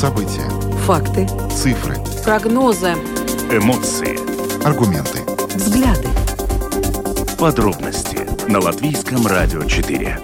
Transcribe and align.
События. 0.00 0.48
Факты. 0.86 1.26
Цифры. 1.50 1.94
Прогнозы. 2.24 2.92
Эмоции. 3.52 4.16
Аргументы. 4.66 5.18
Взгляды. 5.54 6.08
Подробности 7.38 8.26
на 8.50 8.60
Латвийском 8.60 9.26
радио 9.26 9.62
4. 9.62 10.16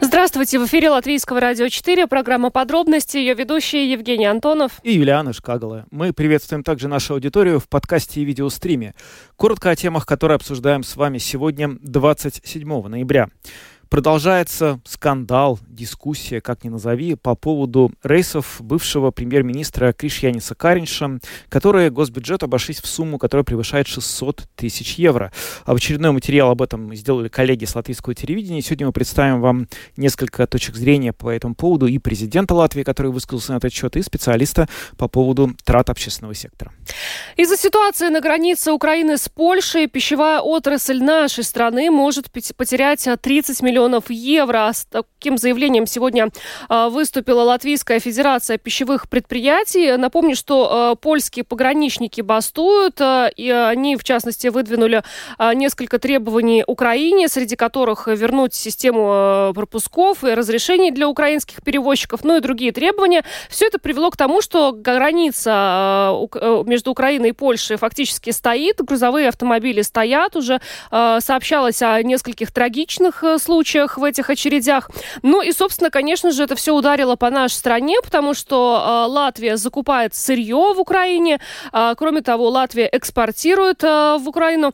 Здравствуйте, 0.00 0.60
в 0.60 0.66
эфире 0.66 0.90
Латвийского 0.90 1.40
радио 1.40 1.68
4, 1.68 2.06
программа 2.06 2.50
«Подробности», 2.50 3.16
ее 3.16 3.34
ведущие 3.34 3.90
Евгений 3.90 4.26
Антонов 4.26 4.78
и 4.84 4.92
Юлиана 4.92 5.32
Шкагала. 5.32 5.86
Мы 5.90 6.12
приветствуем 6.12 6.62
также 6.62 6.86
нашу 6.86 7.14
аудиторию 7.14 7.58
в 7.58 7.68
подкасте 7.68 8.20
и 8.20 8.24
видеостриме. 8.24 8.94
Коротко 9.34 9.70
о 9.70 9.76
темах, 9.76 10.06
которые 10.06 10.36
обсуждаем 10.36 10.84
с 10.84 10.94
вами 10.94 11.18
сегодня, 11.18 11.76
27 11.80 12.86
ноября. 12.86 13.30
Продолжается 13.94 14.80
скандал, 14.84 15.60
дискуссия, 15.68 16.40
как 16.40 16.64
ни 16.64 16.68
назови, 16.68 17.14
по 17.14 17.36
поводу 17.36 17.92
рейсов 18.02 18.56
бывшего 18.58 19.12
премьер-министра 19.12 19.92
Кришьяниса 19.92 20.56
Каринша, 20.56 21.20
которые 21.48 21.90
госбюджет 21.90 22.42
обошлись 22.42 22.80
в 22.80 22.88
сумму, 22.88 23.18
которая 23.18 23.44
превышает 23.44 23.86
600 23.86 24.48
тысяч 24.56 24.94
евро. 24.94 25.30
Очередной 25.64 26.10
материал 26.10 26.50
об 26.50 26.60
этом 26.60 26.92
сделали 26.96 27.28
коллеги 27.28 27.66
с 27.66 27.76
латвийского 27.76 28.16
телевидения. 28.16 28.62
Сегодня 28.62 28.86
мы 28.86 28.92
представим 28.92 29.40
вам 29.40 29.68
несколько 29.96 30.44
точек 30.48 30.74
зрения 30.74 31.12
по 31.12 31.30
этому 31.30 31.54
поводу 31.54 31.86
и 31.86 31.98
президента 31.98 32.54
Латвии, 32.54 32.82
который 32.82 33.12
высказался 33.12 33.52
на 33.52 33.58
этот 33.58 33.72
счет, 33.72 33.96
и 33.96 34.02
специалиста 34.02 34.68
по 34.96 35.06
поводу 35.06 35.54
трат 35.62 35.88
общественного 35.88 36.34
сектора. 36.34 36.72
Из-за 37.36 37.56
ситуации 37.56 38.08
на 38.08 38.20
границе 38.20 38.72
Украины 38.72 39.18
с 39.18 39.28
Польшей 39.28 39.86
пищевая 39.86 40.40
отрасль 40.40 41.00
нашей 41.00 41.44
страны 41.44 41.92
может 41.92 42.32
потерять 42.32 43.08
30 43.22 43.62
миллионов 43.62 43.83
миллионов 43.84 44.10
евро. 44.10 44.70
С 44.72 44.86
таким 44.86 45.36
заявлением 45.38 45.86
сегодня 45.86 46.28
а, 46.68 46.88
выступила 46.88 47.42
Латвийская 47.42 48.00
Федерация 48.00 48.56
пищевых 48.58 49.08
предприятий. 49.08 49.96
Напомню, 49.96 50.34
что 50.34 50.68
а, 50.70 50.94
польские 50.94 51.44
пограничники 51.44 52.20
бастуют, 52.22 53.00
а, 53.00 53.28
и 53.28 53.50
они, 53.50 53.96
в 53.96 54.04
частности, 54.04 54.48
выдвинули 54.48 55.02
несколько 55.54 55.98
требований 55.98 56.64
Украине, 56.66 57.28
среди 57.28 57.56
которых 57.56 58.06
вернуть 58.06 58.54
систему 58.54 59.52
пропусков 59.54 60.24
и 60.24 60.34
разрешений 60.34 60.90
для 60.90 61.08
украинских 61.08 61.62
перевозчиков, 61.62 62.24
ну 62.24 62.36
и 62.36 62.40
другие 62.40 62.72
требования. 62.72 63.24
Все 63.48 63.66
это 63.66 63.78
привело 63.78 64.10
к 64.10 64.16
тому, 64.16 64.40
что 64.40 64.72
граница 64.72 66.12
между 66.66 66.90
Украиной 66.90 67.30
и 67.30 67.32
Польшей 67.32 67.76
фактически 67.76 68.30
стоит, 68.30 68.80
грузовые 68.80 69.28
автомобили 69.28 69.82
стоят 69.82 70.36
уже. 70.36 70.60
Сообщалось 70.90 71.82
о 71.82 72.02
нескольких 72.02 72.52
трагичных 72.52 73.24
случаях 73.38 73.73
случаях 73.74 73.98
в 73.98 74.04
этих 74.04 74.30
очередях. 74.30 74.90
Ну 75.22 75.42
и, 75.42 75.52
собственно, 75.52 75.90
конечно 75.90 76.30
же, 76.30 76.44
это 76.44 76.54
все 76.54 76.74
ударило 76.74 77.16
по 77.16 77.30
нашей 77.30 77.54
стране, 77.54 77.96
потому 78.02 78.34
что 78.34 79.06
э, 79.06 79.10
Латвия 79.10 79.56
закупает 79.56 80.14
сырье 80.14 80.72
в 80.74 80.78
Украине. 80.78 81.40
Э, 81.72 81.94
кроме 81.96 82.20
того, 82.20 82.48
Латвия 82.50 82.88
экспортирует 82.92 83.82
э, 83.82 84.18
в 84.20 84.28
Украину. 84.28 84.72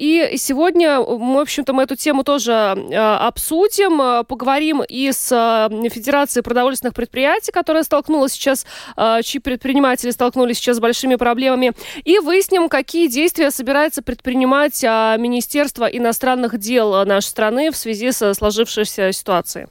И 0.00 0.34
сегодня 0.36 1.00
в 1.00 1.38
общем-то, 1.38 1.72
мы 1.72 1.82
эту 1.82 1.96
тему 1.96 2.24
тоже 2.24 2.52
э, 2.52 2.96
обсудим, 2.96 4.24
поговорим 4.24 4.82
и 4.82 5.12
с 5.12 5.30
э, 5.30 5.88
Федерацией 5.90 6.42
продовольственных 6.42 6.94
предприятий, 6.94 7.52
которая 7.52 7.82
столкнулась 7.82 8.32
сейчас, 8.32 8.66
э, 8.96 9.20
чьи 9.22 9.40
предприниматели 9.40 10.10
столкнулись 10.10 10.56
сейчас 10.56 10.78
с 10.78 10.80
большими 10.80 11.16
проблемами, 11.16 11.72
и 12.04 12.18
выясним, 12.18 12.68
какие 12.68 13.08
действия 13.08 13.50
собирается 13.50 14.02
предпринимать 14.02 14.82
э, 14.82 15.16
Министерство 15.18 15.84
иностранных 15.84 16.58
дел 16.58 17.04
нашей 17.04 17.26
страны 17.26 17.70
в 17.70 17.76
связи 17.76 18.10
с 18.10 18.27
сложившейся 18.34 19.12
ситуации. 19.12 19.68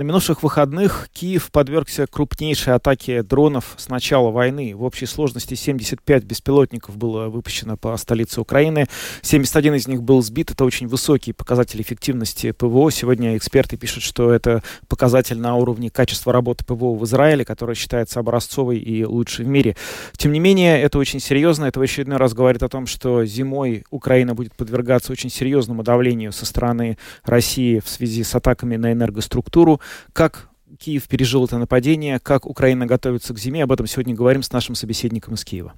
На 0.00 0.02
минувших 0.02 0.42
выходных 0.42 1.10
Киев 1.12 1.50
подвергся 1.52 2.06
крупнейшей 2.06 2.72
атаке 2.72 3.22
дронов 3.22 3.74
с 3.76 3.90
начала 3.90 4.30
войны. 4.30 4.74
В 4.74 4.82
общей 4.82 5.04
сложности 5.04 5.52
75 5.52 6.24
беспилотников 6.24 6.96
было 6.96 7.28
выпущено 7.28 7.76
по 7.76 7.94
столице 7.98 8.40
Украины. 8.40 8.86
71 9.20 9.74
из 9.74 9.88
них 9.88 10.02
был 10.02 10.22
сбит. 10.22 10.52
Это 10.52 10.64
очень 10.64 10.88
высокий 10.88 11.34
показатель 11.34 11.82
эффективности 11.82 12.52
ПВО. 12.52 12.90
Сегодня 12.90 13.36
эксперты 13.36 13.76
пишут, 13.76 14.02
что 14.02 14.32
это 14.32 14.62
показатель 14.88 15.36
на 15.36 15.56
уровне 15.56 15.90
качества 15.90 16.32
работы 16.32 16.64
ПВО 16.64 16.96
в 16.96 17.04
Израиле, 17.04 17.44
которая 17.44 17.76
считается 17.76 18.20
образцовой 18.20 18.78
и 18.78 19.04
лучшей 19.04 19.44
в 19.44 19.48
мире. 19.48 19.76
Тем 20.16 20.32
не 20.32 20.40
менее, 20.40 20.80
это 20.80 20.98
очень 20.98 21.20
серьезно. 21.20 21.66
Это 21.66 21.78
в 21.78 21.82
очередной 21.82 22.16
раз 22.16 22.32
говорит 22.32 22.62
о 22.62 22.70
том, 22.70 22.86
что 22.86 23.26
зимой 23.26 23.84
Украина 23.90 24.34
будет 24.34 24.54
подвергаться 24.54 25.12
очень 25.12 25.28
серьезному 25.28 25.82
давлению 25.82 26.32
со 26.32 26.46
стороны 26.46 26.96
России 27.22 27.80
в 27.80 27.88
связи 27.90 28.24
с 28.24 28.34
атаками 28.34 28.76
на 28.76 28.92
энергоструктуру 28.92 29.78
как 30.12 30.49
Киев 30.80 31.08
пережил 31.08 31.44
это 31.44 31.58
нападение, 31.58 32.18
как 32.18 32.46
Украина 32.46 32.86
готовится 32.86 33.34
к 33.34 33.38
зиме. 33.38 33.64
Об 33.64 33.72
этом 33.72 33.86
сегодня 33.86 34.14
говорим 34.14 34.42
с 34.42 34.50
нашим 34.50 34.74
собеседником 34.74 35.34
из 35.34 35.44
Киева. 35.44 35.74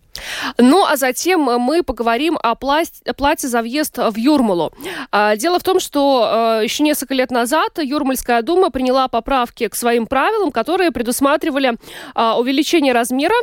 Ну, 0.59 0.85
а 0.87 0.97
затем 0.97 1.41
мы 1.41 1.83
поговорим 1.83 2.39
о 2.41 2.55
плате, 2.55 3.49
за 3.49 3.63
въезд 3.63 3.99
в 3.99 4.17
Юрмалу. 4.17 4.73
А, 5.11 5.35
дело 5.37 5.59
в 5.59 5.65
том, 5.65 5.81
что 5.81 6.25
а, 6.25 6.61
еще 6.61 6.85
несколько 6.85 7.15
лет 7.15 7.33
назад 7.33 7.79
Юрмальская 7.79 8.43
дума 8.43 8.71
приняла 8.71 9.09
поправки 9.09 9.67
к 9.67 9.75
своим 9.75 10.07
правилам, 10.07 10.53
которые 10.53 10.93
предусматривали 10.93 11.77
а, 12.15 12.39
увеличение 12.39 12.93
размера 12.93 13.35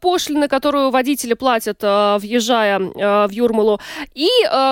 пошлины, 0.00 0.46
которую 0.46 0.90
водители 0.90 1.34
платят, 1.34 1.82
въезжая 1.82 2.78
в 2.78 3.30
Юрмалу. 3.30 3.80
И, 4.14 4.28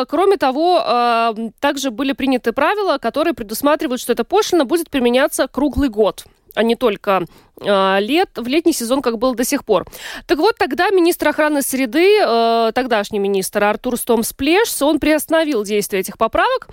кроме 0.08 0.36
того, 0.36 1.34
также 1.60 1.90
были 1.90 2.12
приняты 2.12 2.52
правила, 2.52 2.98
которые 2.98 3.34
предусматривают, 3.34 4.00
что 4.00 4.12
эта 4.12 4.24
пошлина 4.24 4.64
будет 4.64 4.90
применяться 4.90 5.48
круглый 5.48 5.88
год 5.88 6.11
а 6.54 6.62
не 6.62 6.76
только 6.76 7.24
лет, 7.62 8.30
в 8.36 8.46
летний 8.46 8.72
сезон, 8.72 9.02
как 9.02 9.18
было 9.18 9.34
до 9.34 9.44
сих 9.44 9.64
пор. 9.64 9.86
Так 10.26 10.38
вот, 10.38 10.56
тогда 10.56 10.90
министр 10.90 11.28
охраны 11.28 11.62
среды, 11.62 12.18
э, 12.20 12.72
тогдашний 12.74 13.18
министр 13.18 13.64
Артур 13.64 13.96
Стомсплешс, 13.96 14.82
он 14.82 14.98
приостановил 14.98 15.64
действие 15.64 16.00
этих 16.00 16.18
поправок, 16.18 16.68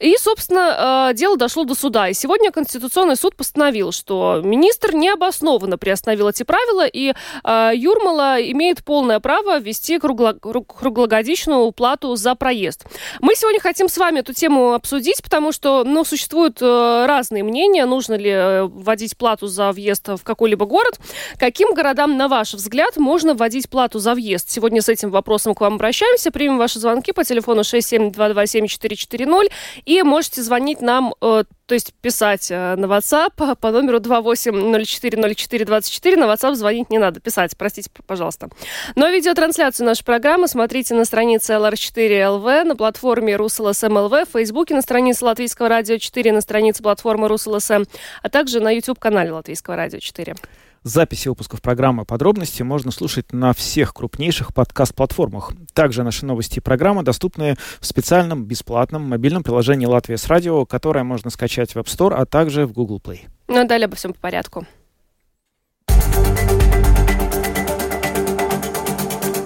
и, 0.00 0.16
собственно, 0.18 1.10
э, 1.10 1.14
дело 1.14 1.36
дошло 1.36 1.64
до 1.64 1.74
суда. 1.74 2.08
И 2.08 2.14
сегодня 2.14 2.50
Конституционный 2.50 3.16
суд 3.16 3.36
постановил, 3.36 3.92
что 3.92 4.40
министр 4.44 4.94
необоснованно 4.94 5.78
приостановил 5.78 6.28
эти 6.28 6.42
правила, 6.42 6.86
и 6.86 7.12
э, 7.44 7.70
Юрмала 7.74 8.36
имеет 8.40 8.84
полное 8.84 9.20
право 9.20 9.58
ввести 9.58 9.98
кругло, 9.98 10.34
круглогодичную 10.34 11.70
плату 11.72 12.16
за 12.16 12.34
проезд. 12.34 12.86
Мы 13.20 13.34
сегодня 13.34 13.60
хотим 13.60 13.88
с 13.88 13.96
вами 13.96 14.20
эту 14.20 14.32
тему 14.32 14.74
обсудить, 14.74 15.22
потому 15.22 15.52
что, 15.52 15.84
ну, 15.84 16.04
существуют 16.04 16.60
разные 16.60 17.42
мнения, 17.42 17.86
нужно 17.86 18.14
ли 18.14 18.62
вводить 18.62 19.16
плату 19.16 19.46
за 19.46 19.72
въезд 19.72 20.08
в 20.08 20.22
какой-либо 20.34 20.66
город. 20.66 20.98
Каким 21.38 21.74
городам, 21.74 22.16
на 22.16 22.28
ваш 22.28 22.54
взгляд, 22.54 22.96
можно 22.96 23.34
вводить 23.34 23.70
плату 23.70 23.98
за 24.00 24.14
въезд? 24.14 24.50
Сегодня 24.50 24.82
с 24.82 24.88
этим 24.88 25.10
вопросом 25.10 25.54
к 25.54 25.60
вам 25.60 25.74
обращаемся. 25.74 26.30
Примем 26.30 26.58
ваши 26.58 26.78
звонки 26.78 27.12
по 27.12 27.24
телефону 27.24 27.62
67227-440 27.62 29.50
и 29.84 30.02
можете 30.02 30.42
звонить 30.42 30.80
нам 30.80 31.14
э, 31.20 31.44
то 31.66 31.74
есть 31.74 31.92
писать 31.94 32.50
э, 32.50 32.74
на 32.76 32.86
WhatsApp 32.86 33.56
по 33.60 33.70
номеру 33.70 33.98
28040424. 33.98 36.16
На 36.16 36.24
WhatsApp 36.24 36.54
звонить 36.54 36.88
не 36.90 36.98
надо, 36.98 37.20
писать, 37.20 37.56
простите, 37.56 37.90
пожалуйста. 38.06 38.48
Но 38.96 39.08
видеотрансляцию 39.08 39.86
нашей 39.86 40.04
программы 40.04 40.48
смотрите 40.48 40.94
на 40.94 41.04
странице 41.04 41.52
LR4LV, 41.54 42.64
на 42.64 42.74
платформе 42.76 43.34
RusLSM.LV, 43.34 44.26
в 44.26 44.30
Фейсбуке, 44.32 44.74
на 44.74 44.82
странице 44.82 45.24
Латвийского 45.24 45.68
радио 45.68 45.98
4, 45.98 46.32
на 46.32 46.40
странице 46.40 46.82
платформы 46.82 47.28
RusLSM, 47.28 47.86
а 48.22 48.28
также 48.28 48.58
на 48.60 48.70
YouTube-канале 48.70 49.32
Латвийского 49.32 49.76
радио 49.76 50.00
4. 50.00 50.34
Записи 50.84 51.28
выпусков 51.28 51.62
программы 51.62 52.04
«Подробности» 52.04 52.62
можно 52.62 52.90
слушать 52.90 53.32
на 53.32 53.54
всех 53.54 53.94
крупнейших 53.94 54.52
подкаст-платформах. 54.52 55.52
Также 55.72 56.02
наши 56.02 56.26
новости 56.26 56.58
и 56.58 56.60
программы 56.60 57.02
доступны 57.02 57.56
в 57.80 57.86
специальном 57.86 58.44
бесплатном 58.44 59.08
мобильном 59.08 59.42
приложении 59.42 59.86
«Латвия 59.86 60.18
с 60.18 60.26
радио», 60.26 60.66
которое 60.66 61.02
можно 61.02 61.30
скачать 61.30 61.74
в 61.74 61.78
App 61.78 61.86
Store, 61.86 62.12
а 62.12 62.26
также 62.26 62.66
в 62.66 62.72
Google 62.72 63.00
Play. 63.02 63.20
Ну 63.48 63.62
а 63.62 63.64
далее 63.64 63.86
обо 63.86 63.96
всем 63.96 64.12
по 64.12 64.20
порядку. 64.20 64.66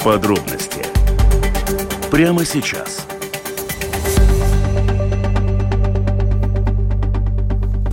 Подробности 0.02 0.84
прямо 2.10 2.44
сейчас– 2.44 3.06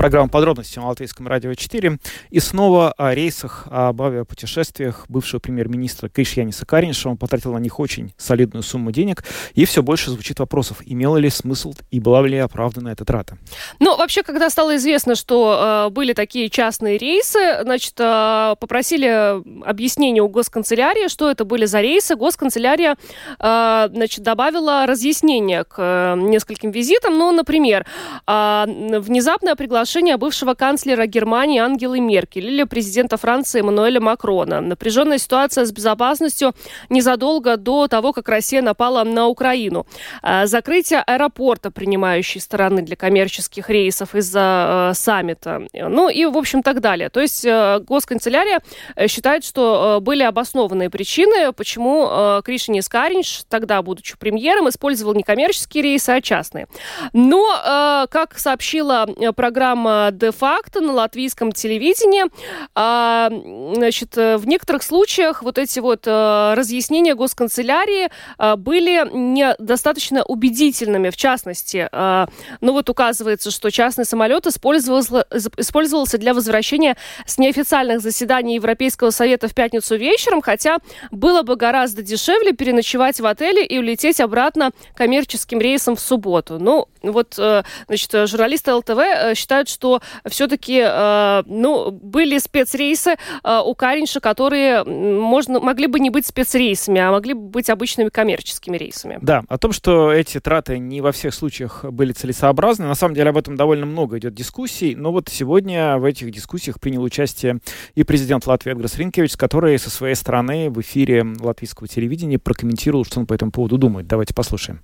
Программа 0.06 0.30
подробности 0.30 0.78
на 0.78 0.90
Латвийском 0.90 1.28
радио 1.28 1.56
4. 1.56 1.98
И 2.30 2.40
снова 2.40 2.92
о 2.92 3.16
рейсах, 3.16 3.66
об 3.72 4.04
авиапутешествиях 4.04 5.06
бывшего 5.10 5.40
премьер-министра 5.40 6.10
Кришьяниса 6.10 6.64
Каринша. 6.64 7.10
Он 7.10 7.18
потратил 7.18 7.54
на 7.54 7.58
них 7.58 7.80
очень 7.80 8.14
солидную 8.16 8.62
сумму 8.62 8.92
денег. 8.92 9.24
И 9.56 9.66
все 9.66 9.82
больше 9.82 10.12
звучит 10.12 10.38
вопросов, 10.38 10.84
имела 10.86 11.18
ли 11.18 11.32
смысл 11.32 11.74
и 11.90 12.00
была 12.00 12.22
ли 12.22 12.38
оправдана 12.38 12.90
эта 12.90 13.04
трата. 13.04 13.40
Ну, 13.80 13.98
вообще, 13.98 14.22
когда 14.22 14.52
стало 14.52 14.76
известно, 14.76 15.16
что 15.16 15.88
э, 15.88 15.90
были 15.90 16.14
такие 16.14 16.52
частные 16.52 17.00
рейсы, 17.00 17.64
значит, 17.64 17.96
э, 17.98 18.56
попросили 18.60 19.42
объяснение 19.68 20.22
у 20.22 20.30
госканцелярии, 20.30 21.08
что 21.08 21.32
это 21.32 21.46
были 21.46 21.66
за 21.66 21.82
рейсы. 21.82 22.16
Госканцелярия, 22.16 22.96
э, 23.40 23.88
значит, 23.92 24.24
добавила 24.24 24.86
разъяснение 24.86 25.64
к 25.64 25.78
э, 25.80 26.16
нескольким 26.16 26.70
визитам. 26.70 27.18
Ну, 27.18 27.32
например, 27.32 27.88
э, 28.28 28.66
внезапное 29.00 29.56
приглашение 29.56 29.95
решение 29.96 30.18
бывшего 30.18 30.56
канцлера 30.56 31.06
Германии 31.06 31.58
Ангелы 31.58 32.02
Меркель 32.02 32.48
или 32.48 32.64
президента 32.64 33.16
Франции 33.16 33.62
Эммануэля 33.62 34.02
Макрона. 34.02 34.60
Напряженная 34.60 35.18
ситуация 35.18 35.64
с 35.64 35.72
безопасностью 35.72 36.54
незадолго 36.90 37.56
до 37.56 37.88
того, 37.88 38.12
как 38.12 38.28
Россия 38.28 38.62
напала 38.62 39.06
на 39.06 39.28
Украину. 39.28 39.88
А, 40.22 40.48
закрытие 40.48 41.00
аэропорта, 41.00 41.72
принимающей 41.72 42.42
стороны 42.42 42.82
для 42.82 42.98
коммерческих 42.98 43.70
рейсов 43.70 44.16
из-за 44.16 44.90
э, 44.92 44.96
саммита. 44.96 45.62
Ну 45.72 46.10
и, 46.10 46.26
в 46.26 46.38
общем, 46.38 46.62
так 46.62 46.82
далее. 46.82 47.10
То 47.10 47.22
есть 47.22 47.46
э, 47.46 47.80
госканцелярия 47.80 48.60
э, 48.98 49.08
считает, 49.08 49.46
что 49.46 50.00
были 50.02 50.24
обоснованные 50.24 50.90
причины, 50.90 51.54
почему 51.54 52.42
Кришини 52.44 52.82
Скаринч, 52.82 53.44
тогда 53.48 53.82
будучи 53.82 54.18
премьером, 54.18 54.68
использовал 54.68 55.14
не 55.14 55.24
коммерческие 55.24 55.84
рейсы, 55.84 56.10
а 56.10 56.20
частные. 56.20 56.68
Но, 57.14 58.06
как 58.10 58.38
сообщила 58.38 59.08
программа 59.36 59.85
«Де-факто» 60.12 60.82
на 60.82 60.94
латвийском 60.94 61.52
телевидении, 61.52 62.26
а, 62.74 63.30
значит, 63.74 64.16
в 64.16 64.44
некоторых 64.46 64.84
случаях 64.84 65.44
вот 65.44 65.58
эти 65.58 65.80
вот 65.80 66.08
разъяснения 66.08 67.16
госканцелярии 67.16 68.10
были 68.58 69.08
недостаточно 69.14 70.24
убедительными. 70.24 71.10
В 71.10 71.18
частности, 71.18 71.90
ну 71.92 72.72
вот 72.74 72.90
указывается, 72.90 73.52
что 73.52 73.70
частный 73.72 74.06
самолет 74.06 74.48
использовался, 74.48 75.26
использовался 75.58 76.18
для 76.18 76.34
возвращения 76.34 76.98
с 77.26 77.38
неофициальных 77.38 78.02
заседаний 78.02 78.56
Европейского 78.56 79.10
совета 79.12 79.48
в 79.48 79.54
пятницу 79.54 79.96
вечером, 79.96 80.42
хотя 80.42 80.78
было 81.12 81.44
бы 81.44 81.56
гораздо 81.56 82.02
дешевле 82.02 82.54
переночевать 82.54 83.20
в 83.20 83.26
отеле 83.26 83.66
и 83.66 83.78
улететь 83.78 84.20
обратно 84.20 84.72
коммерческим 84.96 85.60
рейсом 85.60 85.96
в 85.96 86.00
субботу. 86.00 86.58
Ну, 86.60 86.88
вот, 87.12 87.36
э, 87.38 87.64
значит, 87.88 88.12
журналисты 88.30 88.74
ЛТВ 88.74 88.98
э, 88.98 89.36
считают, 89.36 89.70
что 89.70 90.02
все-таки, 90.28 90.82
э, 90.86 91.44
ну, 91.46 91.92
были 91.92 92.38
спецрейсы 92.38 93.16
у 93.44 93.76
Каринша, 93.76 94.20
которые 94.20 94.84
можно, 94.84 95.60
могли 95.60 95.88
бы 95.88 96.00
не 96.00 96.10
быть 96.10 96.26
спецрейсами, 96.26 97.00
а 97.00 97.12
могли 97.12 97.34
бы 97.34 97.42
быть 97.42 97.70
обычными 97.70 98.10
коммерческими 98.10 98.78
рейсами. 98.78 99.20
Да, 99.22 99.44
о 99.48 99.58
том, 99.58 99.72
что 99.72 100.12
эти 100.12 100.40
траты 100.40 100.80
не 100.80 101.02
во 101.02 101.12
всех 101.12 101.34
случаях 101.34 101.86
были 101.86 102.12
целесообразны. 102.12 102.86
На 102.86 102.96
самом 102.96 103.16
деле 103.16 103.30
об 103.30 103.38
этом 103.38 103.56
довольно 103.56 103.86
много 103.86 104.18
идет 104.18 104.34
дискуссий, 104.34 104.96
но 104.96 105.12
вот 105.12 105.30
сегодня 105.30 105.98
в 105.98 106.06
этих 106.06 106.32
дискуссиях 106.32 106.80
принял 106.80 107.04
участие 107.04 107.60
и 107.96 108.04
президент 108.04 108.46
Латвии 108.48 108.72
Эдгарс 108.72 108.98
Ринкевич, 108.98 109.36
который 109.38 109.78
со 109.80 109.90
своей 109.90 110.16
стороны 110.16 110.70
в 110.70 110.82
эфире 110.82 111.26
латвийского 111.40 111.88
телевидения 111.88 112.40
прокомментировал, 112.40 113.06
что 113.06 113.20
он 113.20 113.26
по 113.26 113.34
этому 113.34 113.52
поводу 113.52 113.78
думает. 113.78 114.08
Давайте 114.08 114.34
послушаем. 114.34 114.82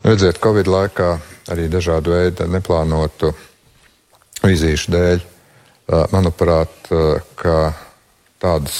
Redziet, 0.00 0.38
Covid 0.40 0.64
laikā 0.64 1.10
arī 1.52 1.66
dažādu 1.68 2.14
veidu 2.14 2.46
neplānotu 2.48 3.34
vizīšu 4.40 4.92
dēļ, 4.94 5.24
manuprāt, 6.14 6.88
ka 7.36 7.56
tādas 8.40 8.78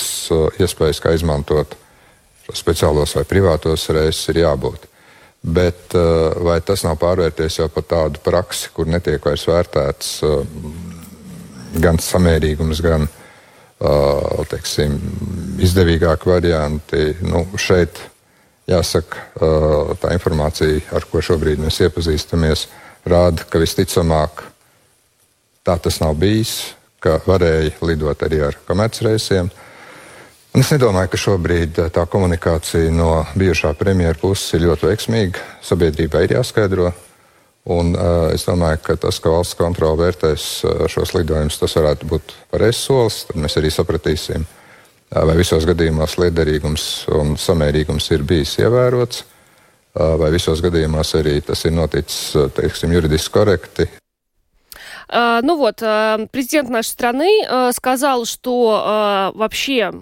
iespējas, 0.57 1.01
kā 1.05 1.13
izmantot 1.13 1.75
speciālos 2.57 3.13
vai 3.19 3.27
privātos 3.29 3.85
reisus, 3.93 4.31
ir 4.33 4.41
jābūt. 4.47 4.87
Bet 5.45 5.93
vai 6.41 6.59
tas 6.65 6.87
nav 6.89 6.97
pārvērties 7.01 7.61
jau 7.61 7.69
par 7.73 7.85
tādu 7.91 8.23
praksi, 8.25 8.73
kur 8.73 8.89
netiek 8.89 9.25
vairs 9.25 9.45
vērtēts 9.49 10.15
gan 11.85 12.01
samērīgums, 12.01 12.81
gan 12.85 13.05
teiksim, 14.49 14.97
izdevīgāki 15.61 16.33
varianti? 16.33 17.05
Nu, 17.29 17.45
šeit 17.61 18.01
Jāsaka, 18.69 19.25
tā 20.01 20.13
informācija, 20.15 20.83
ar 20.95 21.07
ko 21.11 21.23
šobrīd 21.25 21.63
mēs 21.63 21.81
iepazīstamies, 21.87 22.67
rāda, 23.09 23.47
ka 23.49 23.59
visticamāk 23.63 24.45
tā 25.67 25.77
tas 25.83 26.01
nav 26.03 26.15
bijis, 26.21 26.75
ka 27.01 27.19
varēja 27.27 27.73
lidot 27.89 28.23
arī 28.27 28.43
ar 28.51 28.59
komercreisiem. 28.69 29.51
Un 30.51 30.65
es 30.65 30.71
nedomāju, 30.75 31.13
ka 31.13 31.21
šobrīd 31.23 31.79
tā 31.95 32.05
komunikācija 32.11 32.91
no 32.93 33.25
bijušā 33.39 33.73
premjera 33.79 34.19
puses 34.19 34.57
ir 34.59 34.67
ļoti 34.67 34.89
veiksmīga. 34.91 35.45
Sabiedrībai 35.65 36.25
ir 36.27 36.37
jāskaidro. 36.41 36.91
Un, 37.71 37.93
uh, 37.95 38.31
es 38.35 38.47
domāju, 38.49 38.81
ka 38.83 38.97
tas, 38.99 39.21
ka 39.23 39.31
valsts 39.31 39.59
kontrole 39.59 40.01
vērtēs 40.01 40.47
šos 40.91 41.13
lidojumus, 41.15 41.59
tas 41.61 41.77
varētu 41.77 42.09
būt 42.11 42.35
pareizs 42.51 42.87
solis. 42.89 43.21
Tad 43.29 43.39
mēs 43.39 43.59
arī 43.61 43.71
sapratīsim, 43.71 44.43
uh, 44.43 44.60
vai 45.11 45.37
visos 45.39 45.67
gadījumos 45.69 46.17
liederīgums 46.23 46.87
un 47.19 47.35
samērīgums 47.41 48.11
ir 48.15 48.23
bijis 48.27 48.57
ievērots, 48.63 49.25
vai 49.95 50.31
visos 50.31 50.63
gadījumos 50.63 51.15
arī 51.19 51.41
tas 51.43 51.65
ir 51.67 51.75
noticis 51.75 52.53
teiksim, 52.55 52.93
juridiski 52.95 53.35
korekti, 53.35 53.89
ну 55.13 55.57
вот, 55.57 55.83
э, 55.83 56.27
президент 56.31 56.69
нашей 56.69 56.89
страны 56.89 57.43
э, 57.45 57.73
сказал, 57.73 58.25
что 58.25 59.33
э, 59.35 59.39
вообще 59.39 59.93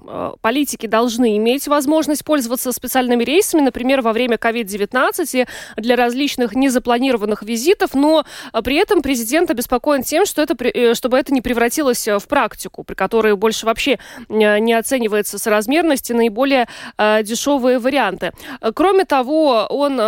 политики 0.43 0.87
должны 0.87 1.37
иметь 1.37 1.66
возможность 1.66 2.25
пользоваться 2.25 2.72
специальными 2.72 3.25
рейсами, 3.25 3.62
например, 3.62 4.02
во 4.02 4.12
время 4.12 4.37
COVID-19 4.37 5.49
для 5.76 5.96
различных 5.96 6.55
незапланированных 6.55 7.43
визитов, 7.43 7.94
но 7.94 8.25
при 8.64 8.76
этом 8.76 9.02
президент 9.02 9.50
обеспокоен 9.50 10.02
тем, 10.02 10.26
что 10.26 10.43
это, 10.43 10.55
чтобы 10.94 11.19
это 11.19 11.32
не 11.32 11.40
превратилось 11.40 12.06
в 12.06 12.26
практику, 12.28 12.84
при 12.84 12.94
которой 12.94 13.37
больше 13.37 13.66
вообще 13.66 13.99
не 14.28 14.72
оценивается 14.75 15.38
соразмерность 15.38 16.10
и 16.10 16.14
наиболее 16.14 16.69
дешевые 16.99 17.78
варианты. 17.78 18.32
Кроме 18.75 19.05
того, 19.05 19.66
он 19.69 19.99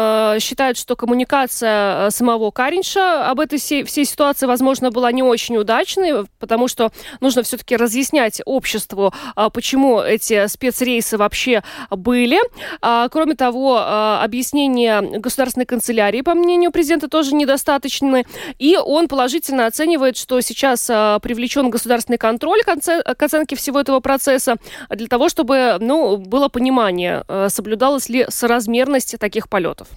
считает, 0.41 0.77
что 0.77 0.97
коммуникация 0.97 2.11
самого 2.11 2.51
Каринша 2.51 3.29
об 3.29 3.41
этой 3.41 3.59
всей 3.59 4.05
ситуации, 4.05 4.47
возможно, 4.47 4.90
была 4.91 5.13
не 5.13 5.23
очень 5.23 5.57
удачной, 5.57 6.27
потому 6.39 6.69
что 6.69 6.91
нужно 7.21 7.43
все-таки 7.43 7.77
разъяснять 7.77 8.41
обществу, 8.45 9.13
а, 9.35 9.51
почему 9.51 10.01
эти 10.01 10.47
спецрейсы 10.47 11.17
вообще 11.17 11.63
были. 11.91 12.39
А, 12.81 13.09
кроме 13.09 13.35
того, 13.35 13.79
а, 13.81 14.23
объяснения 14.23 15.01
государственной 15.01 15.67
канцелярии, 15.67 16.21
по 16.23 16.35
мнению 16.35 16.71
президента, 16.73 17.09
тоже 17.09 17.35
недостаточны. 17.35 18.25
И 18.59 18.77
он 18.77 19.09
положительно 19.09 19.67
оценивает, 19.67 20.17
что 20.17 20.41
сейчас 20.41 20.87
привлечен 20.87 21.71
государственный 21.71 22.19
контроль 22.19 22.63
к 22.63 23.23
оценке 23.23 23.57
всего 23.57 23.81
этого 23.81 24.01
процесса 24.01 24.57
для 24.89 25.07
того, 25.07 25.29
чтобы 25.29 25.77
ну, 25.81 26.17
было 26.17 26.49
понимание, 26.49 27.25
соблюдалась 27.49 28.09
ли 28.09 28.27
соразмерность 28.29 29.19
таких 29.19 29.49
полетов. 29.49 29.89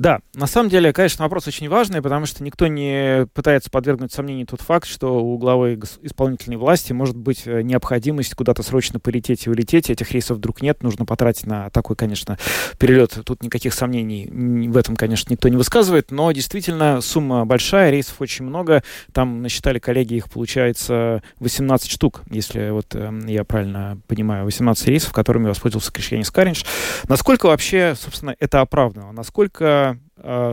Да, 0.00 0.20
на 0.34 0.46
самом 0.46 0.70
деле, 0.70 0.94
конечно, 0.94 1.26
вопрос 1.26 1.46
очень 1.46 1.68
важный, 1.68 2.00
потому 2.00 2.24
что 2.24 2.42
никто 2.42 2.68
не 2.68 3.26
пытается 3.34 3.68
подвергнуть 3.70 4.10
сомнению 4.10 4.46
тот 4.46 4.62
факт, 4.62 4.88
что 4.88 5.22
у 5.22 5.36
главы 5.36 5.78
исполнительной 6.00 6.56
власти 6.56 6.94
может 6.94 7.18
быть 7.18 7.42
э, 7.44 7.60
необходимость 7.60 8.34
куда-то 8.34 8.62
срочно 8.62 8.98
полететь 8.98 9.46
и 9.46 9.50
улететь. 9.50 9.90
Этих 9.90 10.10
рейсов 10.12 10.38
вдруг 10.38 10.62
нет, 10.62 10.82
нужно 10.82 11.04
потратить 11.04 11.44
на 11.44 11.68
такой, 11.68 11.96
конечно, 11.96 12.38
перелет. 12.78 13.18
Тут 13.26 13.42
никаких 13.42 13.74
сомнений 13.74 14.26
в 14.70 14.76
этом, 14.78 14.96
конечно, 14.96 15.30
никто 15.34 15.50
не 15.50 15.58
высказывает, 15.58 16.10
но 16.10 16.32
действительно 16.32 17.02
сумма 17.02 17.44
большая, 17.44 17.90
рейсов 17.90 18.22
очень 18.22 18.46
много. 18.46 18.82
Там 19.12 19.42
насчитали 19.42 19.80
коллеги, 19.80 20.14
их 20.14 20.30
получается 20.30 21.22
18 21.40 21.90
штук, 21.90 22.22
если 22.30 22.70
вот 22.70 22.86
э, 22.94 23.20
я 23.26 23.44
правильно 23.44 24.00
понимаю, 24.06 24.46
18 24.46 24.88
рейсов, 24.88 25.12
которыми 25.12 25.48
воспользовался 25.48 25.92
Кришьянис 25.92 26.30
Каринч. 26.30 26.64
Насколько 27.06 27.48
вообще, 27.48 27.94
собственно, 28.00 28.34
это 28.38 28.62
оправдано? 28.62 29.12
Насколько 29.12 29.89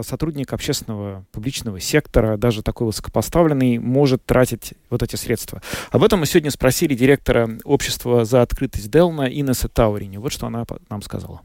сотрудник 0.03 0.53
общественного 0.53 1.25
публичного 1.31 1.79
сектора, 1.79 2.37
даже 2.37 2.63
такой 2.63 2.87
высокопоставленный, 2.87 3.77
может 3.77 4.25
тратить 4.25 4.73
вот 4.89 5.03
эти 5.03 5.15
средства. 5.15 5.61
Об 5.91 6.03
этом 6.03 6.19
мы 6.19 6.25
сегодня 6.25 6.51
спросили 6.51 6.95
директора 6.95 7.49
общества 7.63 8.25
за 8.25 8.41
открытость 8.41 8.89
Делна 8.89 9.23
Инесса 9.23 9.67
Таурини. 9.67 10.17
Вот 10.17 10.31
что 10.31 10.47
она 10.47 10.65
нам 10.89 11.01
сказала. 11.01 11.41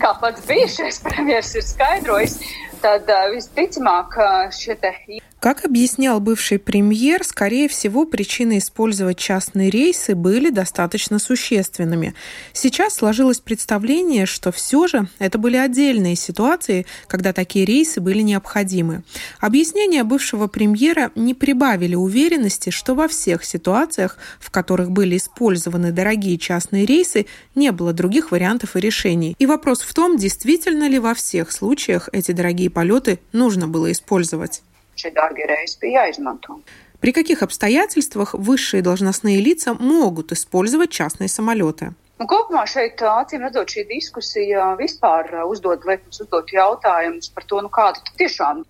Kā 0.00 0.10
pats 0.20 0.46
bijušais 0.48 1.00
premjeras 1.06 1.50
ir 1.60 1.66
skaidrojis, 1.72 2.38
tad 2.84 3.12
visticamāk 3.34 4.16
šie 4.60 4.78
te 4.84 4.94
как 5.42 5.64
объяснял 5.64 6.20
бывший 6.20 6.60
премьер, 6.60 7.24
скорее 7.24 7.68
всего, 7.68 8.06
причины 8.06 8.58
использовать 8.58 9.18
частные 9.18 9.70
рейсы 9.70 10.14
были 10.14 10.50
достаточно 10.50 11.18
существенными. 11.18 12.14
Сейчас 12.52 12.94
сложилось 12.94 13.40
представление, 13.40 14.24
что 14.24 14.52
все 14.52 14.86
же 14.86 15.08
это 15.18 15.38
были 15.38 15.56
отдельные 15.56 16.14
ситуации, 16.14 16.86
когда 17.08 17.32
такие 17.32 17.64
рейсы 17.64 18.00
были 18.00 18.20
необходимы. 18.20 19.02
Объяснения 19.40 20.04
бывшего 20.04 20.46
премьера 20.46 21.10
не 21.16 21.34
прибавили 21.34 21.96
уверенности, 21.96 22.70
что 22.70 22.94
во 22.94 23.08
всех 23.08 23.44
ситуациях, 23.44 24.18
в 24.38 24.52
которых 24.52 24.92
были 24.92 25.16
использованы 25.16 25.90
дорогие 25.90 26.38
частные 26.38 26.86
рейсы, 26.86 27.26
не 27.56 27.72
было 27.72 27.92
других 27.92 28.30
вариантов 28.30 28.76
и 28.76 28.80
решений. 28.80 29.34
И 29.40 29.46
вопрос 29.46 29.81
в 29.82 29.94
том, 29.94 30.16
действительно 30.16 30.88
ли 30.88 30.98
во 30.98 31.14
всех 31.14 31.52
случаях 31.52 32.08
эти 32.12 32.32
дорогие 32.32 32.70
полеты 32.70 33.18
нужно 33.32 33.68
было 33.68 33.90
использовать. 33.92 34.62
При 37.00 37.12
каких 37.12 37.42
обстоятельствах 37.42 38.34
высшие 38.34 38.82
должностные 38.82 39.40
лица 39.40 39.74
могут 39.74 40.32
использовать 40.32 40.90
частные 40.90 41.28
самолеты? 41.28 41.94
Un 42.22 42.28
kopumā 42.30 42.62
šeit, 42.70 43.00
acīm 43.02 43.42
redzot, 43.42 43.72
šī 43.74 43.82
diskusija 43.88 44.66
vispār 44.78 45.32
uzdod, 45.42 45.82
liek 45.88 46.04
mums 46.04 46.20
uzdot 46.22 46.52
jautājumus 46.54 47.32
par 47.34 47.42
то, 47.42 47.58
ну 47.64 47.70
kāda 47.72 47.98
tiešām. 48.14 48.62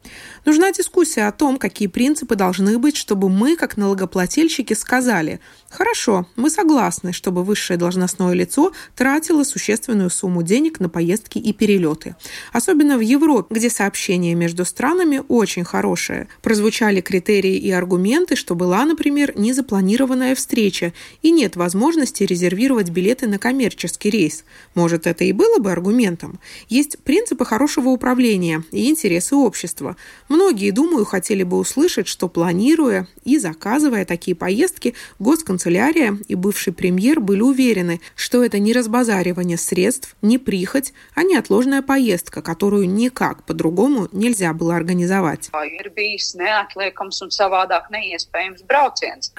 Нужна 0.46 0.72
дискуссия 0.72 1.28
о 1.28 1.32
том, 1.32 1.58
какие 1.58 1.88
принципы 1.88 2.34
должны 2.34 2.78
быть, 2.78 2.96
чтобы 2.96 3.28
мы, 3.28 3.56
как 3.56 3.76
налогоплательщики, 3.76 4.72
сказали– 4.72 5.40
Хорошо, 5.72 6.26
мы 6.36 6.50
согласны, 6.50 7.14
чтобы 7.14 7.42
высшее 7.42 7.78
должностное 7.78 8.34
лицо 8.34 8.72
тратило 8.94 9.42
существенную 9.42 10.10
сумму 10.10 10.42
денег 10.42 10.80
на 10.80 10.90
поездки 10.90 11.38
и 11.38 11.54
перелеты. 11.54 12.14
Особенно 12.52 12.98
в 12.98 13.00
Европе, 13.00 13.54
где 13.54 13.70
сообщение 13.70 14.34
между 14.34 14.66
странами 14.66 15.22
очень 15.28 15.64
хорошее. 15.64 16.28
Прозвучали 16.42 17.00
критерии 17.00 17.56
и 17.56 17.70
аргументы, 17.70 18.36
что 18.36 18.54
была, 18.54 18.84
например, 18.84 19.32
незапланированная 19.34 20.34
встреча 20.34 20.92
и 21.22 21.30
нет 21.30 21.56
возможности 21.56 22.24
резервировать 22.24 22.90
билеты 22.90 23.26
на 23.26 23.38
коммерческий 23.38 24.10
рейс. 24.10 24.44
Может, 24.74 25.06
это 25.06 25.24
и 25.24 25.32
было 25.32 25.58
бы 25.58 25.72
аргументом. 25.72 26.38
Есть 26.68 26.98
принципы 26.98 27.46
хорошего 27.46 27.88
управления 27.88 28.62
и 28.72 28.90
интересы 28.90 29.36
общества. 29.36 29.96
Многие, 30.28 30.70
думаю, 30.70 31.06
хотели 31.06 31.44
бы 31.44 31.56
услышать, 31.56 32.08
что 32.08 32.28
планируя 32.28 33.08
и 33.24 33.38
заказывая 33.38 34.04
такие 34.04 34.36
поездки, 34.36 34.94
госконцерт 35.18 35.61
канцелярия 35.62 36.18
и 36.26 36.34
бывший 36.34 36.72
премьер 36.72 37.20
были 37.20 37.40
уверены, 37.40 38.00
что 38.16 38.44
это 38.44 38.58
не 38.58 38.72
разбазаривание 38.72 39.56
средств, 39.56 40.16
не 40.20 40.38
прихоть, 40.38 40.92
а 41.14 41.22
неотложная 41.22 41.82
поездка, 41.82 42.42
которую 42.42 42.88
никак 42.88 43.44
по-другому 43.44 44.08
нельзя 44.10 44.52
было 44.54 44.74
организовать. 44.74 45.50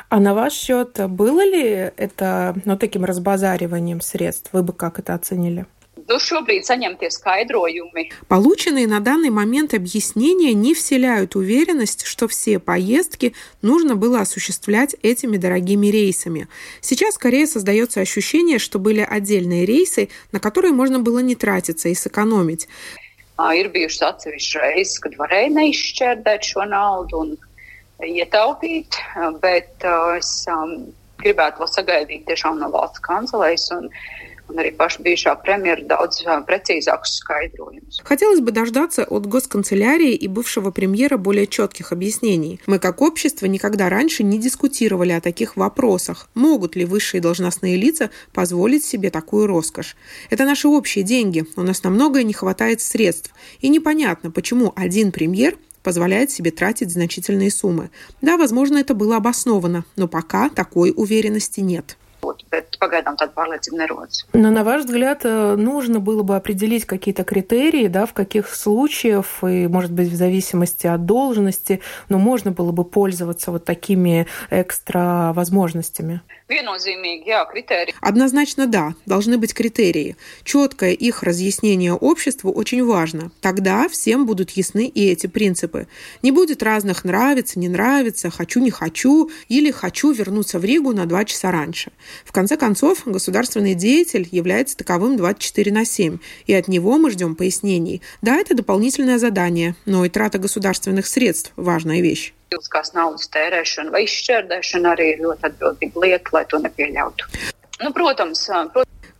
А 0.07 0.19
на 0.19 0.33
ваш 0.33 0.53
счет 0.53 0.97
было 1.09 1.43
ли 1.43 1.91
это 1.97 2.55
ну, 2.63 2.77
таким 2.77 3.03
разбазариванием 3.03 3.99
средств? 3.99 4.49
Вы 4.53 4.63
бы 4.63 4.71
как 4.71 4.99
это 4.99 5.13
оценили? 5.15 5.65
Nu, 6.07 6.17
šobrīd 6.19 6.65
saņemtie 6.67 7.07
skaidrojumi. 7.11 8.09
Полученные 8.27 8.87
на 8.87 8.99
данный 8.99 9.29
момент 9.29 9.73
объяснения 9.73 10.53
не 10.53 10.73
вселяют 10.73 11.35
уверенность, 11.35 12.05
что 12.05 12.27
все 12.27 12.59
поездки 12.59 13.33
нужно 13.61 13.95
было 13.95 14.19
осуществлять 14.19 14.95
этими 15.01 15.37
дорогими 15.37 15.87
рейсами. 15.87 16.47
Сейчас 16.81 17.15
скорее 17.15 17.47
создается 17.47 18.01
ощущение, 18.01 18.59
что 18.59 18.79
были 18.79 18.99
отдельные 18.99 19.65
рейсы, 19.65 20.09
на 20.31 20.39
которые 20.39 20.73
можно 20.73 20.99
было 20.99 21.19
не 21.19 21.35
тратиться 21.35 21.89
и 21.89 21.95
сэкономить. 21.95 22.67
Ir 23.33 23.71
bijušas 23.73 24.03
atsevišķas 24.13 24.61
reizes, 24.61 24.99
kad 25.01 25.15
varēja 25.17 25.49
neizšķērdēt 25.55 26.45
šo 26.45 26.67
naudu 26.69 27.17
un 27.17 27.31
ietaupīt, 28.05 28.99
bet 29.41 29.81
es 30.19 30.45
um, 30.53 30.93
gribētu 31.17 31.63
vēl 31.63 31.71
sagaidīt 31.71 32.27
tiešām 32.29 32.61
no 32.61 32.69
valsts 32.69 33.71
un 33.73 33.89
uh, 33.89 34.03
un 34.49 34.59
arī 34.59 34.71
paša 34.77 35.03
bijušā 35.05 35.33
premjera 35.43 35.83
daudz 35.87 36.23
прецизākus 36.47 37.19
skaidrojumus. 37.21 38.01
Хотелось 38.03 38.41
бы 38.41 38.51
дождаться 38.51 39.03
от 39.03 39.25
госканцелярии 39.25 40.13
и 40.13 40.27
бывшего 40.27 40.71
премьера 40.71 41.17
более 41.17 41.47
четких 41.47 41.91
объяснений. 41.91 42.59
Мы 42.67 42.79
как 42.79 43.01
общество 43.01 43.45
никогда 43.45 43.89
раньше 43.89 44.23
не 44.23 44.37
дискутировали 44.37 45.11
о 45.11 45.21
таких 45.21 45.55
вопросах. 45.55 46.29
Могут 46.33 46.75
ли 46.75 46.85
высшие 46.85 47.21
должностные 47.21 47.77
лица 47.77 48.09
позволить 48.33 48.85
себе 48.85 49.09
такую 49.09 49.47
роскошь? 49.47 49.95
Это 50.29 50.45
наши 50.45 50.67
общие 50.67 51.03
деньги. 51.03 51.45
У 51.55 51.61
нас 51.61 51.83
на 51.83 51.89
многое 51.89 52.23
не 52.23 52.33
хватает 52.33 52.81
средств. 52.81 53.33
И 53.61 53.69
непонятно, 53.69 54.31
почему 54.31 54.73
один 54.75 55.11
премьер 55.11 55.57
позволяет 55.83 56.31
себе 56.31 56.51
тратить 56.51 56.91
значительные 56.91 57.51
суммы. 57.51 57.89
Да, 58.21 58.37
возможно, 58.37 58.77
это 58.77 58.93
было 58.93 59.17
обосновано, 59.17 59.83
но 59.97 60.07
пока 60.07 60.49
такой 60.49 60.93
уверенности 60.95 61.59
нет 61.59 61.97
būtu, 62.23 62.47
bet 62.53 62.77
pagaidām 62.81 63.17
tāda 63.19 63.33
pārliecība 63.35 63.83
nerodas. 63.83 64.23
Но, 64.33 64.49
на 64.49 64.63
ваш 64.63 64.85
взгляд, 64.85 65.25
э, 65.25 65.55
нужно 65.55 65.99
было 65.99 66.23
бы 66.23 66.35
определить 66.35 66.85
какие-то 66.85 67.23
критерии, 67.23 67.87
да, 67.87 68.05
в 68.05 68.13
каких 68.13 68.49
случаях, 68.49 69.25
и, 69.43 69.67
может 69.67 69.91
быть, 69.91 70.09
в 70.09 70.15
зависимости 70.15 70.87
от 70.87 71.05
должности, 71.05 71.81
но 72.09 72.17
можно 72.17 72.51
было 72.51 72.71
бы 72.71 72.83
пользоваться 72.85 73.51
вот 73.51 73.65
такими 73.65 74.27
экстра 74.49 75.33
возможностями? 75.35 76.21
Однозначно 78.01 78.67
да, 78.67 78.93
должны 79.05 79.37
быть 79.37 79.53
критерии. 79.53 80.15
Четкое 80.43 80.91
их 80.91 81.23
разъяснение 81.23 81.93
обществу 81.93 82.51
очень 82.51 82.85
важно. 82.85 83.31
Тогда 83.41 83.87
всем 83.89 84.25
будут 84.25 84.51
ясны 84.51 84.87
и 84.87 85.09
эти 85.09 85.27
принципы. 85.27 85.87
Не 86.21 86.31
будет 86.31 86.61
разных 86.61 87.05
нравится, 87.05 87.59
не 87.59 87.69
нравится, 87.69 88.29
хочу, 88.29 88.59
не 88.59 88.71
хочу, 88.71 89.29
или 89.47 89.71
хочу 89.71 90.11
вернуться 90.11 90.59
в 90.59 90.65
Ригу 90.65 90.93
на 90.93 91.05
два 91.05 91.25
часа 91.25 91.51
раньше. 91.51 91.91
В 92.25 92.31
конце 92.31 92.57
концов, 92.57 93.03
государственный 93.05 93.73
деятель 93.75 94.27
является 94.31 94.77
таковым 94.77 95.17
24 95.17 95.71
на 95.71 95.85
7, 95.85 96.17
и 96.45 96.53
от 96.53 96.67
него 96.67 96.97
мы 96.97 97.11
ждем 97.11 97.35
пояснений. 97.35 98.01
Да, 98.21 98.37
это 98.37 98.55
дополнительное 98.55 99.17
задание, 99.17 99.75
но 99.85 100.05
и 100.05 100.09
трата 100.09 100.37
государственных 100.37 101.07
средств– 101.07 101.51
важная 101.55 102.01
вещь. 102.01 102.33
Pilskās 102.53 102.93
naudas 102.93 103.25
tērēšana 103.33 103.89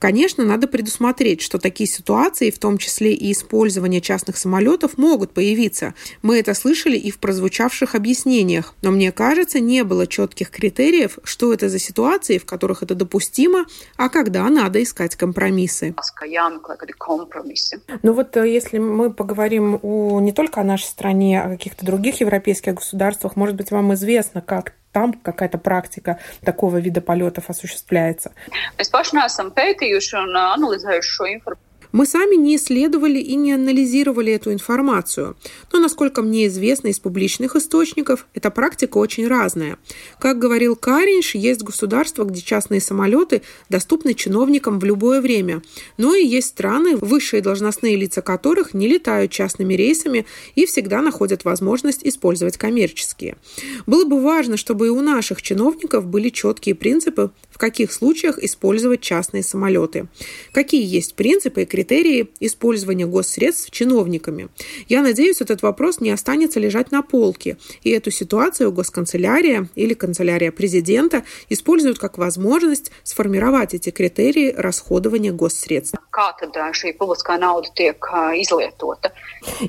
Конечно, 0.04 0.44
надо 0.44 0.68
предусмотреть, 0.68 1.40
что 1.40 1.60
такие 1.60 1.90
ситуации, 1.90 2.52
в 2.52 2.60
том 2.60 2.78
числе 2.78 3.14
и 3.14 3.32
использование 3.32 4.02
частных 4.02 4.36
самолетов, 4.36 4.98
могут 4.98 5.32
появиться. 5.32 5.94
Мы 6.22 6.40
это 6.40 6.54
слышали 6.56 6.98
и 6.98 7.10
в 7.10 7.20
прозвучавших 7.20 7.96
объяснениях. 7.96 8.74
Но 8.82 8.92
мне 8.92 9.14
кажется, 9.14 9.62
не 9.62 9.86
было 9.86 10.06
четких 10.06 10.50
критериев, 10.50 11.20
что 11.24 11.54
это 11.54 11.70
за 11.70 11.80
ситуации, 11.80 12.38
в 12.38 12.44
которых 12.46 12.84
это 12.84 12.96
допустимо, 12.96 13.66
а 13.96 14.10
когда 14.10 14.44
надо 14.50 14.84
искать 14.84 15.16
компромиссы. 15.16 15.94
Ну 18.02 18.12
вот 18.12 18.36
э, 18.36 18.52
если 18.52 18.80
мы 18.80 19.10
поговорим 19.10 19.80
о, 19.82 20.20
не 20.20 20.34
только 20.34 20.60
о 20.60 20.66
нашей 20.66 20.88
стране, 20.88 21.42
а 21.42 21.46
о 21.46 21.50
каких-то 21.52 21.86
других 21.86 22.20
европейских 22.20 22.74
государствах, 22.74 23.38
может 23.38 23.56
быть, 23.56 23.72
вам 23.72 23.94
известно, 23.94 24.42
как 24.42 24.74
там 24.94 25.14
какая-то 25.14 25.58
практика 25.58 26.20
такого 26.46 26.78
вида 26.78 27.02
полетов 27.02 27.50
осуществляется. 27.50 28.32
Pētījuši 28.80 30.18
un 30.22 30.38
analizējuši 30.38 31.16
šo 31.18 31.30
informāciju. 31.34 31.73
Мы 31.94 32.08
сами 32.08 32.36
не 32.36 32.56
исследовали 32.56 33.20
и 33.20 33.36
не 33.36 33.54
анализировали 33.54 34.34
эту 34.34 34.52
информацию, 34.52 35.38
но, 35.72 35.80
насколько 35.80 36.24
мне 36.24 36.48
известно 36.48 36.88
из 36.88 36.98
публичных 36.98 37.56
источников, 37.56 38.26
эта 38.34 38.50
практика 38.50 38.98
очень 38.98 39.28
разная. 39.28 39.78
Как 40.20 40.40
говорил 40.40 40.76
Каринш, 40.76 41.36
есть 41.36 41.62
государства, 41.62 42.24
где 42.24 42.42
частные 42.42 42.82
самолеты 42.82 43.44
доступны 43.70 44.16
чиновникам 44.16 44.80
в 44.80 44.84
любое 44.86 45.22
время, 45.22 45.62
но 45.98 46.16
и 46.16 46.26
есть 46.26 46.48
страны, 46.48 46.98
высшие 46.98 47.44
должностные 47.44 47.96
лица 47.96 48.24
которых 48.24 48.74
не 48.74 48.88
летают 48.88 49.32
частными 49.32 49.76
рейсами 49.76 50.26
и 50.56 50.66
всегда 50.66 51.00
находят 51.04 51.46
возможность 51.46 52.04
использовать 52.04 52.58
коммерческие. 52.58 53.38
Было 53.86 54.06
бы 54.06 54.20
важно, 54.20 54.58
чтобы 54.58 54.88
и 54.88 54.90
у 54.90 55.02
наших 55.02 55.44
чиновников 55.44 56.08
были 56.08 56.30
четкие 56.30 56.74
принципы, 56.74 57.30
в 57.52 57.60
каких 57.60 57.94
случаях 57.94 58.40
использовать 58.40 59.02
частные 59.02 59.44
самолеты. 59.44 60.08
Какие 60.54 60.84
есть 60.84 61.14
принципы 61.14 61.62
и 61.62 61.66
критерии 61.66 61.83
использования 62.40 63.06
госсредств 63.06 63.72
чиновниками. 63.72 64.50
Я 64.90 65.02
надеюсь, 65.02 65.42
этот 65.42 65.62
вопрос 65.62 66.00
не 66.00 66.12
останется 66.12 66.60
лежать 66.60 66.92
на 66.92 67.02
полке, 67.02 67.58
и 67.84 67.92
эту 67.92 68.12
ситуацию 68.12 68.72
госканцелярия 68.72 69.68
или 69.76 69.94
канцелярия 69.94 70.52
президента 70.52 71.24
используют 71.50 72.00
как 72.00 72.18
возможность 72.18 72.92
сформировать 73.04 73.74
эти 73.74 73.90
критерии 73.92 74.54
расходования 74.56 75.32
госсредств. 75.32 75.98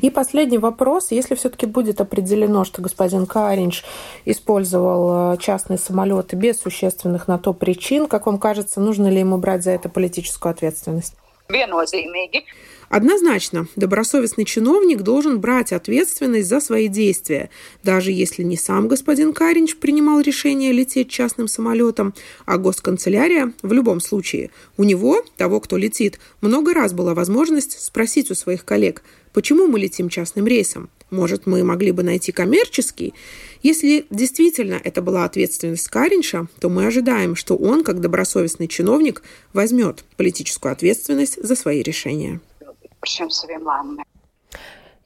И 0.01 0.11
последний 0.11 0.59
вопрос. 0.59 1.11
Если 1.11 1.35
все-таки 1.35 1.67
будет 1.67 2.01
определено, 2.01 2.65
что 2.65 2.83
господин 2.83 3.27
Каринч 3.27 3.83
использовал 4.25 5.37
частные 5.39 5.79
самолеты 5.79 6.37
без 6.37 6.61
существенных 6.61 7.29
на 7.29 7.39
то 7.39 7.53
причин, 7.53 7.75
причин, 7.75 8.07
как 8.07 8.27
вам 8.27 8.39
кажется, 8.39 8.81
нужно 8.81 9.09
ли 9.09 9.19
ему 9.19 9.39
брать 9.39 9.63
за 9.65 9.73
это 9.73 9.89
политическую 9.89 10.51
ответственность? 10.51 11.15
Однозначно, 12.89 13.67
добросовестный 13.77 14.45
чиновник 14.45 15.03
должен 15.03 15.41
брать 15.41 15.73
ответственность 15.73 16.49
за 16.49 16.61
свои 16.61 16.89
действия, 16.89 17.51
даже 17.83 18.13
если 18.13 18.43
не 18.43 18.57
сам 18.57 18.89
господин 18.89 19.33
Каринч 19.33 19.77
принимал 19.77 20.21
решение 20.21 20.73
лететь 20.73 21.11
частным 21.11 21.49
самолетом, 21.49 22.15
а 22.47 22.57
госканцелярия 22.57 23.53
в 23.63 23.73
любом 23.73 24.01
случае. 24.01 24.51
У 24.77 24.85
него, 24.85 25.25
того, 25.37 25.61
кто 25.61 25.77
летит, 25.77 26.19
много 26.41 26.73
раз 26.73 26.93
была 26.93 27.15
возможность 27.15 27.81
спросить 27.83 28.31
у 28.31 28.35
своих 28.35 28.65
коллег, 28.65 29.03
почему 29.33 29.67
мы 29.67 29.81
летим 29.81 30.09
частным 30.09 30.47
рейсом. 30.47 30.89
Может, 31.11 31.47
мы 31.47 31.63
могли 31.63 31.93
бы 31.93 32.03
найти 32.03 32.33
коммерческий? 32.33 33.15
Если 33.63 34.07
действительно 34.11 34.81
это 34.83 35.01
была 35.01 35.25
ответственность 35.25 35.89
Каринша, 35.89 36.47
то 36.61 36.69
мы 36.69 36.87
ожидаем, 36.87 37.37
что 37.37 37.57
он, 37.57 37.85
как 37.85 38.01
добросовестный 38.01 38.69
чиновник, 38.69 39.23
возьмет 39.53 40.05
политическую 40.17 40.73
ответственность 40.73 41.43
за 41.43 41.57
свои 41.57 41.83
решения. 41.83 42.41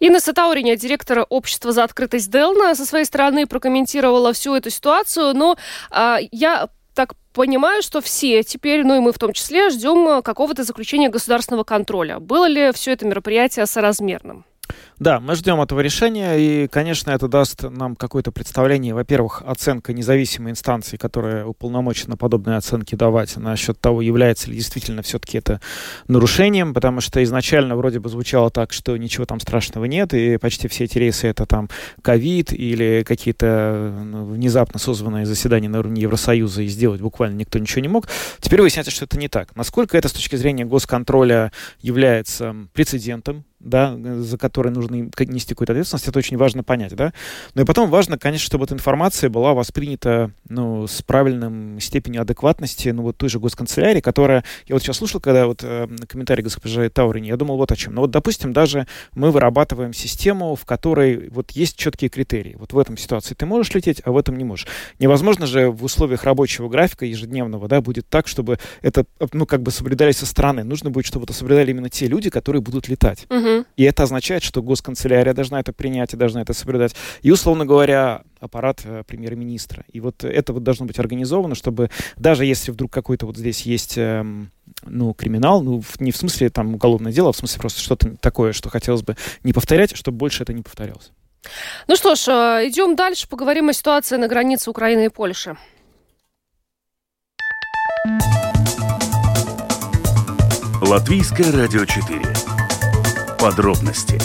Инна 0.00 0.20
Сатауриня, 0.20 0.76
директор 0.76 1.26
общества 1.28 1.72
за 1.72 1.82
открытость 1.82 2.30
Делна, 2.30 2.74
со 2.76 2.86
своей 2.86 3.04
стороны 3.04 3.46
прокомментировала 3.46 4.32
всю 4.32 4.54
эту 4.54 4.70
ситуацию, 4.70 5.34
но 5.34 5.56
а, 5.90 6.18
я 6.30 6.68
так 6.94 7.14
понимаю, 7.32 7.82
что 7.82 8.00
все 8.00 8.42
теперь, 8.42 8.84
ну 8.84 8.96
и 8.96 9.00
мы 9.00 9.12
в 9.12 9.18
том 9.18 9.32
числе, 9.32 9.70
ждем 9.70 10.22
какого-то 10.22 10.64
заключения 10.64 11.08
государственного 11.08 11.64
контроля. 11.64 12.18
Было 12.18 12.46
ли 12.46 12.72
все 12.72 12.92
это 12.92 13.06
мероприятие 13.06 13.66
соразмерным? 13.66 14.44
Да, 14.98 15.20
мы 15.20 15.36
ждем 15.36 15.60
этого 15.60 15.78
решения, 15.78 16.34
и, 16.36 16.66
конечно, 16.66 17.12
это 17.12 17.28
даст 17.28 17.62
нам 17.62 17.94
какое-то 17.94 18.32
представление, 18.32 18.94
во-первых, 18.94 19.42
оценка 19.46 19.92
независимой 19.92 20.50
инстанции, 20.50 20.96
которая 20.96 21.44
уполномочена 21.44 22.16
подобные 22.16 22.56
оценки 22.56 22.96
давать, 22.96 23.36
насчет 23.36 23.80
того, 23.80 24.02
является 24.02 24.50
ли 24.50 24.56
действительно 24.56 25.02
все-таки 25.02 25.38
это 25.38 25.60
нарушением, 26.08 26.74
потому 26.74 27.00
что 27.00 27.22
изначально 27.22 27.76
вроде 27.76 28.00
бы 28.00 28.08
звучало 28.08 28.50
так, 28.50 28.72
что 28.72 28.96
ничего 28.96 29.24
там 29.24 29.38
страшного 29.38 29.84
нет, 29.84 30.14
и 30.14 30.36
почти 30.36 30.66
все 30.66 30.84
эти 30.84 30.98
рейсы 30.98 31.28
это 31.28 31.46
там 31.46 31.68
ковид 32.02 32.52
или 32.52 33.04
какие-то 33.06 33.94
ну, 34.04 34.24
внезапно 34.24 34.80
созванные 34.80 35.26
заседания 35.26 35.68
на 35.68 35.78
уровне 35.78 36.02
Евросоюза, 36.02 36.62
и 36.62 36.66
сделать 36.66 37.00
буквально 37.00 37.36
никто 37.36 37.60
ничего 37.60 37.82
не 37.82 37.88
мог. 37.88 38.08
Теперь 38.40 38.62
выясняется, 38.62 38.90
что 38.90 39.04
это 39.04 39.16
не 39.16 39.28
так. 39.28 39.54
Насколько 39.54 39.96
это 39.96 40.08
с 40.08 40.12
точки 40.12 40.34
зрения 40.34 40.64
госконтроля 40.64 41.52
является 41.82 42.56
прецедентом, 42.72 43.44
да, 43.60 43.96
за 43.96 44.38
который 44.38 44.72
нужно 44.72 44.87
нести 44.90 45.54
какую-то 45.54 45.72
ответственность, 45.72 46.08
это 46.08 46.18
очень 46.18 46.36
важно 46.36 46.62
понять, 46.62 46.94
да. 46.94 47.12
Но 47.54 47.62
и 47.62 47.64
потом 47.64 47.90
важно, 47.90 48.18
конечно, 48.18 48.46
чтобы 48.46 48.64
эта 48.64 48.74
информация 48.74 49.30
была 49.30 49.54
воспринята, 49.54 50.30
ну, 50.48 50.86
с 50.86 51.02
правильным 51.02 51.80
степенью 51.80 52.22
адекватности, 52.22 52.88
ну, 52.88 53.02
вот 53.02 53.16
той 53.16 53.28
же 53.28 53.38
госканцелярии, 53.38 54.00
которая, 54.00 54.44
я 54.66 54.74
вот 54.74 54.82
сейчас 54.82 54.98
слушал, 54.98 55.20
когда 55.20 55.46
вот 55.46 55.60
э, 55.62 55.88
комментарий 56.08 56.42
госпожи 56.42 56.88
Таурини, 56.90 57.28
я 57.28 57.36
думал 57.36 57.56
вот 57.56 57.72
о 57.72 57.76
чем. 57.76 57.94
Ну, 57.94 58.02
вот, 58.02 58.10
допустим, 58.10 58.52
даже 58.52 58.86
мы 59.14 59.30
вырабатываем 59.30 59.92
систему, 59.92 60.54
в 60.54 60.64
которой 60.64 61.28
вот 61.30 61.52
есть 61.52 61.76
четкие 61.76 62.10
критерии. 62.10 62.56
Вот 62.58 62.72
в 62.72 62.78
этом 62.78 62.96
ситуации 62.96 63.34
ты 63.34 63.46
можешь 63.46 63.74
лететь, 63.74 64.02
а 64.04 64.12
в 64.12 64.16
этом 64.16 64.36
не 64.36 64.44
можешь. 64.44 64.66
Невозможно 64.98 65.46
же 65.46 65.70
в 65.70 65.84
условиях 65.84 66.24
рабочего 66.24 66.68
графика 66.68 67.04
ежедневного, 67.04 67.68
да, 67.68 67.80
будет 67.80 68.08
так, 68.08 68.28
чтобы 68.28 68.58
это, 68.82 69.04
ну, 69.32 69.46
как 69.46 69.62
бы 69.62 69.70
соблюдались 69.70 70.18
со 70.18 70.26
стороны. 70.26 70.64
Нужно 70.64 70.90
будет, 70.90 71.06
чтобы 71.06 71.24
это 71.24 71.32
соблюдали 71.32 71.70
именно 71.70 71.90
те 71.90 72.06
люди, 72.06 72.30
которые 72.30 72.62
будут 72.62 72.88
летать. 72.88 73.26
Угу. 73.30 73.64
И 73.76 73.82
это 73.84 74.02
означает, 74.02 74.42
что 74.42 74.62
госканцелярия 74.78 75.34
должна 75.34 75.60
это 75.60 75.72
принять 75.72 76.14
и 76.14 76.16
должна 76.16 76.42
это 76.42 76.54
соблюдать. 76.54 76.94
И, 77.22 77.30
условно 77.30 77.66
говоря, 77.66 78.22
аппарат 78.40 78.80
э, 78.84 79.02
премьер-министра. 79.06 79.84
И 79.92 80.00
вот 80.00 80.24
это 80.24 80.52
вот 80.52 80.62
должно 80.62 80.86
быть 80.86 80.98
организовано, 80.98 81.54
чтобы 81.54 81.90
даже 82.16 82.44
если 82.44 82.70
вдруг 82.70 82.92
какой-то 82.92 83.26
вот 83.26 83.36
здесь 83.36 83.62
есть 83.62 83.98
э, 83.98 84.24
ну, 84.84 85.14
криминал, 85.14 85.62
ну, 85.62 85.80
в, 85.80 86.00
не 86.00 86.12
в 86.12 86.16
смысле 86.16 86.50
там 86.50 86.74
уголовное 86.74 87.12
дело, 87.12 87.30
а 87.30 87.32
в 87.32 87.36
смысле 87.36 87.60
просто 87.60 87.80
что-то 87.80 88.16
такое, 88.20 88.52
что 88.52 88.68
хотелось 88.68 89.02
бы 89.02 89.16
не 89.42 89.52
повторять, 89.52 89.96
чтобы 89.96 90.18
больше 90.18 90.44
это 90.44 90.52
не 90.52 90.62
повторялось. 90.62 91.10
Ну 91.86 91.96
что 91.96 92.14
ж, 92.14 92.28
э, 92.28 92.68
идем 92.68 92.96
дальше, 92.96 93.28
поговорим 93.28 93.68
о 93.68 93.72
ситуации 93.72 94.16
на 94.16 94.28
границе 94.28 94.70
Украины 94.70 95.06
и 95.06 95.08
Польши. 95.08 95.56
Латвийское 100.80 101.52
радио 101.52 101.84
4. 101.84 102.22
Подробности 103.38 104.18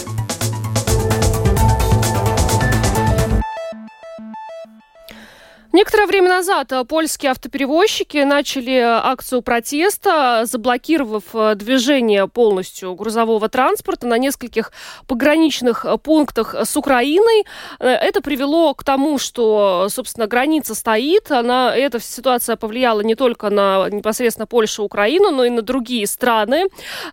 Некоторое 5.74 6.06
время 6.06 6.30
назад 6.30 6.72
э, 6.72 6.84
польские 6.84 7.32
автоперевозчики 7.32 8.18
начали 8.18 8.78
акцию 8.78 9.42
протеста, 9.42 10.44
заблокировав 10.46 11.24
э, 11.34 11.56
движение 11.56 12.28
полностью 12.28 12.94
грузового 12.94 13.50
транспорта 13.50 14.06
на 14.06 14.20
нескольких 14.20 14.72
пограничных 15.08 15.84
э, 15.84 15.98
пунктах 15.98 16.54
с 16.54 16.78
Украиной. 16.78 17.46
Это 17.80 18.22
привело 18.22 18.76
к 18.76 18.84
тому, 18.84 19.18
что, 19.18 19.88
собственно, 19.90 20.28
граница 20.28 20.76
стоит. 20.76 21.32
Она, 21.32 21.76
эта 21.76 22.00
ситуация 22.00 22.56
повлияла 22.56 23.02
не 23.02 23.16
только 23.16 23.50
на 23.50 23.90
непосредственно 23.90 24.46
Польшу 24.46 24.84
и 24.84 24.86
Украину, 24.86 25.32
но 25.32 25.44
и 25.44 25.50
на 25.50 25.64
другие 25.64 26.06
страны. 26.06 26.66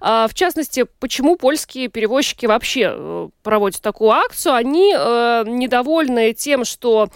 А, 0.02 0.28
в 0.28 0.34
частности, 0.34 0.84
почему 0.98 1.36
польские 1.36 1.88
перевозчики 1.88 2.44
вообще 2.44 3.30
проводят 3.42 3.80
такую 3.80 4.10
акцию? 4.10 4.52
Они 4.52 4.90
недовольны 4.90 6.34
тем, 6.34 6.66
что 6.66 7.08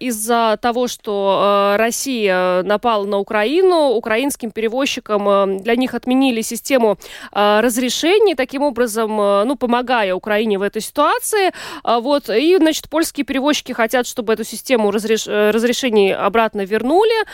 из-за 0.00 0.58
того, 0.62 0.69
того, 0.70 0.86
что 0.86 1.72
э, 1.74 1.76
Россия 1.78 2.62
напала 2.62 3.04
на 3.04 3.18
Украину, 3.18 3.88
украинским 3.88 4.52
перевозчикам 4.52 5.28
э, 5.28 5.58
для 5.62 5.74
них 5.74 5.94
отменили 5.94 6.42
систему 6.42 6.96
э, 7.32 7.60
разрешений, 7.60 8.36
таким 8.36 8.62
образом, 8.62 9.16
ну, 9.16 9.56
помогая 9.56 10.14
Украине 10.14 10.58
в 10.58 10.62
этой 10.62 10.80
ситуации. 10.80 11.52
Вот, 11.84 12.28
и, 12.28 12.56
значит, 12.56 12.88
польские 12.88 13.24
перевозчики 13.24 13.72
хотят, 13.72 14.06
чтобы 14.06 14.32
эту 14.32 14.44
систему 14.44 14.90
разреш... 14.92 15.26
разрешений 15.26 16.14
обратно 16.14 16.64
вернули. 16.64 17.24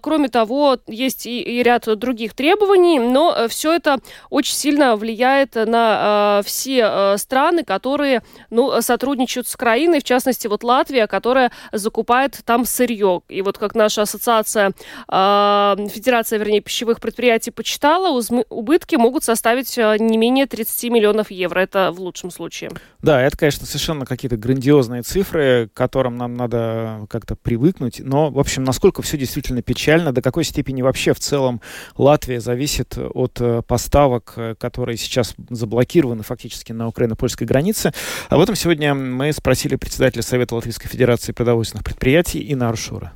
Кроме 0.00 0.28
того, 0.28 0.78
есть 0.86 1.26
и 1.26 1.62
ряд 1.62 1.98
других 1.98 2.34
требований, 2.34 2.98
но 3.00 3.48
все 3.48 3.74
это 3.74 3.98
очень 4.30 4.54
сильно 4.54 4.96
влияет 4.96 5.54
на 5.54 6.42
все 6.44 7.16
страны, 7.18 7.64
которые, 7.64 8.22
ну, 8.50 8.80
сотрудничают 8.80 9.48
с 9.48 9.54
Украиной, 9.54 10.00
в 10.00 10.04
частности, 10.04 10.46
вот 10.46 10.62
Латвия, 10.64 11.06
которая 11.06 11.50
закупает 11.72 12.40
там 12.44 12.64
сырье. 12.68 13.22
И 13.28 13.42
вот 13.42 13.58
как 13.58 13.74
наша 13.74 14.02
ассоциация, 14.02 14.72
э, 15.10 15.76
Федерация, 15.88 16.38
вернее, 16.38 16.60
пищевых 16.60 17.00
предприятий 17.00 17.50
почитала, 17.50 18.08
убытки 18.48 18.96
могут 18.96 19.24
составить 19.24 19.78
а, 19.78 19.96
не 19.98 20.16
менее 20.16 20.46
30 20.46 20.90
миллионов 20.90 21.30
евро. 21.30 21.60
Это 21.60 21.92
в 21.92 22.00
лучшем 22.00 22.30
случае. 22.30 22.70
Да, 23.02 23.20
это, 23.20 23.36
конечно, 23.36 23.66
совершенно 23.66 24.06
какие-то 24.06 24.36
грандиозные 24.36 25.02
цифры, 25.02 25.70
к 25.72 25.76
которым 25.76 26.16
нам 26.16 26.34
надо 26.34 27.06
как-то 27.08 27.36
привыкнуть. 27.36 28.00
Но, 28.00 28.30
в 28.30 28.38
общем, 28.38 28.64
насколько 28.64 29.02
все 29.02 29.16
действительно 29.16 29.62
печально, 29.62 30.12
до 30.12 30.22
какой 30.22 30.44
степени 30.44 30.82
вообще 30.82 31.12
в 31.14 31.20
целом 31.20 31.60
Латвия 31.96 32.40
зависит 32.40 32.96
от 32.98 33.40
э, 33.40 33.62
поставок, 33.66 34.34
э, 34.36 34.54
которые 34.58 34.96
сейчас 34.96 35.34
заблокированы 35.50 36.22
фактически 36.22 36.72
на 36.72 36.88
украино-польской 36.88 37.46
границе. 37.46 37.92
Об 38.28 38.40
этом 38.40 38.54
сегодня 38.54 38.94
мы 38.94 39.32
спросили 39.32 39.76
председателя 39.76 40.22
Совета 40.22 40.54
Латвийской 40.54 40.88
Федерации 40.88 41.32
продовольственных 41.32 41.84
предприятий 41.84 42.40
и 42.62 42.66
Аршура. 42.66 43.12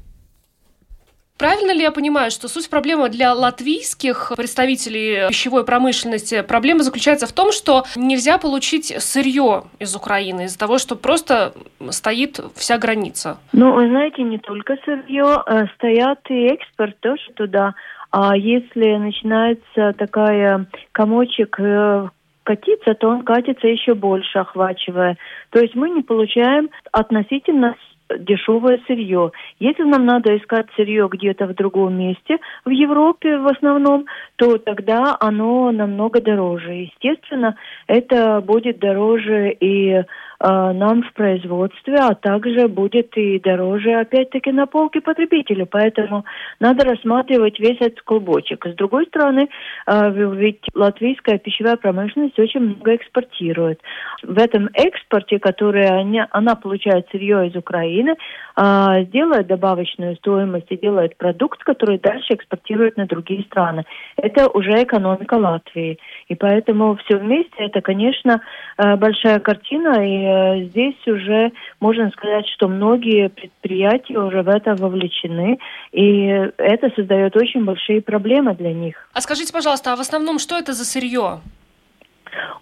Правильно 1.42 1.72
ли 1.72 1.80
я 1.80 1.90
понимаю, 1.90 2.30
что 2.30 2.46
суть 2.46 2.70
проблемы 2.70 3.08
для 3.08 3.34
латвийских 3.34 4.32
представителей 4.36 5.26
пищевой 5.28 5.64
промышленности, 5.64 6.42
проблема 6.42 6.84
заключается 6.84 7.26
в 7.26 7.32
том, 7.32 7.50
что 7.50 7.82
нельзя 7.96 8.38
получить 8.38 8.94
сырье 9.02 9.64
из 9.80 9.96
Украины 9.96 10.44
из-за 10.44 10.56
того, 10.56 10.78
что 10.78 10.94
просто 10.94 11.52
стоит 11.90 12.38
вся 12.54 12.78
граница? 12.78 13.38
Ну, 13.52 13.72
вы 13.72 13.88
знаете, 13.88 14.22
не 14.22 14.38
только 14.38 14.76
сырье, 14.84 15.42
а 15.44 15.66
стоят 15.74 16.20
и 16.28 16.46
экспорт 16.46 16.96
тоже 17.00 17.32
туда. 17.34 17.74
А 18.12 18.36
если 18.36 18.96
начинается 18.96 19.94
такая 19.98 20.66
комочек 20.92 21.58
э, 21.58 22.08
катиться, 22.44 22.94
то 22.94 23.08
он 23.08 23.22
катится 23.22 23.66
еще 23.66 23.94
больше, 23.94 24.38
охвачивая. 24.38 25.16
То 25.50 25.60
есть 25.60 25.74
мы 25.74 25.90
не 25.90 26.02
получаем 26.02 26.70
относительно 26.92 27.74
дешевое 28.18 28.80
сырье. 28.86 29.32
Если 29.58 29.82
нам 29.82 30.06
надо 30.06 30.36
искать 30.36 30.66
сырье 30.76 31.08
где-то 31.10 31.46
в 31.46 31.54
другом 31.54 31.98
месте, 31.98 32.38
в 32.64 32.70
Европе 32.70 33.38
в 33.38 33.46
основном, 33.46 34.06
то 34.36 34.58
тогда 34.58 35.16
оно 35.20 35.70
намного 35.72 36.20
дороже. 36.20 36.72
Естественно, 36.72 37.56
это 37.86 38.40
будет 38.40 38.78
дороже 38.78 39.50
и 39.50 40.02
нам 40.42 41.02
в 41.02 41.12
производстве, 41.12 41.96
а 41.96 42.14
также 42.14 42.66
будет 42.66 43.16
и 43.16 43.38
дороже, 43.38 43.92
опять-таки, 43.94 44.50
на 44.50 44.66
полке 44.66 45.00
потребителю. 45.00 45.66
Поэтому 45.66 46.24
надо 46.58 46.84
рассматривать 46.84 47.60
весь 47.60 47.80
этот 47.80 48.02
клубочек. 48.02 48.66
С 48.66 48.74
другой 48.74 49.06
стороны, 49.06 49.48
э, 49.86 50.10
ведь 50.34 50.64
латвийская 50.74 51.38
пищевая 51.38 51.76
промышленность 51.76 52.38
очень 52.38 52.60
много 52.60 52.96
экспортирует. 52.96 53.80
В 54.22 54.38
этом 54.38 54.68
экспорте, 54.74 55.38
который 55.38 55.86
они, 55.86 56.22
она 56.30 56.56
получает 56.56 57.06
сырье 57.12 57.46
из 57.46 57.54
Украины, 57.54 58.16
э, 58.56 59.04
сделает 59.04 59.46
добавочную 59.46 60.16
стоимость 60.16 60.66
и 60.70 60.76
делает 60.76 61.16
продукт, 61.16 61.62
который 61.62 61.98
дальше 61.98 62.34
экспортирует 62.34 62.96
на 62.96 63.06
другие 63.06 63.44
страны. 63.44 63.84
Это 64.16 64.48
уже 64.48 64.82
экономика 64.82 65.34
Латвии. 65.34 65.98
И 66.28 66.34
поэтому 66.34 66.96
все 66.96 67.16
вместе 67.16 67.56
это, 67.58 67.80
конечно, 67.80 68.40
большая 68.76 69.38
картина, 69.38 70.04
и 70.04 70.31
Э, 70.32 70.64
здесь 70.64 71.06
уже 71.06 71.52
можно 71.80 72.10
сказать, 72.10 72.46
что 72.48 72.68
многие 72.68 73.28
предприятия 73.28 74.18
уже 74.18 74.42
в 74.42 74.48
это 74.48 74.74
вовлечены, 74.74 75.58
и 75.92 76.26
это 76.56 76.90
создает 76.96 77.36
очень 77.36 77.64
большие 77.64 78.00
проблемы 78.00 78.54
для 78.54 78.72
них. 78.72 79.08
А 79.12 79.20
скажите, 79.20 79.52
пожалуйста, 79.52 79.92
а 79.92 79.96
в 79.96 80.00
основном 80.00 80.38
что 80.38 80.56
это 80.56 80.72
за 80.72 80.84
сырье? 80.84 81.40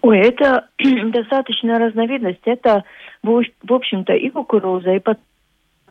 Ой, 0.01 0.19
это 0.19 0.67
достаточно 1.05 1.79
разновидность. 1.79 2.41
Это, 2.45 2.83
в 3.23 3.73
общем-то, 3.73 4.13
и 4.13 4.29
кукуруза, 4.29 4.91
и 4.91 4.99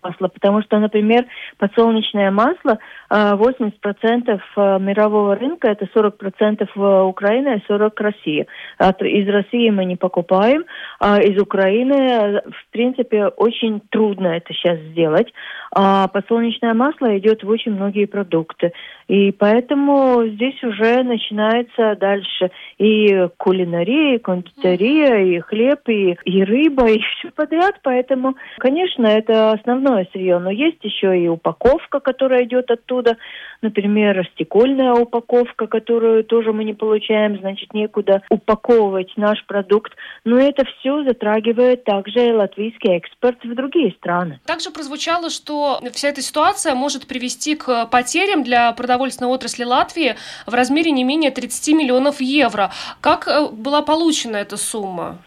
масла, 0.02 0.28
потому 0.28 0.62
что, 0.62 0.78
например, 0.78 1.26
подсолнечное 1.58 2.30
масло 2.30 2.78
80% 3.10 4.40
мирового 4.80 5.36
рынка, 5.36 5.68
это 5.68 5.86
40% 5.94 6.68
в 6.74 7.04
Украине 7.04 7.56
и 7.56 7.72
40% 7.72 8.10
России. 8.10 8.46
Из 8.78 9.28
России 9.28 9.70
мы 9.70 9.84
не 9.84 9.96
покупаем, 9.96 10.64
а 10.98 11.20
из 11.20 11.40
Украины, 11.40 12.42
в 12.50 12.72
принципе, 12.72 13.26
очень 13.26 13.80
трудно 13.90 14.28
это 14.28 14.52
сейчас 14.54 14.78
сделать. 14.90 15.32
А 15.72 16.08
подсолнечное 16.08 16.74
масло 16.74 17.16
идет 17.18 17.42
в 17.42 17.48
очень 17.48 17.72
многие 17.72 18.06
продукты. 18.06 18.72
И 19.08 19.32
поэтому 19.32 20.24
здесь 20.26 20.62
уже 20.62 21.02
начинается 21.02 21.96
дальше 21.96 22.50
и 22.78 23.28
кулинария, 23.36 24.16
и 24.16 24.18
кондитерия, 24.18 25.36
и 25.36 25.40
хлеб, 25.40 25.88
и, 25.88 26.16
и 26.24 26.44
рыба, 26.44 26.88
и 26.88 27.00
все 27.00 27.30
подряд. 27.30 27.76
Поэтому, 27.82 28.36
конечно, 28.58 29.06
это 29.06 29.52
основное 29.52 29.89
сырье. 30.12 30.38
Но 30.38 30.50
есть 30.50 30.82
еще 30.82 31.18
и 31.18 31.28
упаковка, 31.28 32.00
которая 32.00 32.44
идет 32.44 32.70
оттуда. 32.70 33.16
Например, 33.62 34.26
стекольная 34.34 34.94
упаковка, 34.94 35.66
которую 35.66 36.24
тоже 36.24 36.52
мы 36.52 36.64
не 36.64 36.74
получаем, 36.74 37.38
значит, 37.38 37.74
некуда 37.74 38.22
упаковывать 38.30 39.12
наш 39.16 39.44
продукт. 39.46 39.92
Но 40.24 40.38
это 40.38 40.64
все 40.64 41.04
затрагивает 41.04 41.84
также 41.84 42.34
латвийский 42.34 42.96
экспорт 42.96 43.38
в 43.44 43.54
другие 43.54 43.92
страны. 43.92 44.40
Также 44.46 44.70
прозвучало, 44.70 45.30
что 45.30 45.80
вся 45.92 46.08
эта 46.08 46.22
ситуация 46.22 46.74
может 46.74 47.06
привести 47.06 47.56
к 47.56 47.86
потерям 47.86 48.42
для 48.42 48.72
продовольственной 48.72 49.30
отрасли 49.30 49.64
Латвии 49.64 50.16
в 50.46 50.54
размере 50.54 50.90
не 50.90 51.04
менее 51.04 51.30
30 51.30 51.74
миллионов 51.74 52.20
евро. 52.20 52.70
Как 53.00 53.28
э, 53.28 53.48
была 53.50 53.82
получена 53.82 54.36
эта 54.36 54.56
сумма? 54.56 55.18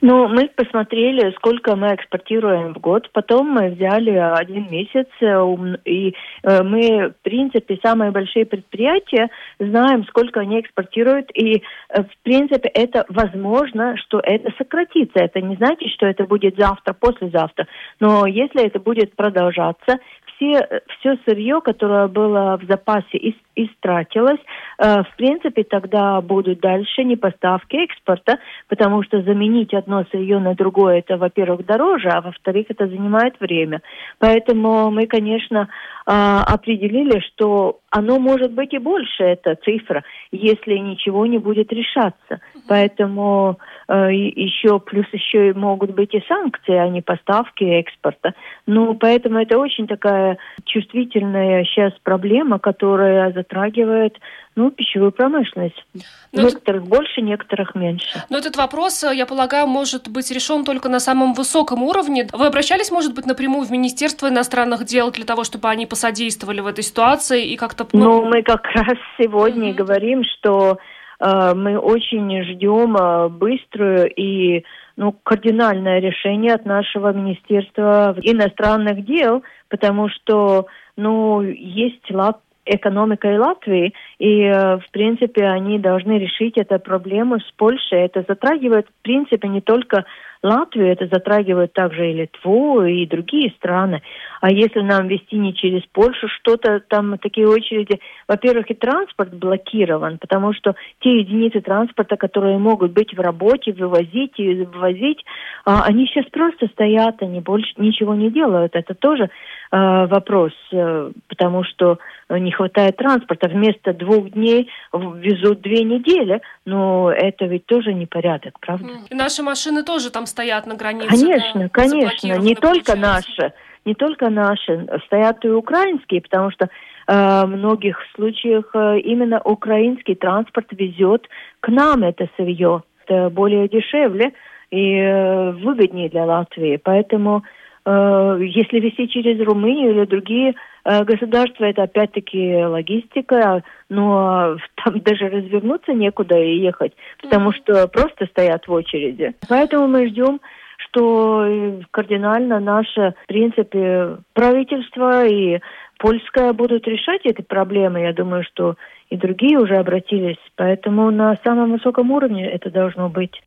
Ну, 0.00 0.28
мы 0.28 0.48
посмотрели, 0.48 1.32
сколько 1.36 1.76
мы 1.76 1.94
экспортируем 1.94 2.74
в 2.74 2.78
год. 2.78 3.10
Потом 3.12 3.48
мы 3.48 3.70
взяли 3.70 4.10
один 4.10 4.70
месяц, 4.70 5.06
э, 5.20 5.76
и 5.84 6.14
э, 6.42 6.62
мы, 6.62 7.10
в 7.10 7.22
принципе, 7.22 7.78
самые 7.82 8.10
большие 8.10 8.44
предприятия, 8.44 9.30
знаем, 9.58 10.04
сколько 10.06 10.40
они 10.40 10.60
экспортируют, 10.60 11.30
и, 11.34 11.62
в 11.90 12.22
принципе, 12.22 12.68
это 12.68 13.04
возможно, 13.08 13.96
что 13.96 14.20
это 14.22 14.52
сократится. 14.58 15.20
Это 15.20 15.40
не 15.40 15.56
значит, 15.56 15.90
что 15.90 16.06
это 16.06 16.24
будет 16.24 16.56
завтра, 16.56 16.92
послезавтра. 16.92 17.66
Но 18.00 18.26
если 18.26 18.66
это 18.66 18.78
будет 18.78 19.14
продолжаться, 19.14 19.98
все, 20.36 20.82
все 20.98 21.18
сырье, 21.26 21.60
которое 21.60 22.08
было 22.08 22.58
в 22.60 22.66
запасе, 22.66 23.34
истратилось. 23.56 24.40
Э, 24.78 25.02
в 25.02 25.16
принципе, 25.16 25.64
тогда 25.64 26.20
будут 26.20 26.60
дальше 26.60 27.04
не 27.04 27.16
поставки 27.16 27.76
экспорта, 27.76 28.38
потому 28.68 29.02
что 29.02 29.22
заменить 29.22 29.72
одно 29.74 30.04
сырье 30.10 30.38
на 30.38 30.54
другое, 30.54 30.98
это, 30.98 31.16
во-первых, 31.16 31.64
дороже, 31.66 32.08
а 32.08 32.20
во-вторых, 32.20 32.66
это 32.68 32.86
занимает 32.86 33.38
время. 33.40 33.82
Поэтому 34.18 34.90
мы, 34.90 35.06
конечно, 35.06 35.68
э, 36.06 36.10
определили, 36.10 37.20
что 37.20 37.80
оно 37.96 38.18
может 38.18 38.50
быть 38.50 38.74
и 38.74 38.78
больше, 38.78 39.22
эта 39.22 39.54
цифра, 39.54 40.02
если 40.32 40.74
ничего 40.78 41.26
не 41.26 41.38
будет 41.38 41.72
решаться. 41.72 42.40
Поэтому 42.66 43.60
э, 43.86 44.12
еще, 44.12 44.80
плюс 44.80 45.06
еще 45.12 45.52
могут 45.54 45.94
быть 45.94 46.12
и 46.12 46.24
санкции, 46.26 46.74
а 46.74 46.88
не 46.88 47.02
поставки 47.02 47.62
экспорта. 47.62 48.34
Ну, 48.66 48.94
поэтому 48.94 49.38
это 49.38 49.58
очень 49.58 49.86
такая 49.86 50.38
чувствительная 50.64 51.62
сейчас 51.64 51.92
проблема, 52.02 52.58
которая 52.58 53.30
затрагивает 53.30 54.18
ну, 54.56 54.70
пищевую 54.70 55.12
промышленность. 55.12 55.84
Но 55.94 56.42
ну, 56.42 56.42
некоторых 56.48 56.82
это... 56.82 56.90
больше, 56.90 57.20
некоторых 57.20 57.74
меньше. 57.74 58.22
Но 58.30 58.38
этот 58.38 58.56
вопрос, 58.56 59.02
я 59.02 59.26
полагаю, 59.26 59.66
может 59.66 60.08
быть 60.08 60.30
решен 60.30 60.64
только 60.64 60.88
на 60.88 61.00
самом 61.00 61.34
высоком 61.34 61.82
уровне. 61.82 62.28
Вы 62.32 62.46
обращались, 62.46 62.90
может 62.90 63.14
быть, 63.14 63.26
напрямую 63.26 63.66
в 63.66 63.70
Министерство 63.70 64.28
иностранных 64.28 64.84
дел 64.84 65.10
для 65.10 65.24
того, 65.24 65.44
чтобы 65.44 65.68
они 65.68 65.86
посодействовали 65.86 66.60
в 66.60 66.66
этой 66.66 66.84
ситуации 66.84 67.46
и 67.46 67.56
как-то... 67.56 67.86
Ну, 67.92 68.22
ну 68.22 68.24
мы 68.26 68.42
как 68.42 68.64
раз 68.74 68.96
сегодня 69.18 69.70
mm-hmm. 69.70 69.74
говорим, 69.74 70.22
что 70.24 70.78
э, 71.18 71.54
мы 71.54 71.78
очень 71.78 72.44
ждем 72.44 72.96
э, 72.96 73.28
быструю 73.28 74.08
и 74.14 74.64
ну, 74.96 75.12
кардинальное 75.24 75.98
решение 75.98 76.54
от 76.54 76.64
нашего 76.64 77.12
Министерства 77.12 78.16
иностранных 78.22 79.04
дел, 79.04 79.42
потому 79.68 80.08
что 80.08 80.66
ну, 80.96 81.40
есть 81.42 82.08
лап 82.10 82.40
экономикой 82.66 83.38
Латвии, 83.38 83.94
и, 84.18 84.42
э, 84.42 84.78
в 84.78 84.90
принципе, 84.90 85.44
они 85.46 85.78
должны 85.78 86.18
решить 86.18 86.56
эту 86.56 86.78
проблему 86.78 87.38
с 87.38 87.52
Польшей. 87.56 88.00
Это 88.00 88.24
затрагивает, 88.26 88.86
в 88.86 89.02
принципе, 89.02 89.48
не 89.48 89.60
только 89.60 90.04
Латвию, 90.44 90.92
это 90.92 91.06
затрагивает 91.06 91.72
также 91.72 92.10
и 92.10 92.14
Литву, 92.14 92.82
и 92.82 93.06
другие 93.06 93.50
страны. 93.56 94.02
А 94.42 94.50
если 94.50 94.80
нам 94.80 95.08
вести 95.08 95.36
не 95.36 95.54
через 95.54 95.82
Польшу 95.90 96.28
что-то, 96.28 96.80
там 96.80 97.16
такие 97.16 97.48
очереди, 97.48 97.98
во-первых, 98.28 98.70
и 98.70 98.74
транспорт 98.74 99.32
блокирован, 99.32 100.18
потому 100.18 100.52
что 100.52 100.74
те 101.00 101.18
единицы 101.20 101.62
транспорта, 101.62 102.16
которые 102.16 102.58
могут 102.58 102.92
быть 102.92 103.14
в 103.14 103.20
работе, 103.20 103.72
вывозить 103.72 104.34
и 104.36 104.64
вывозить, 104.64 105.24
а, 105.64 105.84
они 105.84 106.06
сейчас 106.06 106.26
просто 106.26 106.66
стоят, 106.66 107.22
они 107.22 107.40
больше 107.40 107.72
ничего 107.78 108.14
не 108.14 108.30
делают. 108.30 108.76
Это 108.76 108.94
тоже 108.94 109.30
вопрос, 109.76 110.52
э, 110.72 111.10
потому 111.28 111.64
что 111.64 111.98
не 112.30 112.52
хватает 112.52 112.96
транспорта. 112.96 113.48
Вместо 113.48 113.92
двух 113.92 114.30
дней 114.30 114.70
везут 114.92 115.62
две 115.62 115.82
недели, 115.82 116.40
но 116.64 117.10
это 117.10 117.46
ведь 117.46 117.66
тоже 117.66 117.92
непорядок, 117.92 118.58
правда? 118.60 118.88
И 119.10 119.14
наши 119.14 119.42
машины 119.42 119.82
тоже 119.82 120.10
там 120.10 120.26
стоят 120.26 120.66
на 120.66 120.76
границе. 120.76 121.08
Конечно, 121.08 121.60
да, 121.62 121.68
конечно, 121.68 122.38
не 122.38 122.54
только 122.54 122.96
наши, 122.96 123.52
не 123.84 123.94
только 123.94 124.30
наши, 124.30 124.86
стоят 125.06 125.44
и 125.44 125.48
украинские, 125.48 126.22
потому 126.22 126.50
что 126.52 126.66
э, 126.66 126.68
в 127.08 127.46
многих 127.46 127.98
случаях 128.14 128.70
э, 128.74 129.00
именно 129.00 129.40
украинский 129.40 130.14
транспорт 130.14 130.68
везет 130.70 131.28
к 131.60 131.68
нам 131.68 132.04
это 132.04 132.28
сырье. 132.36 132.84
Это 133.06 133.28
более 133.28 133.68
дешевле 133.68 134.32
и 134.70 134.96
э, 134.96 135.50
выгоднее 135.50 136.08
для 136.08 136.24
Латвии. 136.24 136.80
Поэтому 136.82 137.38
э, 137.38 137.63
если 137.90 138.80
вести 138.80 139.08
через 139.08 139.40
Румынию 139.40 139.90
или 139.90 140.04
другие 140.06 140.54
э, 140.84 141.04
государства, 141.04 141.64
это 141.64 141.82
опять-таки 141.82 142.64
логистика, 142.64 143.62
но 143.88 144.56
там 144.84 145.00
даже 145.00 145.28
развернуться 145.28 145.92
некуда 145.92 146.38
и 146.38 146.60
ехать, 146.60 146.92
потому 147.22 147.52
что 147.52 147.86
просто 147.88 148.26
стоят 148.26 148.66
в 148.66 148.72
очереди. 148.72 149.34
Поэтому 149.48 149.86
мы 149.86 150.08
ждем 150.08 150.40
что 150.86 151.46
э, 151.46 151.80
кардинально 151.90 152.60
наше, 152.60 153.14
в 153.24 153.26
принципе, 153.26 154.18
правительство 154.32 155.26
и 155.26 155.60
польское 155.98 156.52
будут 156.52 156.86
решать 156.86 157.22
эти 157.24 157.42
проблемы. 157.42 158.00
Я 158.00 158.12
думаю, 158.12 158.44
что 158.44 158.76
и 159.10 159.16
другие 159.16 159.58
уже 159.58 159.76
обратились. 159.76 160.38
Поэтому 160.56 161.10
на 161.10 161.36
самом 161.44 161.72
высоком 161.72 162.10
уровне 162.10 162.48
это 162.48 162.70
должно 162.70 163.08
быть. 163.08 163.40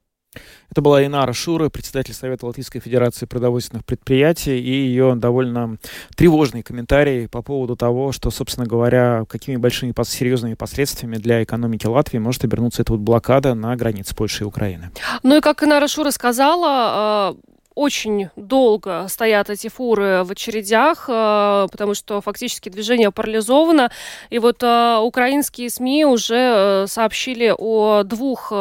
Это 0.69 0.81
была 0.81 1.05
Инара 1.05 1.33
Шура, 1.33 1.69
председатель 1.69 2.13
Совета 2.13 2.45
Латвийской 2.45 2.79
Федерации 2.79 3.25
продовольственных 3.25 3.85
предприятий, 3.85 4.59
и 4.59 4.71
ее 4.71 5.15
довольно 5.15 5.77
тревожный 6.15 6.63
комментарий 6.63 7.27
по 7.27 7.41
поводу 7.41 7.75
того, 7.75 8.11
что, 8.11 8.31
собственно 8.31 8.67
говоря, 8.67 9.23
какими 9.29 9.55
большими 9.55 9.93
серьезными 10.03 10.53
последствиями 10.53 11.15
для 11.15 11.43
экономики 11.43 11.85
Латвии 11.85 12.17
может 12.19 12.43
обернуться 12.43 12.81
эта 12.81 12.93
вот 12.93 13.01
блокада 13.01 13.53
на 13.53 13.75
границе 13.75 14.15
Польши 14.15 14.43
и 14.43 14.47
Украины. 14.47 14.91
Ну 15.23 15.37
и 15.37 15.41
как 15.41 15.63
Инара 15.63 15.87
Шура 15.87 16.11
сказала, 16.11 16.67
а, 16.69 17.35
очень 17.77 18.29
долго 18.35 19.05
стоят 19.07 19.51
эти 19.51 19.67
фуры 19.67 20.23
в 20.23 20.31
очередях, 20.31 21.05
э, 21.07 21.67
потому 21.71 21.93
что 21.93 22.21
фактически 22.21 22.69
движение 22.69 23.11
парализовано. 23.11 23.91
И 24.31 24.39
вот 24.39 24.63
э, 24.63 24.97
украинские 24.97 25.69
СМИ 25.69 26.05
уже 26.05 26.35
э, 26.35 26.87
сообщили 26.87 27.53
о 27.55 28.01
двух 28.01 28.51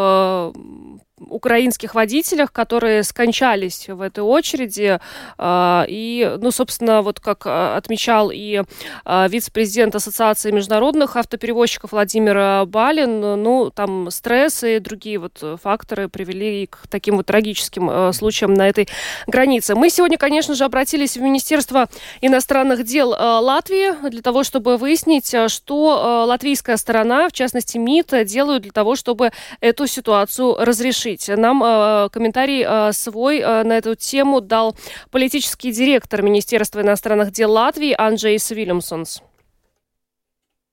украинских 1.18 1.94
водителях, 1.94 2.52
которые 2.52 3.02
скончались 3.02 3.88
в 3.88 4.00
этой 4.02 4.20
очереди. 4.20 5.00
А, 5.38 5.86
и, 5.88 6.36
ну, 6.40 6.50
собственно, 6.50 7.02
вот 7.02 7.20
как 7.20 7.46
а, 7.46 7.76
отмечал 7.76 8.30
и 8.32 8.62
а, 9.04 9.26
вице-президент 9.28 9.94
Ассоциации 9.94 10.50
международных 10.50 11.16
автоперевозчиков 11.16 11.92
Владимир 11.92 12.66
Балин, 12.66 13.20
ну, 13.20 13.70
там 13.74 14.10
стресс 14.10 14.62
и 14.62 14.78
другие 14.78 15.18
вот 15.18 15.42
факторы 15.62 16.08
привели 16.08 16.66
к 16.66 16.86
таким 16.88 17.16
вот 17.16 17.26
трагическим 17.26 18.12
случаям 18.12 18.54
на 18.54 18.68
этой 18.68 18.88
границе. 19.26 19.74
Мы 19.74 19.90
сегодня, 19.90 20.18
конечно 20.18 20.54
же, 20.54 20.64
обратились 20.64 21.16
в 21.16 21.20
Министерство 21.20 21.88
иностранных 22.20 22.84
дел 22.84 23.10
Латвии 23.10 24.08
для 24.10 24.22
того, 24.22 24.44
чтобы 24.44 24.76
выяснить, 24.76 25.34
что 25.48 26.24
латвийская 26.26 26.76
сторона, 26.76 27.28
в 27.28 27.32
частности 27.32 27.78
МИД, 27.78 28.26
делают 28.26 28.64
для 28.64 28.72
того, 28.72 28.96
чтобы 28.96 29.30
эту 29.60 29.86
ситуацию 29.86 30.56
разрешить 30.58 31.05
решить. 31.05 31.29
Нам 31.29 31.63
э, 31.63 32.09
комментарий 32.11 32.65
э, 32.67 32.91
свой 32.91 33.39
э, 33.39 33.63
на 33.63 33.77
эту 33.77 33.95
тему 33.95 34.41
дал 34.41 34.75
политический 35.11 35.71
директор 35.71 36.21
Министерства 36.21 36.81
иностранных 36.81 37.31
дел 37.31 37.51
Латвии 37.51 37.95
Анджей 37.97 38.37
Свильямсонс. 38.39 39.23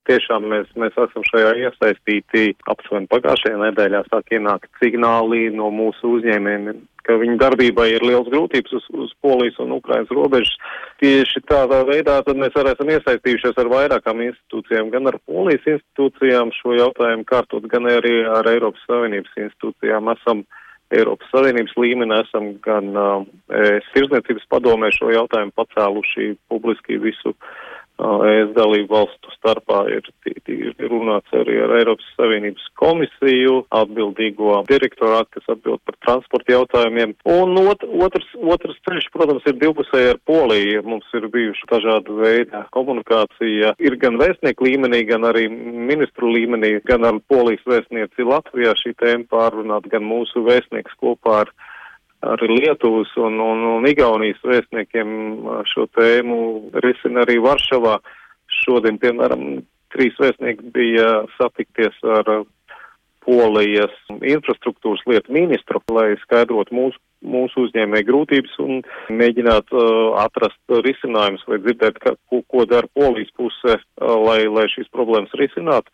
tiešām 0.09 0.47
mēs, 0.49 0.71
mēs 0.81 0.97
esam 0.97 1.25
šajā 1.29 1.55
iesaistīti. 1.67 2.55
Aptuveni 2.71 3.11
pagājušajā 3.13 3.59
nedēļā 3.61 4.05
sāk 4.09 4.33
ienākt 4.37 4.71
signāli 4.83 5.49
no 5.55 5.71
mūsu 5.75 6.15
uzņēmējiem, 6.19 6.81
ka 7.08 7.18
viņu 7.20 7.38
darbībai 7.42 7.90
ir 7.94 8.06
liels 8.08 8.30
grūtības 8.32 8.76
uz, 8.80 8.88
uz 9.06 9.14
Polijas 9.24 9.60
un 9.64 9.76
Ukrainas 9.76 10.12
robežas. 10.14 10.54
Tieši 11.04 11.44
tādā 11.50 11.82
veidā 11.88 12.20
tad 12.26 12.40
mēs 12.40 12.56
arī 12.60 12.74
esam 12.74 12.92
iesaistījušies 12.94 13.60
ar 13.60 13.72
vairākām 13.74 14.24
institūcijām, 14.30 14.92
gan 14.94 15.12
ar 15.12 15.20
Polijas 15.28 15.68
institūcijām 15.76 16.54
šo 16.60 16.78
jautājumu 16.80 17.28
kārtot, 17.30 17.68
gan 17.72 17.90
arī 17.92 18.22
ar 18.30 18.48
Eiropas 18.52 18.86
Savienības 18.88 19.36
institūcijām. 19.48 20.12
Esam 20.16 20.46
Eiropas 20.94 21.30
Savienības 21.34 21.76
līmenī 21.80 22.20
esam 22.22 22.52
gan 22.64 22.92
uh, 22.94 23.28
Tirzniecības 23.94 24.46
padomē 24.52 24.92
šo 24.94 25.12
jautājumu 25.14 25.56
pacēluši 25.58 26.34
publiski 26.52 27.00
visu 27.02 27.34
ES 28.02 28.54
dalību 28.56 28.90
valstu 28.90 29.32
starpā 29.36 29.84
ir, 29.94 30.08
ir 30.50 30.74
runāts 30.90 31.36
arī 31.38 31.60
ar 31.62 31.76
Eiropas 31.78 32.08
Savienības 32.18 32.66
komisiju, 32.80 33.60
atbildīgo 33.70 34.56
direktorātu, 34.70 35.38
kas 35.38 35.52
atbild 35.54 35.82
par 35.86 35.98
transporta 36.06 36.56
jautājumiem. 36.56 37.14
Un 37.30 37.54
ot, 37.62 37.86
otrs, 37.86 38.32
otrs 38.42 38.80
ceļš, 38.88 39.10
protams, 39.14 39.46
ir 39.48 39.60
divpusēji 39.62 40.14
ar 40.16 40.22
Poliju. 40.26 40.82
Mums 40.90 41.14
ir 41.14 41.30
bijuši 41.34 41.70
dažāda 41.70 42.18
veida 42.18 42.64
komunikācija. 42.76 43.76
Ir 43.78 44.00
gan 44.02 44.18
vēstnieku 44.22 44.68
līmenī, 44.68 45.04
gan 45.10 45.30
arī 45.30 45.46
ministru 45.52 46.34
līmenī, 46.34 46.80
gan 46.90 47.06
ar 47.08 47.22
Polijas 47.30 47.64
vēstnieci 47.70 48.26
Latvijā 48.26 48.74
šī 48.82 48.96
tēma 49.00 49.30
pārunāt, 49.30 49.88
gan 49.94 50.06
mūsu 50.08 50.44
vēstnieks 50.48 50.98
kopā 50.98 51.44
ar 51.44 51.54
arī 52.32 52.60
Lietuvas 52.62 53.12
un, 53.20 53.40
un, 53.44 53.64
un 53.78 53.88
Igaunijas 53.90 54.42
vēstniekiem 54.48 55.14
šo 55.72 55.88
tēmu 55.98 56.40
risina 56.86 57.26
arī 57.26 57.40
Varšavā. 57.44 58.00
Šodien, 58.64 59.00
piemēram, 59.02 59.64
trīs 59.94 60.18
vēstnieki 60.22 60.74
bija 60.76 61.24
satikties 61.38 61.96
ar 62.18 62.44
Polijas 63.24 63.94
infrastruktūras 64.20 65.04
lietu 65.08 65.32
ministru, 65.32 65.80
lai 65.96 66.10
skaidrotu 66.26 66.76
mūsu, 66.76 67.00
mūsu 67.24 67.68
uzņēmēju 67.68 68.08
grūtības 68.10 68.58
un 68.64 68.82
mēģinātu 69.16 69.80
uh, 69.80 70.18
atrast 70.26 70.60
risinājumus 70.84 71.46
vai 71.48 71.62
dzirdēt, 71.64 72.02
ka, 72.04 72.18
ko, 72.28 72.42
ko 72.52 72.66
dara 72.68 72.90
Polijas 72.92 73.32
puse, 73.40 73.78
uh, 73.80 74.16
lai, 74.28 74.42
lai 74.52 74.68
šīs 74.74 74.92
problēmas 74.92 75.32
risinātu. 75.40 75.88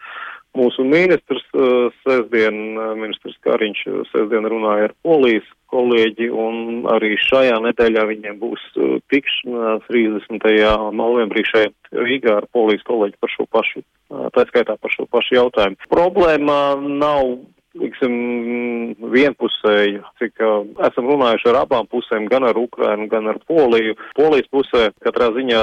Mūsu 0.57 0.81
ministrs 0.89 1.45
uh, 1.53 1.93
sēsdien, 2.01 2.57
uh, 2.73 2.95
ministrs 2.97 3.37
Kariņš 3.45 3.85
sēsdien 4.09 4.49
runāja 4.49 4.89
ar 4.89 4.97
polijas 5.05 5.45
kolēģi 5.73 6.29
un 6.33 6.87
arī 6.89 7.13
šajā 7.21 7.59
nedēļā 7.65 8.05
viņiem 8.09 8.39
būs 8.41 8.63
tikšanās 9.13 9.85
30. 9.89 10.49
novembrī 10.97 11.45
šeit 11.47 11.93
Rīgā 11.93 12.39
ar 12.41 12.49
polijas 12.53 12.85
kolēģi 12.89 13.17
par 13.21 13.33
šo 13.35 13.45
pašu, 13.53 13.85
tā 14.35 14.45
skaitā 14.49 14.77
par 14.81 14.93
šo 14.95 15.07
pašu 15.11 15.37
jautājumu. 15.37 15.79
Problēma 15.93 16.59
nav 16.79 17.37
liksim, 17.77 18.13
vienpusēju, 19.13 20.01
cik 20.21 20.41
uh, 20.43 20.63
esam 20.87 21.09
runājuši 21.09 21.49
ar 21.51 21.61
abām 21.63 21.89
pusēm, 21.91 22.27
gan 22.31 22.47
ar 22.47 22.57
Ukrainu, 22.57 23.07
gan 23.11 23.29
ar 23.29 23.39
Poliju. 23.49 23.97
Polijas 24.17 24.49
pusē 24.53 24.89
katrā 25.05 25.29
ziņā 25.35 25.61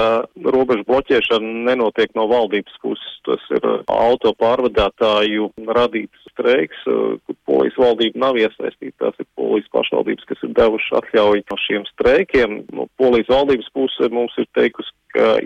robežu 0.55 0.87
bloķēšana 0.89 1.65
nenotiek 1.71 2.15
no 2.19 2.29
valdības 2.31 2.79
puses. 2.83 3.17
Tas 3.27 3.43
ir 3.57 3.67
uh, 3.67 3.83
auto 3.91 4.33
pārvadātāju 4.39 5.51
radīts 5.67 6.29
streiks, 6.31 6.79
uh, 6.91 7.17
kur 7.27 7.39
Polijas 7.49 7.81
valdība 7.81 8.23
nav 8.27 8.39
iesaistīta. 8.41 8.97
Tās 9.07 9.25
ir 9.25 9.31
Polijas 9.39 9.73
pašvaldības, 9.75 10.29
kas 10.31 10.47
ir 10.47 10.55
devuši 10.57 10.95
atļauju 11.01 11.61
šiem 11.67 11.89
streikiem. 11.91 12.61
No 12.77 12.87
Polijas 13.01 13.31
valdības 13.33 13.73
puse 13.75 14.11
mums 14.13 14.37
ir 14.39 14.47
teikusi, 14.55 14.95
ka 15.15 15.37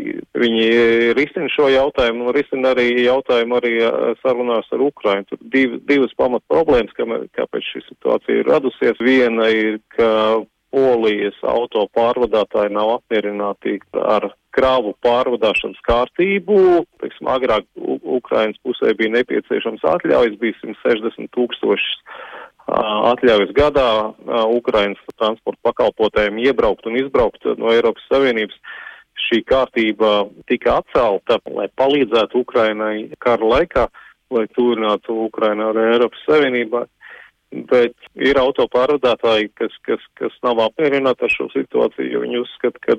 viņi 0.40 0.68
risina 1.18 1.51
šo 1.53 1.68
jautājumu 1.73 2.29
un 2.29 2.37
risina 2.37 2.73
arī 2.75 2.88
jautājumu 3.05 3.59
arī 3.59 3.75
sarunās 4.23 4.70
ar 4.73 4.85
Ukrainu. 4.87 5.29
Tur 5.31 5.42
div, 5.53 5.77
divas 5.88 6.14
pamat 6.18 6.44
problēmas, 6.51 6.94
kā, 6.96 7.07
kāpēc 7.38 7.68
šī 7.73 7.85
situācija 7.88 8.40
ir 8.40 8.51
radusies. 8.51 9.05
Viena 9.05 9.51
ir, 9.55 9.81
ka 9.96 10.11
Polijas 10.70 11.38
auto 11.42 11.88
pārvadātāji 11.99 12.70
nav 12.77 12.92
apmierināti 13.01 13.81
ar 13.99 14.29
krāvu 14.55 14.92
pārvadāšanas 15.03 15.81
kārtību. 15.87 16.85
Teiksim, 17.03 17.31
agrāk 17.31 17.66
U 17.75 17.99
Ukrainas 18.20 18.59
pusē 18.62 18.94
bija 18.99 19.16
nepieciešams 19.16 19.83
atļaujas, 19.96 20.38
bija 20.38 20.59
160 20.62 21.33
tūkstošas 21.35 21.96
atļaujas 22.70 23.51
gadā 23.57 23.88
Ukrainas 24.55 25.01
transporta 25.18 25.59
pakalpotājiem 25.70 26.38
iebraukt 26.44 26.87
un 26.87 27.01
izbraukt 27.01 27.46
no 27.59 27.73
Eiropas 27.75 28.07
Savienības 28.12 28.59
šī 29.28 29.42
kārtība 29.48 30.28
tika 30.50 30.80
atcelta, 30.80 31.40
lai 31.50 31.68
palīdzētu 31.80 32.40
Ukrainai 32.44 32.94
kara 33.22 33.52
laikā, 33.54 33.88
lai 34.30 34.46
tuvinātu 34.56 35.16
Ukrainu 35.26 35.70
ar 35.70 35.83
Eiropas 35.88 36.24
Savienībā. 36.28 36.87
Bet 37.50 37.96
ir 38.14 38.38
autopārvadātāji, 38.38 39.48
kas, 39.59 39.74
kas, 39.83 40.02
kas 40.14 40.35
nav 40.46 40.61
apmierināti 40.68 41.26
ar 41.26 41.33
šo 41.35 41.48
situāciju, 41.50 42.12
jo 42.12 42.20
viņi 42.22 42.42
uzskata, 42.44 42.78
ka 42.85 42.94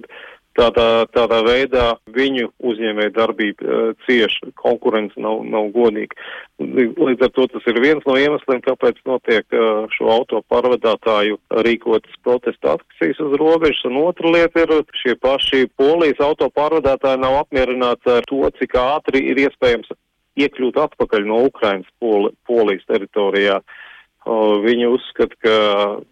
tādā, 0.61 0.87
tādā 1.15 1.39
veidā 1.45 1.85
viņu 2.13 2.51
uzņēmē 2.71 3.09
darbība 3.15 3.65
uh, 3.65 3.91
cieši, 4.05 4.53
konkurence 4.61 5.19
nav, 5.21 5.41
nav 5.49 5.71
godīga. 5.75 6.17
Līdz 6.61 7.25
ar 7.25 7.33
to 7.35 7.47
tas 7.55 7.67
ir 7.71 7.81
viens 7.83 8.05
no 8.07 8.17
iemesliem, 8.19 8.61
kāpēc 8.65 9.01
notiek 9.09 9.57
uh, 9.57 9.83
šo 9.95 10.11
auto 10.13 10.43
pārvadātāju 10.51 11.39
rīkotas 11.67 12.21
protesta 12.25 12.77
akcijas 12.77 13.21
uz 13.25 13.37
robežas, 13.41 13.83
un 13.89 14.01
otra 14.05 14.33
lieta 14.37 14.65
ir 14.65 14.75
šie 15.01 15.17
paši 15.21 15.67
polijas 15.79 16.21
auto 16.23 16.51
pārvadātāji 16.53 17.23
nav 17.25 17.41
apmierināti 17.43 18.17
ar 18.19 18.27
to, 18.29 18.43
cik 18.59 18.77
ātri 18.81 19.25
ir 19.33 19.45
iespējams 19.47 19.93
iekļūt 20.39 20.77
atpakaļ 20.79 21.25
no 21.27 21.45
Ukrainas 21.49 21.89
poli, 21.99 22.31
polijas 22.47 22.85
teritorijā. 22.87 23.59
Uh, 23.59 23.79
Viņi 24.21 24.85
uzskata, 24.85 25.35
ka 25.41 25.55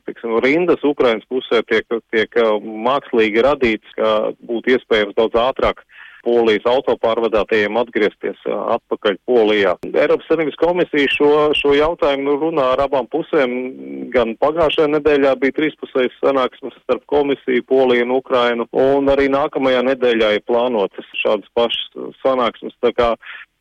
tiksim, 0.09 0.39
rindas 0.41 0.81
Ukrainas 0.87 1.27
pusē 1.29 1.61
tiek, 1.69 1.85
tiek 2.09 2.33
mākslīgi 2.65 3.43
radīts, 3.45 3.91
ka 3.93 4.31
būtu 4.49 4.73
iespējams 4.73 5.13
daudz 5.19 5.37
ātrāk 5.37 5.83
Polijas 6.25 6.67
autopārvadātājiem 6.69 7.79
atgriezties 7.82 8.39
atpakaļ 8.49 9.19
Polijā. 9.29 9.75
Eiropas 9.89 10.29
Savienības 10.29 10.60
komisija 10.62 11.12
šo, 11.13 11.32
šo 11.58 11.73
jautājumu 11.77 12.38
runā 12.43 12.69
ar 12.75 12.86
abām 12.86 13.10
pusēm. 13.12 13.55
Gan 14.13 14.36
pagājušajā 14.41 14.89
nedēļā 14.95 15.36
bija 15.41 15.58
trīspusējas 15.60 16.15
sanāksmes 16.23 16.77
starp 16.84 17.05
komisiju, 17.12 17.65
Poliju 17.69 18.08
un 18.08 18.15
Ukrainu, 18.19 18.69
un 18.73 19.12
arī 19.13 19.29
nākamajā 19.32 19.84
nedēļā 19.91 20.34
ir 20.38 20.47
plānotas 20.49 21.13
šādas 21.21 21.51
pašas 21.58 22.15
sanāksmes. 22.23 22.75
Tā 22.84 22.95
kā 22.95 23.13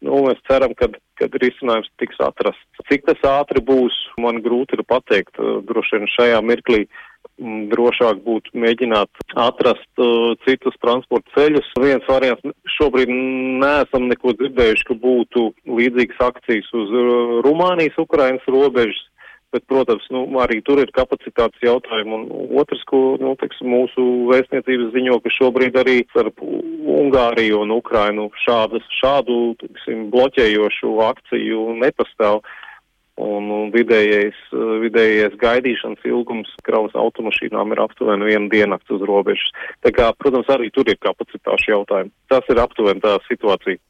Nu, 0.04 0.20
mēs 0.28 0.38
ceram, 0.46 0.74
ka, 0.78 0.86
kad 1.18 1.34
risinājums 1.42 1.90
tiks 1.98 2.20
atrasts. 2.22 2.82
Cik 2.86 3.08
tas 3.08 3.24
ātri 3.26 3.62
būs, 3.66 3.96
man 4.22 4.38
grūti 4.44 4.78
ir 4.78 4.84
pateikt. 4.86 5.40
Droši 5.66 5.98
vien 5.98 6.12
šajā 6.12 6.38
mirklī 6.46 6.84
m, 6.84 6.92
drošāk 7.38 8.22
būtu 8.24 8.54
mēģināt 8.58 9.10
atrast 9.38 10.02
uh, 10.02 10.34
citus 10.46 10.74
transporta 10.82 11.30
ceļus. 11.36 11.68
Viens 11.78 12.06
variants 12.10 12.42
šobrīd 12.78 13.10
neesam 13.10 14.08
neko 14.10 14.34
dzirdējuši, 14.38 14.88
ka 14.88 14.98
būtu 14.98 15.44
līdzīgas 15.78 16.24
akcijas 16.32 16.72
uz 16.74 16.90
uh, 16.90 17.38
Rumānijas-Ukrainas 17.46 18.48
robežas. 18.50 19.04
Bet, 19.48 19.62
protams, 19.64 20.04
nu, 20.12 20.26
arī 20.44 20.58
tur 20.60 20.76
ir 20.82 20.90
kapacitātes 20.92 21.62
jautājumi. 21.64 22.12
Un 22.12 22.58
otrs, 22.60 22.82
ko 22.84 23.16
nu, 23.16 23.32
teiks, 23.40 23.62
mūsu 23.64 24.02
vēstniecības 24.28 24.90
ziņo, 24.92 25.16
ka 25.24 25.32
šobrīd 25.32 25.78
arī 25.80 26.02
starp 26.10 26.42
Ungāriju 26.44 27.62
un 27.62 27.72
Ukrainu 27.78 28.26
šādas, 28.44 28.84
šādu 28.98 29.54
teiksim, 29.62 30.10
bloķējošu 30.12 30.92
akciju 31.06 31.64
nepastāv. 31.80 32.42
Un, 32.42 32.58
un 33.18 33.72
vidējais, 33.74 34.38
vidējais 34.84 35.36
gaidīšanas 35.40 36.06
ilgums 36.08 36.50
kravas 36.66 36.94
automašīnām 36.98 37.74
ir 37.74 37.82
aptuveni 37.82 38.30
viena 38.30 38.50
diennakts 38.52 38.94
uz 38.94 39.04
robežas. 39.08 39.50
Tā 39.84 39.92
kā, 39.94 40.10
protams, 40.18 40.48
arī 40.54 40.70
tur 40.74 40.88
ir 40.88 41.00
kapacitāšu 41.02 41.74
jautājumi. 41.74 42.14
Tas 42.30 42.46
ir 42.52 42.62
aptuveni 42.62 43.02
tā 43.04 43.18
situācija. 43.26 43.80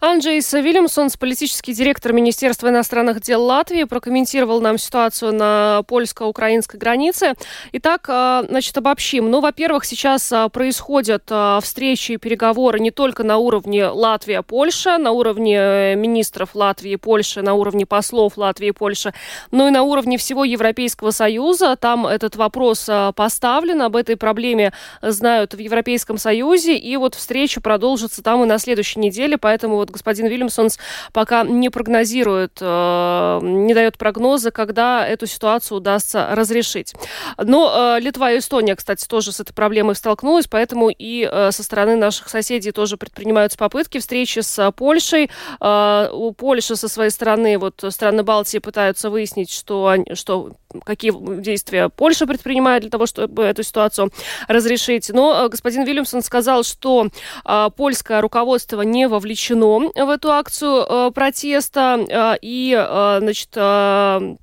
Анджейс 0.00 0.50
Вильямсонс, 0.52 1.18
политический 1.18 1.74
директор 1.74 2.14
Министерства 2.14 2.68
иностранных 2.68 3.20
дел 3.20 3.44
Латвии, 3.44 3.84
прокомментировал 3.84 4.60
нам 4.60 4.78
ситуацию 4.78 5.32
на 5.34 5.82
польско-украинской 5.86 6.78
границе. 6.78 7.34
Итак, 7.72 8.06
а, 8.08 8.44
значит, 8.48 8.76
обобщим. 8.78 9.30
Ну, 9.30 9.40
во-первых, 9.40 9.84
сейчас 9.84 10.32
а, 10.32 10.48
происходят 10.48 11.24
а, 11.30 11.60
встречи 11.60 12.12
и 12.12 12.16
переговоры 12.16 12.80
не 12.80 12.90
только 12.90 13.24
на 13.24 13.36
уровне 13.36 13.86
Латвия-Польша, 13.86 14.96
на 14.96 15.12
уровне 15.12 15.56
э, 15.58 15.94
министров 15.96 16.54
Латвии 16.54 16.92
и 16.92 16.96
Польши, 16.96 17.42
на 17.42 17.52
уровне 17.52 17.84
послов 17.84 18.38
Латвии 18.38 18.68
и 18.68 18.72
Польши, 18.72 19.12
но 19.50 19.68
и 19.68 19.70
на 19.70 19.82
уровне 19.82 20.16
всего 20.16 20.44
Европейского 20.44 21.10
Союза. 21.10 21.76
Там 21.76 22.06
этот 22.06 22.36
вопрос 22.36 22.88
поставлен, 23.14 23.82
об 23.82 23.96
этой 23.96 24.16
проблеме 24.16 24.72
знают 25.02 25.52
в 25.52 25.58
Европейском 25.58 26.16
Союзе, 26.16 26.76
и 26.76 26.96
вот 26.96 27.14
встреча 27.14 27.60
продолжится 27.60 28.22
там 28.22 28.42
и 28.42 28.46
на 28.46 28.58
следующей 28.58 29.00
неделе, 29.00 29.36
поэтому 29.36 29.49
вот 29.62 29.90
господин 29.90 30.26
Вильямсонс 30.26 30.78
пока 31.12 31.44
не 31.44 31.70
прогнозирует, 31.70 32.58
э, 32.60 33.38
не 33.42 33.74
дает 33.74 33.98
прогноза, 33.98 34.50
когда 34.50 35.06
эту 35.06 35.26
ситуацию 35.26 35.78
удастся 35.78 36.28
разрешить. 36.32 36.94
Но 37.38 37.96
э, 37.96 38.00
Литва 38.00 38.32
и 38.32 38.38
Эстония, 38.38 38.76
кстати, 38.76 39.06
тоже 39.06 39.32
с 39.32 39.40
этой 39.40 39.54
проблемой 39.54 39.94
столкнулась, 39.94 40.46
поэтому 40.46 40.90
и 40.90 41.28
э, 41.30 41.50
со 41.52 41.62
стороны 41.62 41.96
наших 41.96 42.28
соседей 42.28 42.72
тоже 42.72 42.96
предпринимаются 42.96 43.58
попытки 43.58 43.98
встречи 43.98 44.40
с 44.40 44.72
Польшей. 44.72 45.30
У 45.60 46.32
Польши 46.32 46.76
со 46.76 46.88
своей 46.88 47.10
стороны, 47.10 47.58
вот 47.58 47.84
страны 47.90 48.22
Балтии 48.22 48.58
пытаются 48.58 49.10
выяснить, 49.10 49.50
что, 49.50 49.96
что 50.14 50.52
какие 50.84 51.12
действия 51.40 51.88
Польша 51.88 52.26
предпринимает 52.26 52.82
для 52.82 52.90
того, 52.90 53.06
чтобы 53.06 53.42
эту 53.44 53.62
ситуацию 53.62 54.10
разрешить. 54.48 55.10
Но 55.10 55.48
господин 55.48 55.84
Вильямсон 55.84 56.22
сказал, 56.22 56.62
что 56.64 57.08
польское 57.76 58.20
руководство 58.20 58.82
не 58.82 59.08
вовлечено 59.08 59.90
в 59.94 60.10
эту 60.10 60.30
акцию 60.30 61.12
протеста 61.12 62.38
и, 62.40 63.18
значит, 63.20 63.56
Э, 63.60 64.36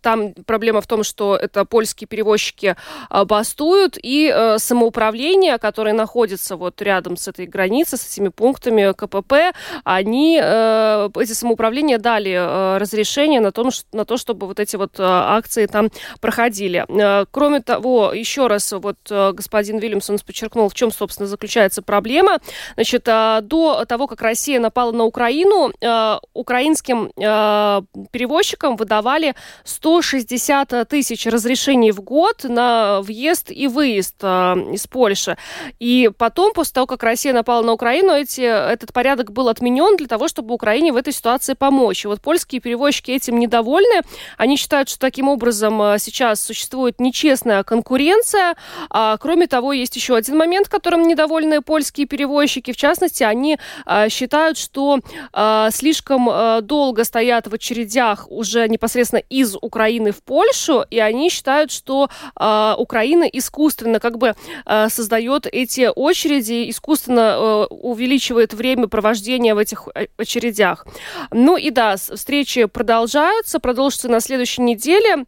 там 0.00 0.34
проблема 0.46 0.80
в 0.80 0.86
том, 0.86 1.02
что 1.02 1.36
это 1.36 1.64
польские 1.64 2.08
перевозчики 2.08 2.76
а, 3.10 3.24
бастуют, 3.24 3.98
и 4.02 4.32
э, 4.34 4.58
самоуправление, 4.58 5.58
которое 5.58 5.92
находится 5.92 6.56
вот 6.56 6.80
рядом 6.82 7.16
с 7.16 7.28
этой 7.28 7.46
границей, 7.46 7.98
с 7.98 8.06
этими 8.06 8.28
пунктами 8.28 8.92
КПП, 8.92 9.54
они, 9.84 10.40
э, 10.42 11.08
эти 11.18 11.32
самоуправления 11.32 11.98
дали 11.98 12.32
э, 12.32 12.78
разрешение 12.78 13.40
на, 13.40 13.52
том, 13.52 13.70
на 13.92 14.04
то, 14.04 14.16
чтобы 14.16 14.46
вот 14.46 14.60
эти 14.60 14.76
вот 14.76 14.98
э, 14.98 15.02
акции 15.02 15.66
там 15.66 15.90
проходили. 16.20 16.84
Э, 16.88 17.26
кроме 17.30 17.60
того, 17.60 18.12
еще 18.12 18.46
раз 18.46 18.72
вот 18.72 18.98
э, 19.10 19.32
господин 19.32 19.78
Вильямсон 19.78 20.18
подчеркнул, 20.24 20.68
в 20.68 20.74
чем, 20.74 20.90
собственно, 20.90 21.26
заключается 21.26 21.82
проблема. 21.82 22.38
Значит, 22.74 23.06
э, 23.06 23.40
до 23.42 23.84
того, 23.84 24.06
как 24.06 24.22
Россия 24.22 24.60
напала 24.60 24.92
на 24.92 25.04
Украину, 25.04 25.70
э, 25.80 26.18
украинским 26.34 27.10
э, 27.16 27.82
перевозчикам 28.10 28.76
выдавали 28.76 29.34
160 29.64 30.88
тысяч 30.88 31.26
разрешений 31.26 31.92
в 31.92 32.00
год 32.00 32.44
на 32.44 33.00
въезд 33.02 33.50
и 33.50 33.68
выезд 33.68 34.16
э, 34.22 34.54
из 34.72 34.86
Польши. 34.86 35.36
И 35.78 36.10
потом, 36.16 36.52
после 36.52 36.74
того, 36.74 36.86
как 36.86 37.02
Россия 37.02 37.32
напала 37.32 37.62
на 37.62 37.72
Украину, 37.72 38.12
эти, 38.12 38.40
этот 38.40 38.92
порядок 38.92 39.32
был 39.32 39.48
отменен 39.48 39.96
для 39.96 40.06
того, 40.06 40.28
чтобы 40.28 40.54
Украине 40.54 40.92
в 40.92 40.96
этой 40.96 41.12
ситуации 41.12 41.54
помочь. 41.54 42.04
И 42.04 42.08
вот 42.08 42.20
польские 42.20 42.60
перевозчики 42.60 43.10
этим 43.10 43.38
недовольны. 43.38 44.02
Они 44.36 44.56
считают, 44.56 44.88
что 44.88 44.98
таким 44.98 45.28
образом 45.28 45.80
э, 45.82 45.98
сейчас 45.98 46.42
существует 46.42 47.00
нечестная 47.00 47.62
конкуренция. 47.62 48.54
А, 48.90 49.16
кроме 49.18 49.46
того, 49.46 49.72
есть 49.72 49.96
еще 49.96 50.16
один 50.16 50.36
момент, 50.36 50.68
которым 50.68 51.06
недовольны 51.06 51.60
польские 51.62 52.06
перевозчики. 52.06 52.72
В 52.72 52.76
частности, 52.76 53.22
они 53.22 53.58
а, 53.84 54.08
считают, 54.08 54.58
что 54.58 55.00
а, 55.32 55.70
слишком 55.70 56.28
а, 56.28 56.60
долго 56.60 57.04
стоят 57.04 57.46
в 57.46 57.54
очередях 57.54 58.26
уже 58.30 58.68
непосредственно 58.68 59.22
из 59.28 59.47
из 59.48 59.56
Украины 59.60 60.12
в 60.12 60.22
Польшу, 60.22 60.84
и 60.90 60.98
они 60.98 61.30
считают, 61.30 61.72
что 61.72 62.08
э, 62.38 62.74
Украина 62.78 63.24
искусственно 63.24 63.98
как 64.00 64.18
бы 64.18 64.34
э, 64.66 64.88
создает 64.88 65.46
эти 65.46 65.90
очереди, 65.94 66.70
искусственно 66.70 67.20
э, 67.20 67.66
увеличивает 67.70 68.54
время 68.54 68.86
провождения 68.86 69.54
в 69.54 69.58
этих 69.58 69.88
э, 69.94 70.06
очередях. 70.16 70.86
Ну 71.30 71.56
и 71.56 71.70
да, 71.70 71.96
встречи 71.96 72.66
продолжаются, 72.66 73.58
продолжатся 73.58 74.08
на 74.08 74.20
следующей 74.20 74.62
неделе. 74.62 75.24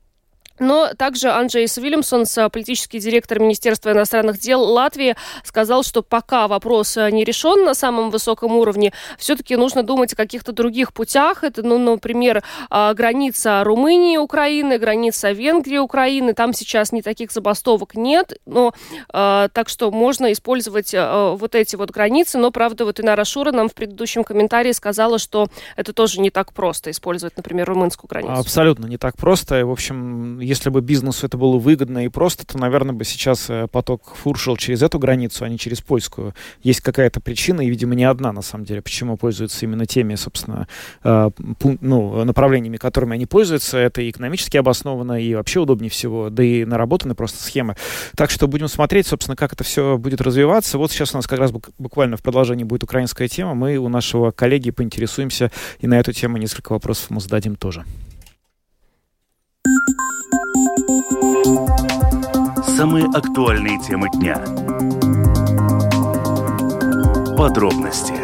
Но 0.61 0.91
также 0.97 1.31
Анджейс 1.31 1.77
Вильямсон, 1.79 2.27
политический 2.53 3.01
директор 3.01 3.41
Министерства 3.41 3.91
иностранных 3.91 4.39
дел 4.39 4.63
Латвии, 4.63 5.17
сказал, 5.43 5.83
что 5.83 6.03
пока 6.03 6.47
вопрос 6.49 6.97
э, 6.97 7.11
не 7.11 7.25
решен 7.25 7.65
на 7.65 7.75
самом 7.75 8.11
высоком 8.11 8.53
уровне, 8.53 8.93
все-таки 9.19 9.57
нужно 9.57 9.83
думать 9.83 10.13
о 10.13 10.17
каких-то 10.17 10.53
других 10.53 10.93
путях. 10.93 11.45
Это, 11.45 11.63
ну, 11.63 11.79
например, 11.79 12.43
а, 12.69 12.93
граница 12.95 13.65
Румынии, 13.65 14.19
Украины, 14.19 14.79
граница 14.79 15.33
Венгрии, 15.33 15.79
Украины. 15.79 16.35
Там 16.35 16.53
сейчас 16.53 16.93
не 16.93 17.01
таких 17.03 17.33
забастовок 17.33 17.95
нет, 17.95 18.35
но 18.45 18.75
а, 19.13 19.49
так 19.49 19.69
что 19.69 19.91
можно 19.91 20.31
использовать 20.33 20.93
а, 20.95 21.35
вот 21.35 21.55
эти 21.55 21.77
вот 21.77 21.91
границы. 21.91 22.37
Но, 22.39 22.51
правда, 22.51 22.85
вот 22.85 23.01
Инара 23.01 23.25
Шура 23.25 23.53
нам 23.53 23.69
в 23.69 23.75
предыдущем 23.75 24.25
комментарии 24.25 24.73
сказала, 24.73 25.19
что 25.19 25.49
это 25.77 25.93
тоже 25.93 26.21
не 26.21 26.31
так 26.31 26.53
просто 26.53 26.91
использовать, 26.91 27.37
например, 27.37 27.67
румынскую 27.67 28.09
границу. 28.09 28.35
Абсолютно 28.35 28.87
не 28.87 28.99
так 28.99 29.17
просто. 29.17 29.65
В 29.65 29.71
общем, 29.71 30.41
если 30.51 30.69
бы 30.69 30.81
бизнесу 30.81 31.27
это 31.27 31.39
было 31.39 31.59
выгодно 31.59 32.05
и 32.05 32.09
просто, 32.09 32.45
то, 32.45 32.59
наверное, 32.59 32.93
бы 32.93 33.05
сейчас 33.05 33.49
э, 33.49 33.69
поток 33.71 34.17
фур 34.17 34.37
шел 34.37 34.57
через 34.57 34.83
эту 34.83 34.99
границу, 34.99 35.45
а 35.45 35.49
не 35.49 35.59
через 35.59 35.81
польскую. 35.81 36.35
Есть 36.65 36.81
какая-то 36.81 37.21
причина, 37.21 37.61
и, 37.61 37.71
видимо, 37.71 37.95
не 37.95 38.03
одна, 38.03 38.33
на 38.33 38.43
самом 38.43 38.65
деле, 38.65 38.83
почему 38.83 39.17
пользуются 39.17 39.65
именно 39.65 39.87
теми, 39.87 40.17
собственно, 40.17 40.67
э, 41.05 41.31
ну, 41.81 42.25
направлениями, 42.25 42.79
которыми 42.79 43.15
они 43.15 43.27
пользуются. 43.27 43.79
Это 43.79 44.03
и 44.03 44.11
экономически 44.11 44.57
обоснованно, 44.57 45.23
и 45.23 45.37
вообще 45.37 45.61
удобнее 45.61 45.89
всего, 45.89 46.31
да 46.31 46.43
и 46.43 46.65
наработаны 46.65 47.15
просто 47.15 47.41
схемы. 47.41 47.77
Так 48.17 48.31
что 48.31 48.49
будем 48.49 48.67
смотреть, 48.67 49.07
собственно, 49.07 49.37
как 49.37 49.53
это 49.53 49.63
все 49.63 49.99
будет 49.99 50.21
развиваться. 50.21 50.79
Вот 50.79 50.91
сейчас 50.91 51.15
у 51.15 51.19
нас 51.19 51.29
как 51.29 51.39
раз 51.39 51.53
буквально 51.79 52.17
в 52.17 52.23
продолжении 52.23 52.65
будет 52.65 52.83
украинская 52.83 53.29
тема. 53.29 53.55
Мы 53.55 53.77
у 53.77 53.89
нашего 53.89 54.33
коллеги 54.33 54.73
поинтересуемся, 54.73 55.53
и 55.79 55.87
на 55.87 56.01
эту 56.01 56.13
тему 56.13 56.39
несколько 56.39 56.73
вопросов 56.73 57.11
мы 57.11 57.21
зададим 57.21 57.55
тоже. 57.55 57.85
Самые 62.77 63.07
актуальные 63.07 63.79
темы 63.81 64.09
дня. 64.11 64.37
Подробности. 67.37 68.15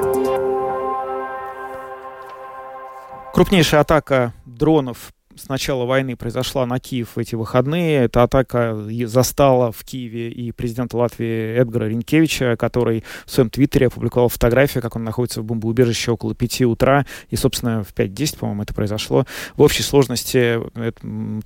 Крупнейшая 3.33 3.83
атака 3.83 4.33
дронов 4.45 5.13
с 5.37 5.49
начала 5.49 5.85
войны 5.85 6.17
произошла 6.17 6.67
на 6.67 6.79
Киев 6.79 7.11
в 7.15 7.19
эти 7.19 7.35
выходные. 7.35 8.05
Эта 8.05 8.23
атака 8.23 8.77
застала 9.05 9.71
в 9.71 9.85
Киеве 9.85 10.31
и 10.31 10.53
президента 10.53 10.97
Латвии 10.97 11.57
Эдгара 11.57 11.87
Ринкевича, 11.87 12.57
который 12.57 13.05
в 13.27 13.31
своем 13.31 13.51
твиттере 13.51 13.89
опубликовал 13.89 14.29
фотографию, 14.29 14.83
как 14.83 14.97
он 14.97 15.05
находится 15.05 15.43
в 15.43 15.45
бомбоубежище 15.45 16.13
около 16.13 16.35
5 16.35 16.63
утра. 16.63 17.07
И, 17.31 17.37
собственно, 17.37 17.85
в 17.85 17.93
5-10, 17.93 18.39
по-моему, 18.39 18.63
это 18.63 18.75
произошло. 18.75 19.27
В 19.57 19.63
общей 19.63 19.83
сложности 19.83 20.61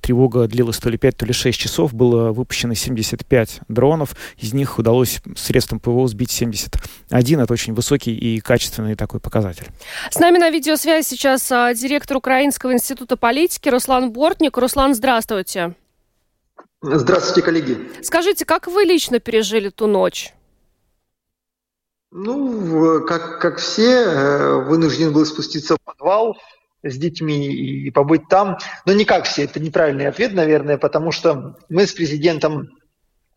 тревога 0.01 0.47
длилась 0.47 0.77
то 0.77 0.89
ли 0.89 0.97
5, 0.97 1.17
то 1.17 1.25
ли 1.25 1.33
6 1.33 1.59
часов. 1.59 1.93
Было 1.93 2.31
выпущено 2.31 2.73
75 2.73 3.61
дронов. 3.67 4.15
Из 4.37 4.53
них 4.53 4.79
удалось 4.79 5.21
средством 5.35 5.79
ПВО 5.79 6.07
сбить 6.07 6.31
71. 6.31 7.39
Это 7.41 7.53
очень 7.53 7.73
высокий 7.73 8.15
и 8.15 8.39
качественный 8.39 8.95
такой 8.95 9.19
показатель. 9.19 9.65
С 10.09 10.19
нами 10.19 10.37
на 10.37 10.49
видеосвязи 10.49 11.05
сейчас 11.05 11.51
а, 11.51 11.73
директор 11.73 12.17
Украинского 12.17 12.73
института 12.73 13.17
политики 13.17 13.69
Руслан 13.81 14.11
Бортник. 14.11 14.57
Руслан, 14.57 14.93
здравствуйте. 14.93 15.73
Здравствуйте, 16.83 17.41
коллеги. 17.41 17.77
Скажите, 18.03 18.45
как 18.45 18.67
вы 18.67 18.83
лично 18.83 19.19
пережили 19.19 19.69
ту 19.69 19.87
ночь? 19.87 20.33
Ну, 22.11 23.03
как, 23.07 23.41
как 23.41 23.57
все, 23.57 24.03
э, 24.03 24.55
вынужден 24.65 25.11
был 25.11 25.25
спуститься 25.25 25.77
в 25.77 25.81
подвал 25.83 26.37
с 26.83 26.95
детьми 26.95 27.47
и 27.47 27.89
побыть 27.89 28.27
там. 28.29 28.59
Но 28.85 28.93
не 28.93 29.03
как 29.03 29.25
все, 29.25 29.45
это 29.45 29.59
неправильный 29.59 30.05
ответ, 30.05 30.35
наверное, 30.35 30.77
потому 30.77 31.11
что 31.11 31.57
мы 31.67 31.87
с 31.87 31.91
президентом 31.91 32.69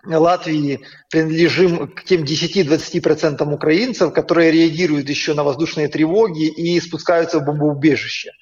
Латвии 0.04 0.80
принадлежим 1.11 1.88
к 1.88 2.04
тем 2.04 2.24
10-20% 2.24 3.50
украинцев, 3.50 4.12
которые 4.12 4.50
реагируют 4.50 5.09
еще 5.09 5.33
на 5.33 5.42
воздушные 5.42 5.88
тревоги 5.88 6.48
и 6.48 6.78
спускаются 6.80 7.38
в 7.38 7.46
бомбоубежище. 7.46 8.33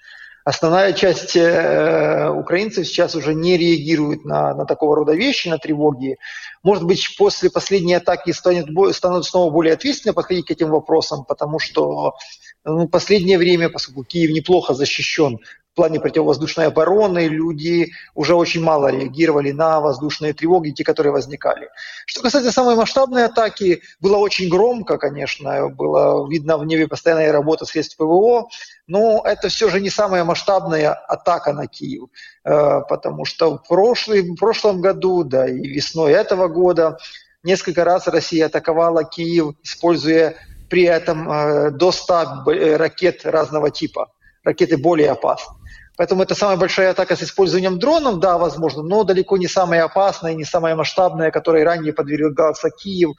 Основная 0.44 0.92
часть 0.92 1.36
э, 1.36 2.28
украинцев 2.30 2.86
сейчас 2.86 3.14
уже 3.14 3.34
не 3.34 3.56
реагирует 3.56 4.24
на, 4.24 4.54
на 4.54 4.64
такого 4.64 4.96
рода 4.96 5.12
вещи, 5.12 5.48
на 5.48 5.58
тревоги. 5.58 6.16
Может 6.64 6.84
быть, 6.84 7.16
после 7.16 7.48
последней 7.48 7.94
атаки 7.94 8.32
станет, 8.32 8.66
станут 8.94 9.24
снова 9.24 9.52
более 9.52 9.74
ответственно 9.74 10.14
подходить 10.14 10.46
к 10.46 10.50
этим 10.50 10.70
вопросам, 10.70 11.24
потому 11.24 11.60
что 11.60 12.14
ну, 12.64 12.88
последнее 12.88 13.38
время, 13.38 13.68
поскольку 13.68 14.04
Киев 14.04 14.30
неплохо 14.30 14.74
защищен 14.74 15.38
в 15.72 15.74
плане 15.74 16.00
противовоздушной 16.00 16.66
обороны 16.66 17.28
люди 17.28 17.92
уже 18.14 18.34
очень 18.34 18.62
мало 18.62 18.88
реагировали 18.88 19.52
на 19.52 19.80
воздушные 19.80 20.34
тревоги, 20.34 20.70
те, 20.70 20.84
которые 20.84 21.12
возникали. 21.12 21.70
Что 22.04 22.20
касается 22.20 22.52
самой 22.52 22.76
масштабной 22.76 23.24
атаки, 23.24 23.80
было 23.98 24.18
очень 24.18 24.50
громко, 24.50 24.98
конечно, 24.98 25.70
было 25.70 26.28
видно 26.28 26.58
в 26.58 26.66
небе 26.66 26.88
постоянная 26.88 27.32
работа 27.32 27.64
средств 27.64 27.96
ПВО, 27.96 28.48
но 28.86 29.22
это 29.24 29.48
все 29.48 29.68
же 29.70 29.80
не 29.80 29.90
самая 29.90 30.24
масштабная 30.24 30.92
атака 30.92 31.52
на 31.52 31.66
Киев, 31.66 32.08
э, 32.44 32.80
потому 32.88 33.24
что 33.24 33.58
в, 33.58 33.68
прошлый, 33.68 34.22
в 34.22 34.36
прошлом 34.36 34.80
году, 34.80 35.24
да 35.24 35.48
и 35.48 35.58
весной 35.58 36.12
этого 36.12 36.48
года 36.48 36.98
несколько 37.42 37.84
раз 37.84 38.08
Россия 38.08 38.46
атаковала 38.46 39.04
Киев, 39.04 39.54
используя 39.62 40.36
при 40.68 40.84
этом 40.84 41.30
э, 41.30 41.70
до 41.70 41.92
100 41.92 42.44
ракет 42.76 43.24
разного 43.24 43.70
типа, 43.70 44.12
ракеты 44.42 44.76
более 44.76 45.10
опасные. 45.10 45.58
Поэтому 45.96 46.22
это 46.22 46.34
самая 46.34 46.56
большая 46.56 46.90
атака 46.90 47.16
с 47.16 47.22
использованием 47.22 47.78
дронов, 47.78 48.18
да, 48.18 48.38
возможно, 48.38 48.82
но 48.82 49.04
далеко 49.04 49.36
не 49.36 49.46
самая 49.46 49.84
опасная, 49.84 50.34
не 50.34 50.44
самая 50.44 50.74
масштабная, 50.74 51.30
которой 51.30 51.64
ранее 51.64 51.92
подвергался 51.92 52.70
Киев, 52.70 53.10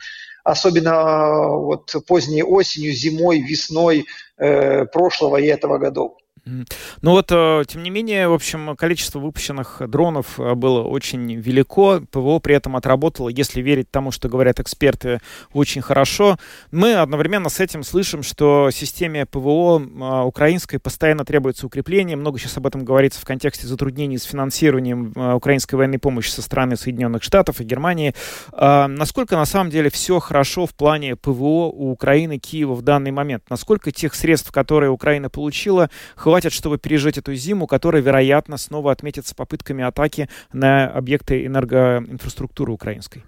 особенно 0.44 1.48
вот 1.58 1.94
поздней 2.08 2.44
осенью, 2.44 2.94
зимой, 2.94 3.42
весной 3.42 4.06
э, 4.38 4.86
прошлого 4.86 5.38
и 5.38 5.46
этого 5.48 5.78
годов. 5.78 6.18
Ну 6.46 7.12
вот, 7.12 7.32
э, 7.32 7.64
тем 7.68 7.84
не 7.84 7.90
менее, 7.90 8.28
в 8.28 8.34
общем, 8.34 8.76
количество 8.76 9.20
выпущенных 9.20 9.82
дронов 9.88 10.40
э, 10.40 10.56
было 10.56 10.84
очень 10.84 11.36
велико. 11.36 12.02
ПВО 12.12 12.40
при 12.40 12.56
этом 12.56 12.76
отработало, 12.76 13.30
если 13.30 13.62
верить 13.62 13.90
тому, 13.90 14.12
что 14.12 14.28
говорят 14.28 14.60
эксперты, 14.60 15.20
очень 15.54 15.82
хорошо. 15.82 16.38
Мы 16.72 16.96
одновременно 16.96 17.48
с 17.48 17.62
этим 17.62 17.84
слышим, 17.84 18.24
что 18.24 18.72
системе 18.72 19.26
ПВО 19.26 19.80
э, 19.80 20.24
украинской 20.26 20.80
постоянно 20.80 21.24
требуется 21.24 21.66
укрепление. 21.66 22.18
Много 22.18 22.40
сейчас 22.40 22.58
об 22.58 22.68
этом 22.68 22.84
говорится 22.84 23.22
в 23.22 23.26
контексте 23.26 23.66
затруднений 23.66 24.18
с 24.18 24.24
финансированием 24.24 25.14
украинской 25.36 25.76
военной 25.76 26.00
помощи 26.00 26.30
со 26.30 26.42
стороны 26.42 26.76
Соединенных 26.76 27.24
Штатов 27.24 27.62
и 27.62 27.64
Германии. 27.64 28.14
Насколько 28.52 29.36
на 29.36 29.46
самом 29.46 29.70
деле 29.70 29.90
все 29.90 30.20
хорошо 30.20 30.66
в 30.66 30.74
плане 30.74 31.16
ПВО 31.16 31.68
у 31.68 31.92
Украины, 31.92 32.38
Киева 32.38 32.74
в 32.74 32.82
данный 32.82 33.12
момент? 33.12 33.44
Насколько 33.50 33.92
тех 33.92 34.14
средств, 34.14 34.52
которые 34.52 34.90
Украина 34.92 35.30
получила, 35.30 35.90
хватит 36.16 36.33
хватит, 36.34 36.52
чтобы 36.52 36.80
пережить 36.80 37.20
эту 37.20 37.36
зиму, 37.36 37.68
которая, 37.68 38.02
вероятно, 38.02 38.58
снова 38.58 38.92
отметится 38.92 39.36
попытками 39.36 39.84
атаки 39.84 40.30
на 40.52 40.90
объекты 40.90 41.46
энергоинфраструктуры 41.46 42.72
украинской? 42.72 43.24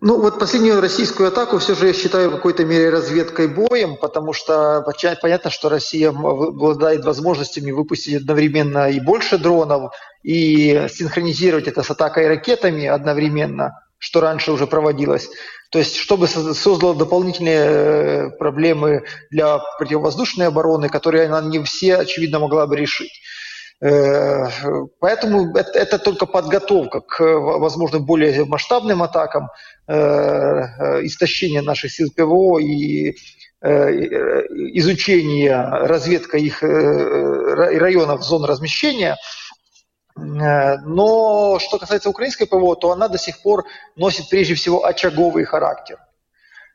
Ну, 0.00 0.20
вот 0.20 0.40
последнюю 0.40 0.80
российскую 0.80 1.28
атаку 1.28 1.58
все 1.58 1.76
же 1.76 1.86
я 1.86 1.92
считаю 1.92 2.30
в 2.30 2.32
какой-то 2.34 2.64
мере 2.64 2.90
разведкой 2.90 3.46
боем, 3.46 3.96
потому 3.96 4.32
что 4.32 4.84
понятно, 5.22 5.50
что 5.50 5.68
Россия 5.68 6.08
обладает 6.08 7.04
возможностями 7.04 7.70
выпустить 7.70 8.22
одновременно 8.22 8.90
и 8.90 8.98
больше 8.98 9.38
дронов, 9.38 9.92
и 10.24 10.88
синхронизировать 10.90 11.68
это 11.68 11.84
с 11.84 11.90
атакой 11.92 12.26
ракетами 12.26 12.86
одновременно, 12.86 13.84
что 13.98 14.20
раньше 14.20 14.50
уже 14.50 14.66
проводилось. 14.66 15.30
То 15.70 15.78
есть, 15.78 15.96
чтобы 15.96 16.26
создало 16.26 16.96
дополнительные 16.96 17.64
э, 17.64 18.30
проблемы 18.30 19.04
для 19.30 19.58
противовоздушной 19.78 20.48
обороны, 20.48 20.88
которые 20.88 21.26
она 21.26 21.40
не 21.42 21.62
все, 21.62 21.96
очевидно, 21.96 22.40
могла 22.40 22.66
бы 22.66 22.76
решить. 22.76 23.12
Э, 23.80 24.48
поэтому 24.98 25.56
это, 25.56 25.78
это 25.78 25.98
только 26.00 26.26
подготовка 26.26 27.00
к, 27.00 27.20
возможно, 27.20 28.00
более 28.00 28.44
масштабным 28.46 29.00
атакам, 29.04 29.48
э, 29.86 29.94
истощение 31.06 31.62
наших 31.62 31.92
сил 31.92 32.10
ПВО 32.14 32.58
и 32.58 33.16
изучение, 33.62 35.54
разведка 35.62 36.38
их 36.38 36.62
районов, 36.62 38.22
зон 38.22 38.46
размещения– 38.46 39.18
Э, 39.49 39.49
но 40.16 41.58
что 41.58 41.78
касается 41.78 42.10
украинской 42.10 42.46
ПВО, 42.46 42.76
то 42.76 42.92
она 42.92 43.08
до 43.08 43.18
сих 43.18 43.40
пор 43.42 43.64
носит 43.96 44.28
прежде 44.28 44.54
всего 44.54 44.84
очаговый 44.84 45.44
характер. 45.44 45.98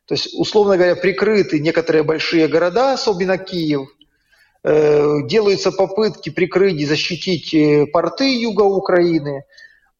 То 0.06 0.14
есть, 0.14 0.38
условно 0.38 0.78
говоря, 0.78 0.96
прикрыты 0.96 1.60
некоторые 1.60 2.04
большие 2.04 2.48
города, 2.48 2.94
особенно 2.94 3.38
Киев, 3.38 3.88
э, 4.64 5.24
делаются 5.26 5.72
попытки 5.72 6.30
прикрыть 6.30 6.80
и 6.80 6.86
защитить 6.86 7.54
э, 7.54 7.88
порты 7.88 8.40
юга 8.40 8.62
Украины. 8.62 9.46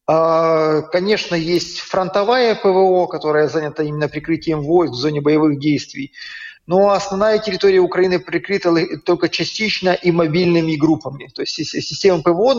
А, 0.06 0.82
конечно, 0.82 1.34
есть 1.34 1.80
фронтовая 1.80 2.54
ПВО, 2.54 3.06
которая 3.06 3.48
занята 3.48 3.82
именно 3.82 4.08
прикрытием 4.08 4.62
войск 4.62 4.92
в 4.92 4.96
зоне 4.96 5.20
боевых 5.20 5.58
действий. 5.58 6.12
Но 6.66 6.90
основная 6.90 7.38
территория 7.38 7.78
Украины 7.78 8.18
прикрыта 8.18 8.74
только 9.04 9.28
частично 9.28 9.90
и 9.94 10.10
мобильными 10.10 10.74
группами. 10.74 11.30
То 11.32 11.42
есть 11.42 11.54
системы 11.54 12.22
ПВО, 12.22 12.56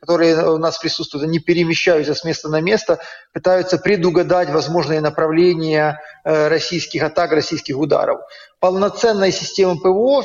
которые 0.00 0.52
у 0.52 0.58
нас 0.58 0.78
присутствуют, 0.78 1.24
они 1.26 1.38
перемещаются 1.40 2.14
с 2.14 2.24
места 2.24 2.48
на 2.48 2.60
место, 2.60 3.00
пытаются 3.32 3.76
предугадать 3.76 4.48
возможные 4.48 5.00
направления 5.00 6.00
э, 6.24 6.48
российских 6.48 7.02
атак, 7.02 7.32
российских 7.32 7.76
ударов. 7.76 8.20
Полноценной 8.60 9.32
системы 9.32 9.78
ПВО, 9.78 10.22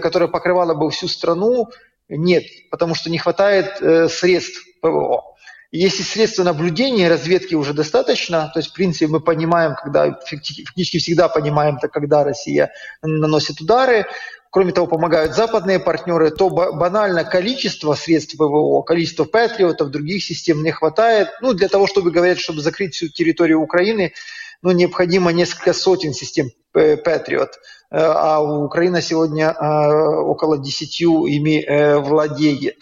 которая 0.00 0.28
покрывала 0.28 0.74
бы 0.74 0.90
всю 0.90 1.08
страну, 1.08 1.68
нет, 2.08 2.44
потому 2.70 2.94
что 2.94 3.10
не 3.10 3.18
хватает 3.18 3.82
э, 3.82 4.08
средств 4.08 4.64
ПВО. 4.80 5.36
Если 5.70 6.02
средства 6.02 6.44
наблюдения 6.44 7.06
и 7.06 7.08
разведки 7.08 7.54
уже 7.54 7.74
достаточно, 7.74 8.50
то 8.54 8.60
есть, 8.60 8.70
в 8.70 8.72
принципе, 8.72 9.06
мы 9.06 9.20
понимаем, 9.20 9.74
когда, 9.74 10.12
фактически 10.12 10.98
всегда 10.98 11.28
понимаем, 11.28 11.78
когда 11.78 12.24
Россия 12.24 12.72
наносит 13.02 13.60
удары, 13.60 14.06
кроме 14.50 14.72
того, 14.72 14.86
помогают 14.86 15.34
западные 15.34 15.78
партнеры, 15.78 16.30
то 16.30 16.48
банально 16.48 17.24
количество 17.24 17.94
средств 17.94 18.36
ПВО, 18.36 18.80
количество 18.80 19.24
патриотов, 19.24 19.90
других 19.90 20.24
систем 20.24 20.62
не 20.62 20.70
хватает. 20.70 21.28
Ну, 21.42 21.52
для 21.52 21.68
того, 21.68 21.86
чтобы 21.86 22.10
говорить, 22.10 22.40
чтобы 22.40 22.62
закрыть 22.62 22.94
всю 22.94 23.08
территорию 23.08 23.60
Украины, 23.60 24.14
ну, 24.62 24.72
необходимо 24.72 25.32
несколько 25.32 25.74
сотен 25.74 26.14
систем 26.14 26.50
Патриот. 26.72 27.58
А 27.90 28.42
Украина 28.42 29.00
сегодня 29.00 29.50
а, 29.50 30.20
около 30.20 30.58
10 30.58 31.00
ими 31.00 31.62
э, 31.62 31.98
владеет. 31.98 32.76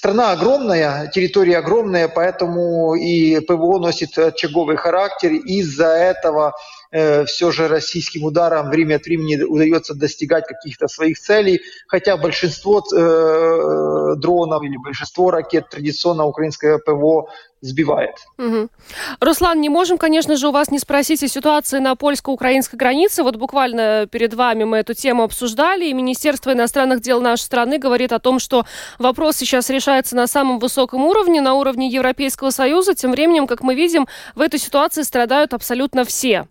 Страна 0.00 0.32
огромная, 0.32 1.08
территория 1.08 1.58
огромная, 1.58 2.08
поэтому 2.08 2.94
и 2.94 3.38
ПВО 3.40 3.78
носит 3.78 4.16
очаговый 4.16 4.78
характер. 4.78 5.30
Из-за 5.32 5.88
этого 5.88 6.54
э, 6.90 7.24
все 7.24 7.50
же 7.50 7.68
российским 7.68 8.24
ударам 8.24 8.70
время 8.70 8.96
от 8.96 9.04
времени 9.04 9.42
удается 9.42 9.94
достигать 9.94 10.46
каких-то 10.46 10.88
своих 10.88 11.18
целей, 11.18 11.60
хотя 11.86 12.16
большинство 12.16 12.80
э, 12.80 14.14
дронов 14.16 14.62
или 14.62 14.76
большинство 14.76 15.30
ракет 15.30 15.68
традиционно 15.68 16.24
украинское 16.24 16.78
ПВО 16.78 17.28
сбивает. 17.60 18.14
Угу. 18.38 18.68
Руслан, 19.20 19.60
не 19.60 19.68
можем, 19.68 19.98
конечно 19.98 20.36
же, 20.36 20.48
у 20.48 20.50
вас 20.50 20.70
не 20.70 20.78
спросить 20.78 21.22
о 21.22 21.28
ситуации 21.28 21.78
на 21.78 21.94
польско-украинской 21.94 22.76
границе. 22.76 23.22
Вот 23.22 23.36
буквально 23.36 24.06
перед 24.10 24.34
вами 24.34 24.64
мы 24.64 24.78
эту 24.78 24.94
тему 24.94 25.24
обсуждали, 25.24 25.86
и 25.86 25.92
Министерство 25.92 26.52
иностранных 26.52 27.00
дел 27.00 27.20
нашей 27.20 27.42
страны 27.42 27.78
говорит 27.78 28.12
о 28.12 28.18
том, 28.18 28.38
что 28.38 28.64
вопрос 28.98 29.36
сейчас 29.36 29.68
решается 29.68 30.16
на 30.16 30.26
самом 30.26 30.58
высоком 30.58 31.04
уровне, 31.04 31.40
на 31.40 31.54
уровне 31.54 31.88
Европейского 31.88 32.50
Союза. 32.50 32.94
Тем 32.94 33.12
временем, 33.12 33.46
как 33.46 33.62
мы 33.62 33.74
видим, 33.74 34.06
в 34.34 34.40
этой 34.40 34.58
ситуации 34.58 35.02
страдают 35.02 35.52
абсолютно 35.52 36.04
все. 36.04 36.46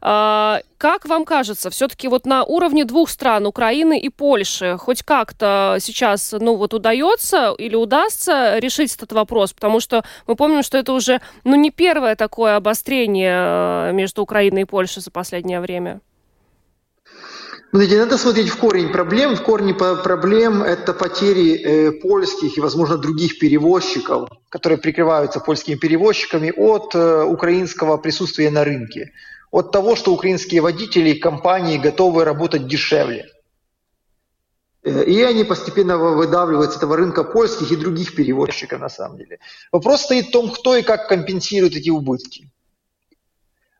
А, 0.00 0.60
как 0.78 1.06
вам 1.06 1.24
кажется, 1.24 1.70
все-таки 1.70 2.08
вот 2.08 2.26
на 2.26 2.44
уровне 2.44 2.84
двух 2.84 3.10
стран, 3.10 3.46
Украины 3.46 3.98
и 3.98 4.08
Польши, 4.08 4.76
хоть 4.78 5.02
как-то 5.02 5.76
сейчас, 5.80 6.34
ну 6.38 6.56
вот 6.56 6.74
удается 6.74 7.54
или 7.58 7.76
удастся 7.76 8.58
решить 8.58 8.94
этот 8.94 9.12
вопрос? 9.12 9.52
Потому 9.52 9.80
что 9.80 10.04
мы 10.26 10.36
помним, 10.36 10.62
что 10.62 10.78
это 10.78 10.92
уже, 10.92 11.20
ну 11.44 11.54
не 11.56 11.70
первое 11.70 12.16
такое 12.16 12.56
обострение 12.56 13.90
э, 13.90 13.92
между 13.92 14.22
Украиной 14.22 14.62
и 14.62 14.64
Польшей 14.64 15.02
за 15.02 15.10
последнее 15.10 15.60
время. 15.60 16.00
Смотрите, 17.70 17.98
надо 17.98 18.18
смотреть 18.18 18.48
в 18.48 18.56
корень 18.56 18.88
проблем. 18.88 19.36
В 19.36 19.42
корне 19.42 19.74
проблем 19.74 20.62
это 20.62 20.92
потери 20.92 21.54
э, 21.54 21.92
польских 21.92 22.58
и, 22.58 22.60
возможно, 22.60 22.98
других 22.98 23.38
перевозчиков, 23.38 24.28
которые 24.48 24.78
прикрываются 24.78 25.38
польскими 25.38 25.76
перевозчиками 25.76 26.52
от 26.56 26.96
э, 26.96 27.22
украинского 27.22 27.96
присутствия 27.96 28.50
на 28.50 28.64
рынке 28.64 29.12
от 29.50 29.72
того, 29.72 29.96
что 29.96 30.12
украинские 30.12 30.60
водители 30.60 31.10
и 31.10 31.18
компании 31.18 31.78
готовы 31.78 32.24
работать 32.24 32.66
дешевле. 32.66 33.26
Э, 34.82 35.04
и 35.04 35.22
они 35.22 35.44
постепенно 35.44 35.98
выдавливают 35.98 36.72
с 36.72 36.76
этого 36.76 36.96
рынка 36.96 37.24
польских 37.24 37.70
и 37.72 37.76
других 37.76 38.14
перевозчиков 38.14 38.80
на 38.80 38.88
самом 38.88 39.18
деле. 39.18 39.38
Вопрос 39.72 40.02
стоит 40.02 40.28
в 40.28 40.32
том, 40.32 40.50
кто 40.50 40.76
и 40.76 40.82
как 40.82 41.08
компенсирует 41.08 41.74
эти 41.76 41.90
убытки. 41.90 42.50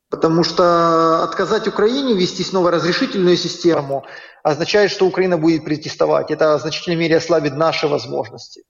Потому 0.08 0.42
что 0.42 1.22
отказать 1.22 1.68
Украине 1.68 2.14
ввести 2.14 2.42
снова 2.42 2.72
разрешительную 2.72 3.36
систему 3.36 4.04
означает, 4.42 4.90
что 4.90 5.06
Украина 5.06 5.38
будет 5.38 5.64
протестовать. 5.64 6.32
Это 6.32 6.58
в 6.58 6.60
значительной 6.60 6.96
мере 6.96 7.18
ослабит 7.18 7.54
наши 7.54 7.86
возможности. 7.86 8.64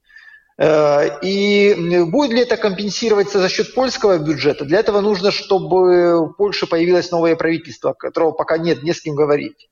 Э, 0.60 1.20
и 1.22 2.04
будет 2.04 2.32
ли 2.32 2.42
это 2.42 2.58
компенсироваться 2.58 3.40
за 3.40 3.48
счет 3.48 3.74
польского 3.74 4.18
бюджета? 4.18 4.66
Для 4.66 4.80
этого 4.80 5.00
нужно, 5.00 5.30
чтобы 5.30 6.26
в 6.26 6.34
Польше 6.34 6.66
появилось 6.66 7.10
новое 7.10 7.34
правительство, 7.34 7.94
которого 7.94 8.32
пока 8.32 8.58
нет, 8.58 8.82
не 8.82 8.92
с 8.92 9.00
кем 9.00 9.14
говорить. 9.14 9.70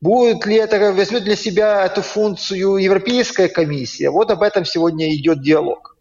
Будет 0.00 0.46
ли 0.46 0.56
это, 0.56 0.92
возьмет 0.92 1.24
для 1.24 1.36
себя 1.36 1.84
эту 1.84 2.00
функцию 2.00 2.76
Европейская 2.76 3.48
комиссия? 3.48 4.08
Вот 4.08 4.30
об 4.30 4.42
этом 4.42 4.64
сегодня 4.64 5.14
идет 5.14 5.42
диалог. 5.42 5.94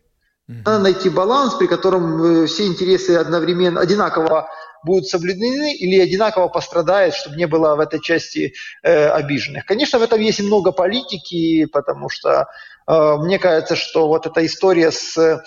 Надо 0.47 0.79
найти 0.79 1.09
баланс, 1.09 1.55
при 1.55 1.67
котором 1.67 2.43
э, 2.43 2.47
все 2.47 2.65
интересы 2.67 3.15
одновременно, 3.15 3.81
одинаково 3.81 4.49
будут 4.83 5.07
соблюдены 5.07 5.73
или 5.73 5.99
одинаково 5.99 6.47
пострадают, 6.47 7.15
чтобы 7.15 7.37
не 7.37 7.47
было 7.47 7.75
в 7.75 7.79
этой 7.79 8.01
части 8.01 8.53
э, 8.83 9.07
обиженных. 9.07 9.65
Конечно, 9.65 9.99
в 9.99 10.03
этом 10.03 10.19
есть 10.19 10.41
много 10.41 10.71
политики, 10.71 11.65
потому 11.65 12.09
что 12.09 12.47
мне 12.87 13.39
кажется, 13.39 13.75
что 13.75 14.07
вот 14.07 14.25
эта 14.25 14.45
история 14.45 14.91
с 14.91 15.41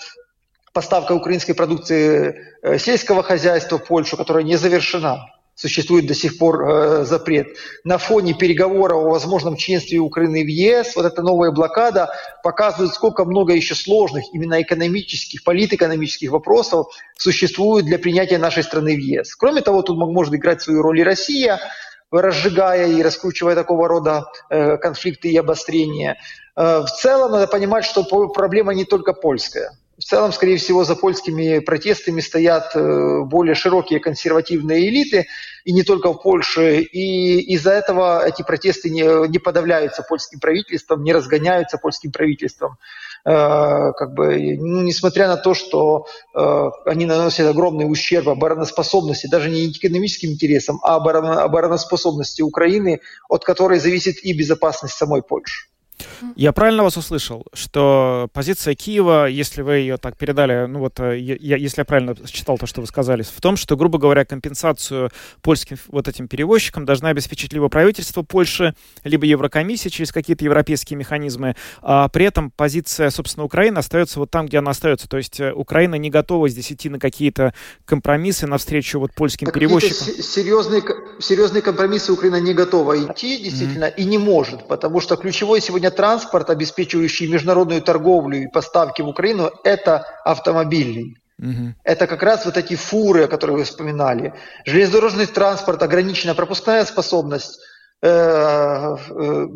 поставкой 0.77 1.17
украинской 1.17 1.53
продукции 1.53 2.35
э, 2.61 2.77
сельского 2.77 3.23
хозяйства 3.23 3.79
в 3.79 3.85
Польшу, 3.85 4.15
которая 4.15 4.43
не 4.43 4.57
завершена, 4.57 5.25
существует 5.55 6.05
до 6.05 6.13
сих 6.13 6.37
пор 6.37 6.69
э, 6.69 7.03
запрет. 7.03 7.47
На 7.83 7.97
фоне 7.97 8.35
переговоров 8.35 9.03
о 9.03 9.09
возможном 9.09 9.55
членстве 9.55 9.97
Украины 9.97 10.43
в 10.43 10.47
ЕС, 10.47 10.95
вот 10.95 11.03
эта 11.03 11.23
новая 11.23 11.49
блокада 11.49 12.11
показывает, 12.43 12.93
сколько 12.93 13.25
много 13.25 13.53
еще 13.53 13.73
сложных 13.73 14.25
именно 14.33 14.61
экономических, 14.61 15.43
политэкономических 15.43 16.29
вопросов 16.29 16.85
существует 17.17 17.85
для 17.85 17.97
принятия 17.97 18.37
нашей 18.37 18.61
страны 18.61 18.95
в 18.95 18.99
ЕС. 18.99 19.35
Кроме 19.35 19.61
того, 19.61 19.81
тут 19.81 19.97
может 19.97 20.35
играть 20.35 20.61
свою 20.61 20.83
роль 20.83 20.99
и 20.99 21.03
Россия, 21.03 21.59
разжигая 22.11 22.87
и 22.87 23.01
раскручивая 23.01 23.55
такого 23.55 23.87
рода 23.87 24.25
э, 24.49 24.77
конфликты 24.77 25.29
и 25.29 25.37
обострения. 25.37 26.17
Э, 26.55 26.79
в 26.79 26.89
целом 26.89 27.31
надо 27.31 27.47
понимать, 27.47 27.85
что 27.85 28.03
проблема 28.27 28.73
не 28.73 28.85
только 28.85 29.13
польская. 29.13 29.71
В 29.97 30.03
целом, 30.03 30.31
скорее 30.31 30.57
всего, 30.57 30.83
за 30.83 30.95
польскими 30.95 31.57
протестами 31.57 32.21
стоят 32.21 32.75
э, 32.75 33.21
более 33.23 33.55
широкие 33.55 33.99
консервативные 33.99 34.87
элиты, 34.87 35.25
и 35.65 35.73
не 35.73 35.81
только 35.81 36.13
в 36.13 36.21
Польше. 36.21 36.81
И 36.81 37.39
из-за 37.55 37.71
этого 37.71 38.23
эти 38.23 38.43
протесты 38.43 38.91
не, 38.91 39.27
не 39.27 39.39
подавляются 39.39 40.03
польским 40.03 40.39
правительством, 40.39 41.03
не 41.03 41.13
разгоняются 41.13 41.79
польским 41.79 42.11
правительством. 42.11 42.77
Э, 43.25 43.91
как 43.93 44.13
бы, 44.13 44.57
ну, 44.57 44.81
несмотря 44.81 45.27
на 45.27 45.37
то, 45.37 45.53
что 45.53 46.07
э, 46.33 46.69
они 46.85 47.05
наносят 47.05 47.47
огромный 47.47 47.89
ущерб 47.89 48.29
обороноспособности, 48.29 49.27
даже 49.27 49.49
не 49.49 49.69
экономическим 49.69 50.29
интересам, 50.29 50.79
а 50.83 50.95
обороноспособности 50.95 52.41
Украины, 52.41 53.01
от 53.29 53.43
которой 53.43 53.79
зависит 53.79 54.23
и 54.23 54.33
безопасность 54.33 54.95
самой 54.95 55.21
Польши. 55.21 55.66
Я 56.35 56.51
правильно 56.51 56.83
вас 56.83 56.97
услышал, 56.97 57.45
что 57.53 58.29
позиция 58.33 58.75
Киева, 58.75 59.27
если 59.27 59.61
вы 59.61 59.77
ее 59.77 59.97
так 59.97 60.17
передали, 60.17 60.65
ну 60.67 60.79
вот, 60.79 60.99
э, 60.99 61.19
я, 61.19 61.57
если 61.57 61.81
я 61.81 61.85
правильно 61.85 62.15
читал 62.27 62.57
то, 62.57 62.65
что 62.65 62.81
вы 62.81 62.87
сказали, 62.87 63.23
в 63.23 63.41
том, 63.41 63.57
что, 63.57 63.75
грубо 63.75 63.97
говоря, 63.97 64.25
компенсацию 64.25 65.11
польским 65.41 65.77
вот 65.87 66.07
этим 66.07 66.27
перевозчикам 66.27 66.85
должна 66.85 67.09
обеспечить 67.09 67.53
либо 67.53 67.69
правительство 67.69 68.21
Польши, 68.21 68.75
либо 69.03 69.25
Еврокомиссия 69.25 69.89
через 69.89 70.11
какие-то 70.11 70.45
европейские 70.45 70.97
механизмы, 70.97 71.55
а 71.81 72.07
при 72.09 72.25
этом 72.25 72.51
позиция, 72.51 73.09
собственно, 73.09 73.45
Украины 73.45 73.79
остается 73.79 74.19
вот 74.19 74.29
там, 74.31 74.45
где 74.45 74.59
она 74.59 74.71
остается. 74.71 75.07
То 75.07 75.17
есть 75.17 75.39
э, 75.39 75.51
Украина 75.53 75.95
не 75.95 76.09
готова 76.09 76.49
здесь 76.49 76.71
идти 76.71 76.89
на 76.89 76.99
какие-то 76.99 77.53
компромиссы 77.85 78.47
навстречу 78.47 78.99
вот 78.99 79.13
польским 79.13 79.45
так 79.45 79.55
перевозчикам. 79.55 80.07
Серьезные, 80.21 80.83
серьезные 81.19 81.61
компромиссы 81.61 82.11
Украина 82.11 82.39
не 82.39 82.53
готова 82.53 82.97
идти, 82.97 83.37
действительно, 83.37 83.85
mm-hmm. 83.85 83.95
и 83.97 84.05
не 84.05 84.17
может, 84.17 84.67
потому 84.67 84.99
что 84.99 85.15
ключевой 85.15 85.61
сегодня 85.61 85.86
сегодня 85.87 85.91
транспорт, 85.91 86.49
обеспечивающий 86.49 87.27
международную 87.27 87.81
торговлю 87.81 88.37
и 88.37 88.47
поставки 88.47 89.01
в 89.01 89.07
Украину, 89.07 89.51
это 89.63 90.05
автомобильный. 90.25 91.17
Угу. 91.39 91.75
Это 91.83 92.07
как 92.07 92.23
раз 92.23 92.45
вот 92.45 92.57
эти 92.57 92.75
фуры, 92.75 93.23
о 93.23 93.27
которых 93.27 93.57
вы 93.57 93.63
вспоминали. 93.63 94.33
Железнодорожный 94.65 95.27
транспорт, 95.27 95.83
ограниченная 95.83 96.35
пропускная 96.35 96.85
способность, 96.85 97.59
э, 98.01 98.09
э, 99.09 99.47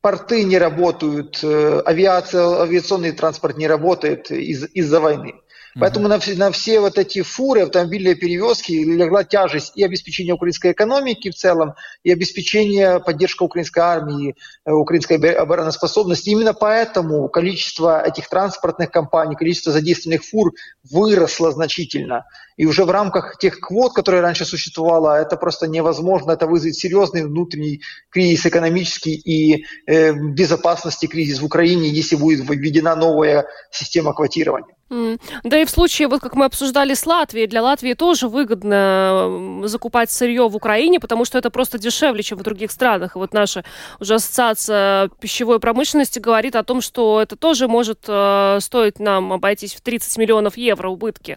порты 0.00 0.44
не 0.44 0.58
работают, 0.58 1.40
э, 1.42 1.82
авиация, 1.84 2.62
авиационный 2.62 3.12
транспорт 3.12 3.58
не 3.58 3.68
работает 3.68 4.30
из, 4.30 4.64
из-за 4.74 5.00
войны. 5.00 5.34
Поэтому 5.78 6.08
на, 6.08 6.18
на 6.36 6.50
все 6.50 6.80
вот 6.80 6.96
эти 6.98 7.22
фуры, 7.22 7.62
автомобильные 7.62 8.14
перевозки 8.14 8.72
легла 8.72 9.24
тяжесть 9.24 9.72
и 9.76 9.84
обеспечения 9.84 10.32
украинской 10.32 10.72
экономики 10.72 11.30
в 11.30 11.34
целом, 11.34 11.74
и 12.02 12.10
обеспечения 12.10 12.98
поддержка 12.98 13.42
украинской 13.42 13.80
армии, 13.80 14.36
э, 14.64 14.72
украинской 14.72 15.14
обороноспособности. 15.14 16.30
Именно 16.30 16.54
поэтому 16.54 17.28
количество 17.28 18.02
этих 18.02 18.28
транспортных 18.28 18.90
компаний, 18.90 19.36
количество 19.36 19.72
задействованных 19.72 20.24
фур 20.24 20.52
выросло 20.90 21.52
значительно. 21.52 22.24
И 22.56 22.66
уже 22.66 22.84
в 22.84 22.90
рамках 22.90 23.38
тех 23.38 23.60
квот, 23.60 23.92
которые 23.92 24.22
раньше 24.22 24.44
существовало, 24.44 25.20
это 25.20 25.36
просто 25.36 25.66
невозможно. 25.66 26.32
Это 26.32 26.46
вызовет 26.46 26.76
серьезный 26.76 27.24
внутренний 27.24 27.82
кризис 28.10 28.46
экономический 28.46 29.14
и 29.14 29.64
э, 29.86 30.12
безопасности 30.12 31.06
кризис 31.06 31.40
в 31.40 31.44
Украине, 31.44 31.88
если 31.88 32.16
будет 32.16 32.48
введена 32.48 32.96
новая 32.96 33.46
система 33.70 34.14
квотирования. 34.14 34.76
Да 34.88 35.58
и 35.58 35.64
в 35.64 35.70
случае, 35.70 36.06
вот 36.06 36.20
как 36.20 36.36
мы 36.36 36.44
обсуждали 36.44 36.94
с 36.94 37.04
Латвией, 37.06 37.48
для 37.48 37.60
Латвии 37.60 37.94
тоже 37.94 38.28
выгодно 38.28 39.60
закупать 39.64 40.12
сырье 40.12 40.48
в 40.48 40.54
Украине, 40.54 41.00
потому 41.00 41.24
что 41.24 41.38
это 41.38 41.50
просто 41.50 41.78
дешевле, 41.78 42.22
чем 42.22 42.38
в 42.38 42.42
других 42.42 42.70
странах. 42.70 43.16
И 43.16 43.18
вот 43.18 43.32
наша 43.32 43.64
уже 43.98 44.14
ассоциация 44.14 45.08
пищевой 45.20 45.58
промышленности 45.58 46.20
говорит 46.20 46.54
о 46.54 46.62
том, 46.62 46.80
что 46.80 47.20
это 47.20 47.34
тоже 47.34 47.66
может 47.66 48.04
э, 48.06 48.58
стоить 48.60 49.00
нам 49.00 49.32
обойтись 49.32 49.74
в 49.74 49.80
30 49.80 50.18
миллионов 50.18 50.56
евро 50.56 50.88
убытки. 50.88 51.36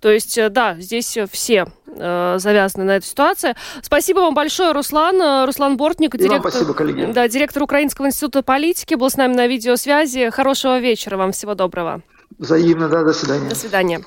То 0.00 0.10
есть, 0.10 0.36
э, 0.36 0.48
да, 0.58 0.74
здесь 0.80 1.16
все 1.30 1.66
э, 1.86 2.36
завязаны 2.40 2.82
на 2.82 2.96
эту 2.96 3.06
ситуацию. 3.06 3.54
Спасибо 3.80 4.18
вам 4.18 4.34
большое, 4.34 4.72
Руслан. 4.72 5.22
Э, 5.22 5.46
Руслан 5.46 5.76
Бортник, 5.76 6.16
директор, 6.16 6.50
спасибо, 6.50 6.74
коллеги. 6.74 7.12
Да, 7.12 7.28
директор 7.28 7.62
Украинского 7.62 8.06
института 8.06 8.42
политики, 8.42 8.94
был 8.94 9.08
с 9.08 9.16
нами 9.16 9.34
на 9.34 9.46
видеосвязи. 9.46 10.30
Хорошего 10.30 10.80
вечера 10.80 11.16
вам, 11.16 11.30
всего 11.30 11.54
доброго. 11.54 12.02
Взаимно, 12.38 12.88
да, 12.88 13.04
до 13.04 13.12
свидания. 13.12 13.48
До 13.48 13.54
свидания. 13.54 14.00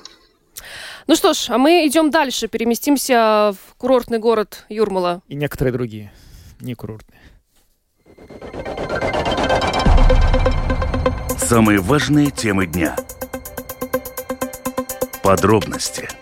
Ну 1.06 1.16
что 1.16 1.32
ж, 1.32 1.46
а 1.48 1.56
мы 1.56 1.86
идем 1.86 2.10
дальше, 2.10 2.48
переместимся 2.48 3.54
в 3.54 3.74
курортный 3.78 4.18
город 4.18 4.66
Юрмала. 4.68 5.22
И 5.28 5.34
некоторые 5.34 5.72
другие, 5.72 6.12
не 6.60 6.74
курортные. 6.74 7.22
Самые 11.38 11.80
важные 11.80 12.30
темы 12.30 12.66
дня. 12.66 12.94
Подробности– 15.22 16.10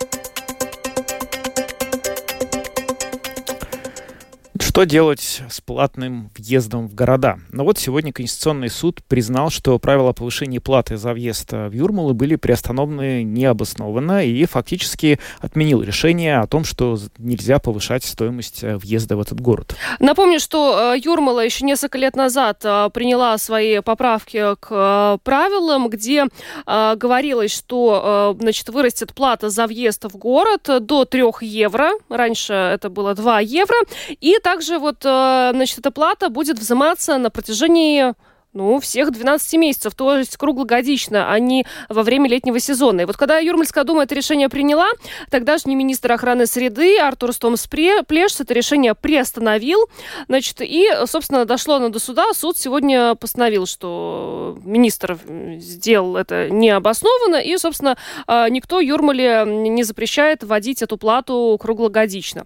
Что 4.81 4.87
делать 4.87 5.43
с 5.47 5.61
платным 5.61 6.31
въездом 6.35 6.87
в 6.87 6.95
города? 6.95 7.37
Ну 7.51 7.65
вот 7.65 7.77
сегодня 7.77 8.11
Конституционный 8.11 8.71
суд 8.71 9.03
признал, 9.07 9.51
что 9.51 9.77
правила 9.77 10.11
повышения 10.11 10.59
платы 10.59 10.97
за 10.97 11.13
въезд 11.13 11.51
в 11.51 11.71
Юрмалу 11.71 12.15
были 12.15 12.35
приостановлены 12.35 13.21
необоснованно 13.21 14.25
и 14.25 14.43
фактически 14.45 15.19
отменил 15.39 15.83
решение 15.83 16.39
о 16.39 16.47
том, 16.47 16.63
что 16.63 16.97
нельзя 17.19 17.59
повышать 17.59 18.03
стоимость 18.03 18.63
э, 18.63 18.75
въезда 18.75 19.17
в 19.17 19.21
этот 19.21 19.39
город. 19.39 19.75
Напомню, 19.99 20.39
что 20.39 20.95
э, 20.95 20.99
Юрмала 20.99 21.45
еще 21.45 21.63
несколько 21.63 21.99
лет 21.99 22.15
назад 22.15 22.61
э, 22.63 22.89
приняла 22.91 23.37
свои 23.37 23.81
поправки 23.81 24.55
к 24.59 25.19
правилам, 25.23 25.89
где 25.89 26.25
говорилось, 26.65 27.53
что 27.53 28.35
значит, 28.39 28.69
вырастет 28.69 29.13
плата 29.13 29.51
за 29.51 29.67
въезд 29.67 30.05
в 30.05 30.17
город 30.17 30.67
до 30.79 31.05
3 31.05 31.23
евро. 31.41 31.91
Раньше 32.09 32.53
это 32.53 32.89
было 32.89 33.13
2 33.13 33.41
евро. 33.41 33.75
И 34.19 34.37
также 34.43 34.70
также 34.71 34.79
вот, 34.79 35.05
э, 35.05 35.51
значит, 35.53 35.79
эта 35.79 35.91
плата 35.91 36.29
будет 36.29 36.57
взиматься 36.59 37.17
на 37.17 37.29
протяжении 37.29 38.13
ну, 38.53 38.79
всех 38.79 39.11
12 39.11 39.53
месяцев, 39.53 39.95
то 39.95 40.17
есть 40.17 40.35
круглогодично, 40.37 41.31
а 41.31 41.39
не 41.39 41.65
во 41.89 42.03
время 42.03 42.29
летнего 42.29 42.59
сезона. 42.59 43.01
И 43.01 43.05
вот 43.05 43.15
когда 43.15 43.39
Юрмальская 43.39 43.83
дума 43.83 44.03
это 44.03 44.13
решение 44.13 44.49
приняла, 44.49 44.89
тогдашний 45.29 45.75
министр 45.75 46.11
охраны 46.13 46.45
среды 46.45 46.99
Артур 46.99 47.33
Стомс 47.33 47.67
Плеш 47.67 48.39
это 48.39 48.53
решение 48.53 48.93
приостановил. 48.93 49.89
Значит, 50.27 50.57
и, 50.61 50.87
собственно, 51.05 51.45
дошло 51.45 51.75
оно 51.75 51.89
до 51.89 51.99
суда. 51.99 52.25
Суд 52.33 52.57
сегодня 52.57 53.15
постановил, 53.15 53.65
что 53.65 54.57
министр 54.63 55.17
сделал 55.57 56.17
это 56.17 56.49
необоснованно, 56.49 57.37
и, 57.37 57.57
собственно, 57.57 57.97
а, 58.27 58.49
никто 58.49 58.79
Юрмале 58.79 59.43
не 59.45 59.83
запрещает 59.83 60.43
вводить 60.43 60.81
эту 60.81 60.97
плату 60.97 61.57
круглогодично. 61.59 62.45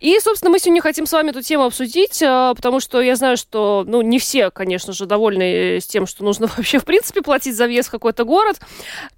И, 0.00 0.18
собственно, 0.20 0.50
мы 0.50 0.58
сегодня 0.58 0.80
хотим 0.80 1.06
с 1.06 1.12
вами 1.12 1.30
эту 1.30 1.42
тему 1.42 1.64
обсудить, 1.64 2.22
а, 2.22 2.54
потому 2.54 2.80
что 2.80 3.00
я 3.00 3.16
знаю, 3.16 3.36
что, 3.36 3.84
ну, 3.86 4.00
не 4.02 4.18
все, 4.18 4.50
конечно 4.50 4.92
же, 4.92 5.06
довольны 5.06 5.41
довольны 5.42 5.80
с 5.80 5.86
тем, 5.86 6.06
что 6.06 6.24
нужно 6.24 6.46
вообще, 6.56 6.78
в 6.78 6.84
принципе, 6.84 7.22
платить 7.22 7.56
за 7.56 7.66
въезд 7.66 7.88
в 7.88 7.92
какой-то 7.92 8.24
город. 8.24 8.60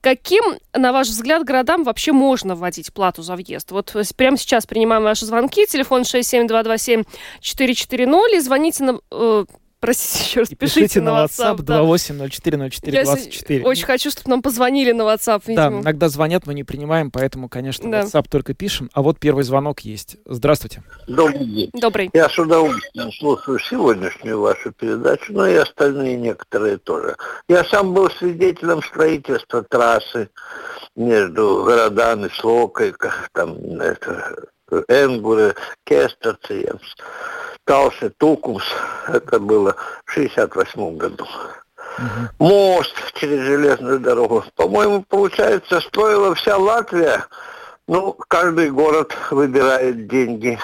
Каким, 0.00 0.42
на 0.72 0.92
ваш 0.92 1.08
взгляд, 1.08 1.44
городам 1.44 1.84
вообще 1.84 2.12
можно 2.12 2.54
вводить 2.54 2.92
плату 2.92 3.22
за 3.22 3.34
въезд? 3.34 3.70
Вот 3.70 3.94
прямо 4.16 4.36
сейчас 4.36 4.66
принимаем 4.66 5.02
ваши 5.02 5.26
звонки. 5.26 5.66
Телефон 5.66 6.02
67227-440 6.02 8.36
и 8.36 8.40
звоните 8.40 8.84
на... 8.84 8.98
Э, 9.10 9.44
Простите, 9.84 10.24
еще 10.24 10.40
раз, 10.40 10.48
пишите, 10.48 10.80
пишите 10.80 11.00
на 11.02 11.24
WhatsApp, 11.24 11.60
да. 11.60 11.80
28040424. 11.82 13.58
Я 13.58 13.62
очень 13.64 13.84
хочу, 13.84 14.10
чтобы 14.10 14.30
нам 14.30 14.40
позвонили 14.40 14.92
на 14.92 15.02
WhatsApp, 15.02 15.42
видимо. 15.46 15.70
Да, 15.70 15.80
иногда 15.80 16.08
звонят, 16.08 16.46
мы 16.46 16.54
не 16.54 16.64
принимаем, 16.64 17.10
поэтому, 17.10 17.50
конечно, 17.50 17.90
да. 17.90 18.00
WhatsApp 18.00 18.24
только 18.30 18.54
пишем. 18.54 18.88
А 18.94 19.02
вот 19.02 19.18
первый 19.18 19.44
звонок 19.44 19.80
есть. 19.80 20.16
Здравствуйте. 20.24 20.82
Добрый 21.06 21.44
день. 21.44 21.70
Добрый. 21.74 22.08
Я 22.14 22.30
с 22.30 22.38
удовольствием 22.38 23.12
слушаю 23.12 23.58
сегодняшнюю 23.58 24.40
вашу 24.40 24.72
передачу, 24.72 25.34
но 25.34 25.46
и 25.46 25.56
остальные 25.56 26.16
некоторые 26.16 26.78
тоже. 26.78 27.14
Я 27.48 27.62
сам 27.64 27.92
был 27.92 28.08
свидетелем 28.10 28.82
строительства 28.82 29.62
трассы 29.64 30.30
между 30.96 31.62
городами 31.62 32.30
Слокой, 32.40 32.94
там, 33.32 33.54
это, 33.80 34.46
Энгуры, 34.88 35.54
Кестерцы, 35.84 36.70
Талсы, 37.64 38.10
Тукумс. 38.10 38.64
Это 39.08 39.38
было 39.40 39.76
в 40.04 40.12
68 40.12 40.96
году. 40.96 41.26
Угу. 41.98 42.46
Мост 42.46 42.94
через 43.14 43.40
железную 43.44 44.00
дорогу. 44.00 44.44
По-моему, 44.56 45.02
получается, 45.02 45.80
стоила 45.80 46.34
вся 46.34 46.56
Латвия. 46.56 47.24
Ну, 47.86 48.16
каждый 48.28 48.70
город 48.70 49.14
выбирает 49.30 50.06
деньги 50.08 50.58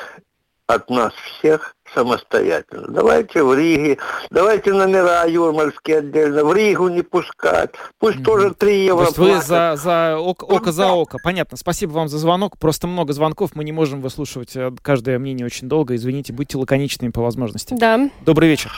от 0.66 0.88
нас 0.90 1.12
всех 1.14 1.74
самостоятельно. 1.94 2.88
Давайте 2.88 3.42
в 3.42 3.54
Риге, 3.54 3.98
давайте 4.30 4.72
номера 4.72 5.24
юрмальские 5.26 5.98
отдельно, 5.98 6.44
в 6.44 6.54
Ригу 6.54 6.88
не 6.88 7.02
пускать. 7.02 7.70
Пусть 7.98 8.18
mm-hmm. 8.18 8.24
тоже 8.24 8.54
3 8.54 8.84
евро 8.84 8.98
То 8.98 9.06
есть 9.06 9.18
вы 9.18 9.40
за, 9.40 9.76
за 9.76 10.18
око, 10.18 10.44
око 10.44 10.72
за 10.72 10.88
око. 10.88 11.18
Понятно. 11.22 11.56
Спасибо 11.56 11.92
вам 11.92 12.08
за 12.08 12.18
звонок. 12.18 12.58
Просто 12.58 12.86
много 12.86 13.12
звонков. 13.12 13.50
Мы 13.54 13.64
не 13.64 13.72
можем 13.72 14.00
выслушивать 14.00 14.56
э, 14.56 14.70
каждое 14.82 15.18
мнение 15.18 15.46
очень 15.46 15.68
долго. 15.68 15.94
Извините, 15.94 16.32
будьте 16.32 16.58
лаконичными 16.58 17.10
по 17.10 17.22
возможности. 17.22 17.74
Да. 17.78 18.10
Добрый 18.24 18.48
вечер. 18.48 18.70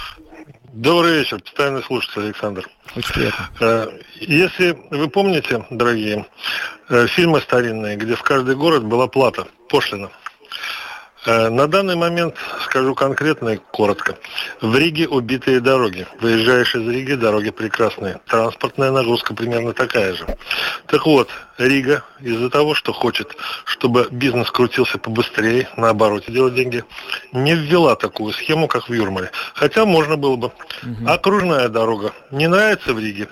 Добрый 0.73 1.19
вечер, 1.19 1.39
постоянный 1.41 1.83
слушатель 1.83 2.23
Александр. 2.23 2.67
Очень 2.97 3.13
приятно. 3.13 3.49
Э, 3.61 3.89
если 4.21 4.79
вы 4.91 5.09
помните, 5.09 5.67
дорогие, 5.69 6.27
э, 6.89 7.07
фильмы 7.09 7.43
старинные, 7.43 7.97
где 7.97 8.15
в 8.15 8.23
каждый 8.23 8.57
город 8.57 8.85
была 8.85 9.07
плата, 9.07 9.47
пошлина. 9.69 10.11
Э, 11.25 11.49
на 11.51 11.69
данный 11.69 11.95
момент 11.95 12.35
скажу 12.65 12.95
конкретно 12.95 13.51
и 13.51 13.57
коротко. 13.57 14.17
В 14.61 14.77
Риге 14.77 15.07
убитые 15.07 15.61
дороги. 15.61 16.07
Выезжаешь 16.21 16.75
из 16.75 16.89
Риги, 16.89 17.15
дороги 17.15 17.51
прекрасные. 17.51 18.21
Транспортная 18.27 18.91
нагрузка 18.91 19.35
примерно 19.35 19.73
такая 19.73 20.15
же. 20.15 20.27
Так 20.87 21.07
вот, 21.07 21.29
Рига 21.59 22.03
из-за 22.21 22.51
того, 22.51 22.75
что 22.75 22.93
хочет, 22.93 23.37
чтобы 23.65 24.09
бизнес 24.11 24.51
крутился 24.51 24.99
побыстрее, 24.99 25.69
наоборот, 25.77 26.25
делать 26.27 26.55
деньги, 26.55 26.85
не 27.33 27.55
ввела 27.55 27.95
такую 27.95 28.33
схему, 28.33 28.67
как 28.67 28.89
в 28.89 28.93
Юрмале. 28.93 29.31
Хотя 29.55 29.85
можно 29.85 30.17
было 30.17 30.37
бы. 30.37 30.47
Угу. 30.83 31.07
Окружная 31.09 31.69
дорога 31.69 32.13
не 32.33 32.49
нравится 32.49 32.95
в 32.95 32.99
Риге, 32.99 33.29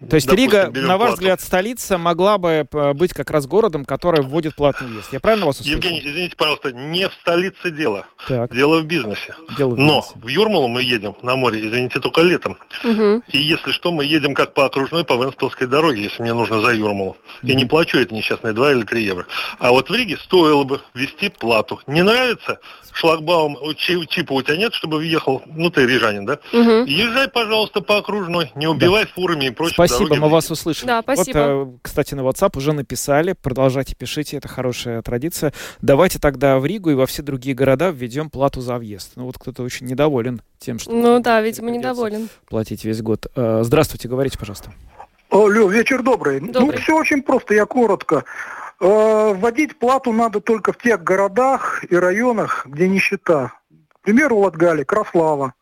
то 0.00 0.16
есть 0.16 0.26
Допустим, 0.26 0.50
Рига, 0.50 0.70
на 0.72 0.96
ваш 0.96 1.10
плату. 1.10 1.12
взгляд, 1.14 1.40
столица 1.40 1.98
могла 1.98 2.36
бы 2.36 2.66
э, 2.70 2.92
быть 2.94 3.12
как 3.12 3.30
раз 3.30 3.46
городом, 3.46 3.84
который 3.84 4.22
вводит 4.22 4.56
платный 4.56 4.88
въезд. 4.88 5.12
Я 5.12 5.20
правильно 5.20 5.46
вас 5.46 5.60
услышал? 5.60 5.76
Евгений, 5.76 6.02
извините, 6.04 6.34
пожалуйста, 6.36 6.72
не 6.72 7.08
в 7.08 7.12
столице 7.14 7.70
дело. 7.70 8.06
Так. 8.26 8.52
Дело 8.52 8.80
в 8.80 8.86
бизнесе. 8.86 9.36
Дело 9.56 9.74
в 9.74 9.78
Но 9.78 10.00
бизнесе. 10.00 10.18
в 10.20 10.28
Юрмалу 10.28 10.68
мы 10.68 10.82
едем 10.82 11.14
на 11.22 11.36
море, 11.36 11.60
извините, 11.60 12.00
только 12.00 12.22
летом. 12.22 12.58
Угу. 12.82 13.22
И 13.28 13.38
если 13.38 13.70
что, 13.70 13.92
мы 13.92 14.04
едем 14.04 14.34
как 14.34 14.52
по 14.52 14.66
окружной, 14.66 15.04
по 15.04 15.14
Венспилской 15.14 15.68
дороге, 15.68 16.02
если 16.02 16.22
мне 16.22 16.34
нужно 16.34 16.60
за 16.60 16.74
Юрмалу. 16.74 17.16
Угу. 17.42 17.52
И 17.52 17.54
не 17.54 17.64
плачу 17.64 17.98
это 17.98 18.12
несчастные 18.12 18.52
2 18.52 18.72
или 18.72 18.82
3 18.82 19.02
евро. 19.02 19.26
А 19.60 19.70
вот 19.70 19.90
в 19.90 19.94
Риге 19.94 20.18
стоило 20.18 20.64
бы 20.64 20.80
ввести 20.94 21.28
плату. 21.28 21.80
Не 21.86 22.02
нравится? 22.02 22.58
Шлагбаум, 22.94 23.58
чипа 23.76 24.32
у 24.32 24.42
тебя 24.42 24.56
нет, 24.56 24.72
чтобы 24.72 24.98
въехал, 24.98 25.42
ну 25.46 25.68
ты 25.68 25.84
рижанин, 25.84 26.26
да? 26.26 26.38
Угу. 26.52 26.84
Езжай, 26.86 27.28
пожалуйста, 27.28 27.80
по 27.80 27.98
окружной, 27.98 28.52
не 28.54 28.68
убивай 28.68 29.04
да. 29.04 29.10
фурами 29.14 29.46
и 29.46 29.50
прочее. 29.50 29.74
Спасибо, 29.86 30.16
мы 30.16 30.28
вас 30.28 30.50
услышали. 30.50 30.86
Да, 30.86 31.02
спасибо. 31.02 31.38
Вот, 31.38 31.68
э, 31.68 31.78
кстати, 31.82 32.14
на 32.14 32.20
WhatsApp 32.20 32.56
уже 32.56 32.72
написали, 32.72 33.34
продолжайте 33.40 33.94
пишите, 33.94 34.36
это 34.36 34.48
хорошая 34.48 35.02
традиция. 35.02 35.52
Давайте 35.80 36.18
тогда 36.18 36.58
в 36.58 36.66
Ригу 36.66 36.90
и 36.90 36.94
во 36.94 37.06
все 37.06 37.22
другие 37.22 37.54
города 37.54 37.90
введем 37.90 38.30
плату 38.30 38.60
за 38.60 38.76
въезд. 38.78 39.12
Ну 39.16 39.24
вот 39.24 39.38
кто-то 39.38 39.62
очень 39.62 39.86
недоволен 39.86 40.42
тем, 40.58 40.78
что... 40.78 40.92
Ну 40.92 41.20
да, 41.20 41.40
видимо, 41.40 41.70
недоволен. 41.70 42.28
Платить 42.48 42.84
весь 42.84 43.02
год. 43.02 43.26
Э, 43.36 43.60
здравствуйте, 43.62 44.08
говорите, 44.08 44.38
пожалуйста. 44.38 44.72
Алло, 45.30 45.68
вечер 45.68 46.02
добрый. 46.02 46.40
Ну, 46.40 46.52
добрый. 46.52 46.76
Ну, 46.76 46.82
все 46.82 46.96
очень 46.96 47.22
просто, 47.22 47.54
я 47.54 47.66
коротко. 47.66 48.24
Э, 48.80 49.34
вводить 49.34 49.78
плату 49.78 50.12
надо 50.12 50.40
только 50.40 50.72
в 50.72 50.78
тех 50.78 51.02
городах 51.02 51.84
и 51.88 51.96
районах, 51.96 52.66
где 52.66 52.88
нищета. 52.88 53.52
К 53.92 54.00
примеру, 54.02 54.38
Латгали, 54.38 54.84
Краслава. 54.84 55.54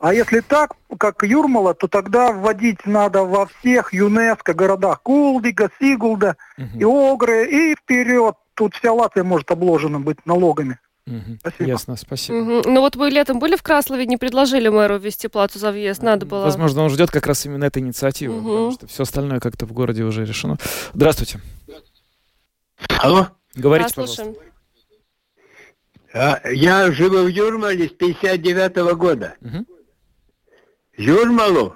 А 0.00 0.14
если 0.14 0.40
так, 0.40 0.72
как 0.98 1.22
Юрмала, 1.22 1.74
то 1.74 1.86
тогда 1.86 2.32
вводить 2.32 2.86
надо 2.86 3.22
во 3.22 3.46
всех 3.46 3.92
ЮНЕСКО 3.92 4.54
городах 4.54 5.02
Кулдига, 5.02 5.70
Сигулда 5.78 6.36
угу. 6.56 6.78
и 6.78 6.84
Огры, 6.84 7.46
и 7.46 7.74
вперед. 7.74 8.34
Тут 8.54 8.74
вся 8.74 8.94
Латвия 8.94 9.24
может 9.24 9.50
обложена 9.50 10.00
быть 10.00 10.24
налогами. 10.24 10.78
Угу. 11.06 11.38
Спасибо. 11.40 11.64
Ясно, 11.68 11.96
спасибо. 11.96 12.36
Угу. 12.36 12.70
Ну 12.70 12.80
вот 12.80 12.96
вы 12.96 13.10
летом 13.10 13.38
были 13.38 13.56
в 13.56 13.62
Краслове, 13.62 14.06
не 14.06 14.16
предложили 14.16 14.68
мэру 14.68 14.98
ввести 14.98 15.28
плату 15.28 15.58
за 15.58 15.70
въезд, 15.70 16.02
надо 16.02 16.24
было. 16.24 16.44
Возможно, 16.44 16.82
он 16.82 16.88
ждет 16.88 17.10
как 17.10 17.26
раз 17.26 17.44
именно 17.44 17.64
этой 17.64 17.82
инициативы, 17.82 18.38
угу. 18.38 18.48
потому 18.48 18.72
что 18.72 18.86
все 18.86 19.02
остальное 19.02 19.38
как-то 19.38 19.66
в 19.66 19.72
городе 19.74 20.04
уже 20.04 20.24
решено. 20.24 20.56
Здравствуйте. 20.94 21.40
Алло. 23.00 23.28
Говорите, 23.54 23.92
да, 23.94 24.02
пожалуйста. 24.02 24.34
А, 26.14 26.40
я 26.50 26.90
живу 26.90 27.24
в 27.24 27.28
Юрмале 27.28 27.88
с 27.88 27.92
59 27.92 28.76
-го 28.76 28.94
года. 28.94 29.34
Угу. 29.42 29.66
Юрмалу 31.00 31.74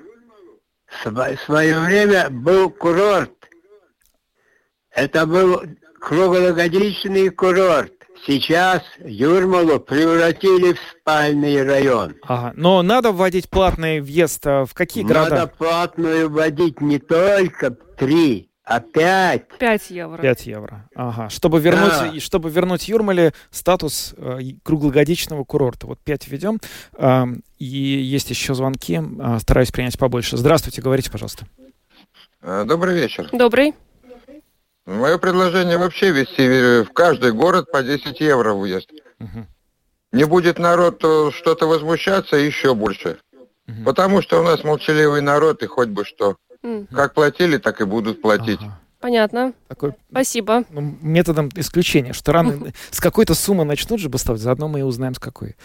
в 1.03 1.37
свое 1.47 1.81
время 1.81 2.29
был 2.29 2.69
курорт. 2.69 3.33
Это 4.91 5.25
был 5.25 5.63
круглогодичный 5.99 7.31
курорт. 7.31 7.95
Сейчас 8.27 8.83
Юрмалу 9.03 9.81
превратили 9.81 10.75
в 10.75 10.79
спальный 10.91 11.63
район. 11.65 12.17
Ага. 12.25 12.53
Но 12.55 12.83
надо 12.83 13.13
вводить 13.13 13.49
платный 13.49 14.03
въезд 14.03 14.47
а, 14.47 14.67
в 14.67 14.75
какие 14.75 15.05
надо 15.05 15.15
города? 15.15 15.37
Надо 15.37 15.53
платную 15.57 16.29
вводить 16.29 16.83
не 16.83 16.99
только 16.99 17.71
три, 17.71 18.51
а 18.65 18.81
пять. 18.81 19.47
Пять 19.59 19.91
евро. 19.91 20.23
Пять 20.23 20.47
евро. 20.47 20.89
Ага. 20.95 21.29
Чтобы 21.29 21.61
вернуть, 21.61 22.15
да. 22.15 22.21
чтобы 22.21 22.49
вернуть 22.49 22.89
Юрмале 22.89 23.35
статус 23.51 24.15
э, 24.17 24.39
круглогодичного 24.63 25.45
курорта. 25.45 25.87
Вот 25.87 25.99
пять 26.01 26.27
введем. 26.27 26.61
Э, 26.97 27.27
и 27.59 27.67
есть 27.67 28.31
еще 28.31 28.55
звонки. 28.55 29.03
Э, 29.21 29.39
стараюсь 29.39 29.71
принять 29.71 29.99
побольше. 29.99 30.39
Здравствуйте, 30.39 30.81
говорите, 30.81 31.11
пожалуйста. 31.11 31.47
Э, 32.41 32.65
добрый 32.67 32.95
вечер. 32.95 33.29
Добрый. 33.33 33.75
Мое 34.87 35.19
предложение 35.19 35.77
вообще 35.77 36.11
вести 36.11 36.87
в 36.89 36.93
каждый 36.95 37.33
город 37.33 37.71
по 37.71 37.83
10 37.83 38.19
евро 38.21 38.55
въезд. 38.55 38.91
Угу. 39.21 39.47
Не 40.13 40.25
будет 40.25 40.59
народ 40.59 40.99
что-то 41.35 41.67
возмущаться 41.67 42.37
еще 42.37 42.75
больше. 42.75 43.19
Угу. 43.69 43.85
Потому 43.85 44.23
что 44.23 44.41
у 44.41 44.43
нас 44.43 44.65
молчаливый 44.65 45.21
народ 45.21 45.63
и 45.63 45.67
хоть 45.67 45.89
бы 45.89 46.07
что. 46.07 46.37
Как 46.93 47.15
платили, 47.15 47.59
так 47.59 47.81
и 47.81 47.85
будут 47.85 48.23
платить. 48.23 48.61
Ага. 48.61 48.81
Понятно. 49.05 49.53
Такой, 49.69 49.93
Спасибо. 50.11 50.65
Ну, 50.71 50.97
методом 51.03 51.51
исключения, 51.57 52.15
что 52.15 52.33
рано 52.33 52.73
с 52.91 53.01
какой-то 53.01 53.35
суммы 53.35 53.65
начнут 53.65 54.01
же 54.01 54.09
бастовать, 54.09 54.41
заодно 54.41 54.67
мы 54.67 54.81
и 54.81 54.83
узнаем 54.83 55.15
с 55.15 55.19
какой. 55.19 55.57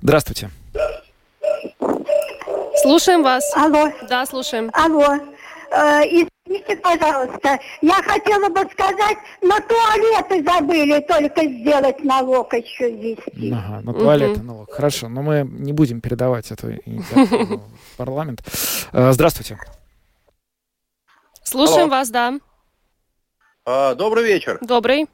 Здравствуйте. 0.00 0.48
Слушаем 2.76 3.22
вас. 3.22 3.44
Алло. 3.54 3.92
Да, 4.08 4.24
слушаем. 4.24 4.70
Алло. 4.72 5.18
Э, 5.70 6.00
извините, 6.02 6.76
пожалуйста, 6.76 7.58
я 7.82 8.02
хотела 8.02 8.48
бы 8.48 8.60
сказать, 8.72 9.18
на 9.42 9.60
туалеты 9.60 10.42
забыли 10.42 11.00
только 11.06 11.44
сделать 11.44 12.02
налог 12.02 12.54
еще 12.54 12.90
ввести. 12.90 13.52
Ага, 13.52 13.82
на 13.82 13.92
туалеты 13.92 14.40
угу. 14.40 14.46
налог. 14.46 14.72
Хорошо, 14.72 15.10
но 15.10 15.20
мы 15.20 15.46
не 15.46 15.74
будем 15.74 16.00
передавать 16.00 16.50
эту 16.50 16.72
инициативу 16.86 17.64
в 17.92 17.96
парламент. 17.98 18.42
Э, 18.92 19.12
здравствуйте. 19.12 19.58
Слушаем 21.52 21.80
Алло. 21.80 21.90
вас, 21.90 22.08
да. 22.08 22.32
А, 23.66 23.94
добрый 23.94 24.24
вечер. 24.24 24.58
Добрый. 24.62 25.06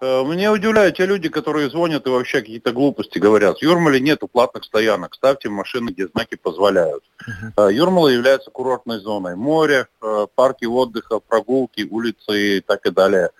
Э, 0.00 0.22
мне 0.22 0.48
удивляют 0.52 0.98
те 0.98 1.04
люди, 1.04 1.28
которые 1.28 1.68
звонят 1.68 2.06
и 2.06 2.10
вообще 2.10 2.40
какие-то 2.40 2.70
глупости 2.70 3.18
говорят. 3.18 3.58
В 3.58 3.62
Юрмале 3.62 3.98
нету 3.98 4.28
платных 4.28 4.62
стоянок. 4.62 5.16
Ставьте 5.16 5.48
машины, 5.48 5.90
где 5.90 6.06
знаки 6.06 6.36
позволяют. 6.36 7.02
Uh-huh. 7.56 7.72
Юрмала 7.72 8.06
является 8.06 8.52
курортной 8.52 9.00
зоной. 9.00 9.34
Море, 9.34 9.88
э, 10.00 10.26
парки 10.32 10.64
отдыха, 10.64 11.18
прогулки, 11.18 11.88
улицы 11.90 12.58
и 12.58 12.60
так 12.60 12.86
и 12.86 12.90
далее. 12.92 13.30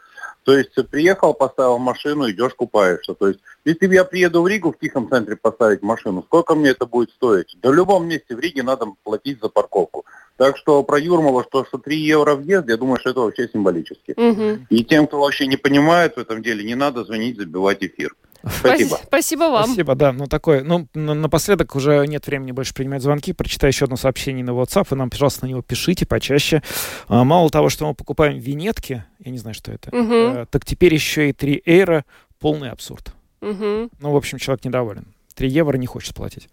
То 0.42 0.58
есть 0.58 0.74
приехал, 0.90 1.34
поставил 1.34 1.78
машину, 1.78 2.28
идешь 2.28 2.54
купаешься. 2.54 3.14
То 3.14 3.28
есть 3.28 3.40
если 3.64 3.94
я 3.94 4.04
приеду 4.04 4.42
в 4.42 4.48
Ригу 4.48 4.72
в 4.72 4.78
тихом 4.78 5.08
центре 5.08 5.36
поставить 5.36 5.82
машину, 5.82 6.24
сколько 6.24 6.56
мне 6.56 6.70
это 6.70 6.86
будет 6.86 7.10
стоить? 7.10 7.56
Да 7.62 7.70
в 7.70 7.74
любом 7.74 8.08
месте 8.08 8.34
в 8.34 8.40
Риге 8.40 8.64
надо 8.64 8.86
платить 9.04 9.40
за 9.40 9.48
парковку. 9.48 10.04
Так 10.41 10.57
что 10.57 10.82
про 10.82 10.99
Юрмала, 10.99 11.45
что, 11.45 11.66
что 11.66 11.76
3 11.76 11.99
евро 11.99 12.34
въезд, 12.34 12.66
я 12.66 12.78
думаю, 12.78 12.99
что 12.99 13.11
это 13.11 13.20
вообще 13.20 13.47
символически. 13.53 14.14
Угу. 14.16 14.68
И 14.70 14.84
тем, 14.84 15.07
кто 15.07 15.20
вообще 15.20 15.47
не 15.47 15.59
понимает 15.59 16.16
в 16.16 16.18
этом 16.18 16.43
деле, 16.43 16.64
не 16.64 16.74
надо 16.74 17.05
звонить, 17.05 17.36
забивать 17.36 17.82
эфир. 17.82 18.14
Спасибо. 18.49 18.99
Спасибо 19.05 19.43
вам. 19.51 19.64
Спасибо, 19.66 19.95
да. 19.95 20.14
Ну, 20.14 20.28
такое, 20.28 20.64
ну, 20.64 20.88
напоследок 20.95 21.76
уже 21.76 22.07
нет 22.07 22.26
времени 22.26 22.53
больше 22.53 22.72
принимать 22.72 23.03
звонки. 23.03 23.34
Прочитаю 23.34 23.70
еще 23.70 23.84
одно 23.84 23.97
сообщение 23.97 24.43
на 24.43 24.53
WhatsApp. 24.53 24.86
Вы 24.88 24.97
нам, 24.97 25.11
пожалуйста, 25.11 25.45
на 25.45 25.51
него 25.51 25.61
пишите 25.61 26.07
почаще. 26.07 26.62
А, 27.09 27.22
мало 27.22 27.51
того, 27.51 27.68
что 27.68 27.86
мы 27.86 27.93
покупаем 27.93 28.38
винетки, 28.38 29.05
я 29.22 29.30
не 29.30 29.36
знаю, 29.36 29.53
что 29.53 29.72
это, 29.72 29.91
угу. 29.95 30.14
э, 30.14 30.47
так 30.51 30.64
теперь 30.64 30.95
еще 30.95 31.28
и 31.28 31.34
3 31.34 31.64
эйра. 31.66 32.07
Полный 32.38 32.70
абсурд. 32.70 33.12
Угу. 33.43 33.91
Ну, 34.01 34.11
в 34.11 34.16
общем, 34.16 34.38
человек 34.38 34.64
недоволен. 34.64 35.05
3 35.41 35.49
евро 35.49 35.78
не 35.78 35.86
хочет 35.86 36.14
платить. 36.14 36.51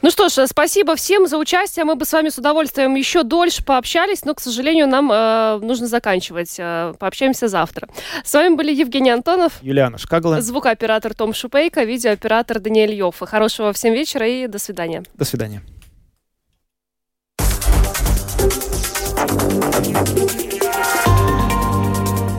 Ну 0.00 0.10
что 0.12 0.28
ж, 0.28 0.46
спасибо 0.46 0.94
всем 0.94 1.26
за 1.26 1.38
участие. 1.38 1.84
Мы 1.84 1.96
бы 1.96 2.04
с 2.04 2.12
вами 2.12 2.28
с 2.28 2.38
удовольствием 2.38 2.94
еще 2.94 3.24
дольше 3.24 3.64
пообщались, 3.64 4.24
но, 4.24 4.34
к 4.34 4.40
сожалению, 4.40 4.86
нам 4.86 5.10
э, 5.10 5.58
нужно 5.60 5.88
заканчивать. 5.88 6.54
Э, 6.56 6.94
пообщаемся 7.00 7.48
завтра. 7.48 7.88
С 8.22 8.32
вами 8.32 8.54
были 8.54 8.72
Евгений 8.72 9.10
Антонов, 9.10 9.54
Юлиана 9.60 9.98
Шкагла, 9.98 10.40
звукооператор 10.40 11.14
Том 11.14 11.34
Шупейко, 11.34 11.82
видеооператор 11.82 12.60
Даниэль 12.60 12.94
Йоффа. 12.94 13.26
Хорошего 13.26 13.72
всем 13.72 13.92
вечера 13.92 14.28
и 14.28 14.46
до 14.46 14.60
свидания. 14.60 15.02
До 15.14 15.24
свидания. 15.24 15.62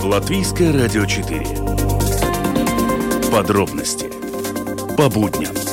Латвийское 0.02 0.72
радио 0.72 1.06
4. 1.06 1.46
Подробности 3.30 4.24
по 4.96 5.10
будням. 5.10 5.73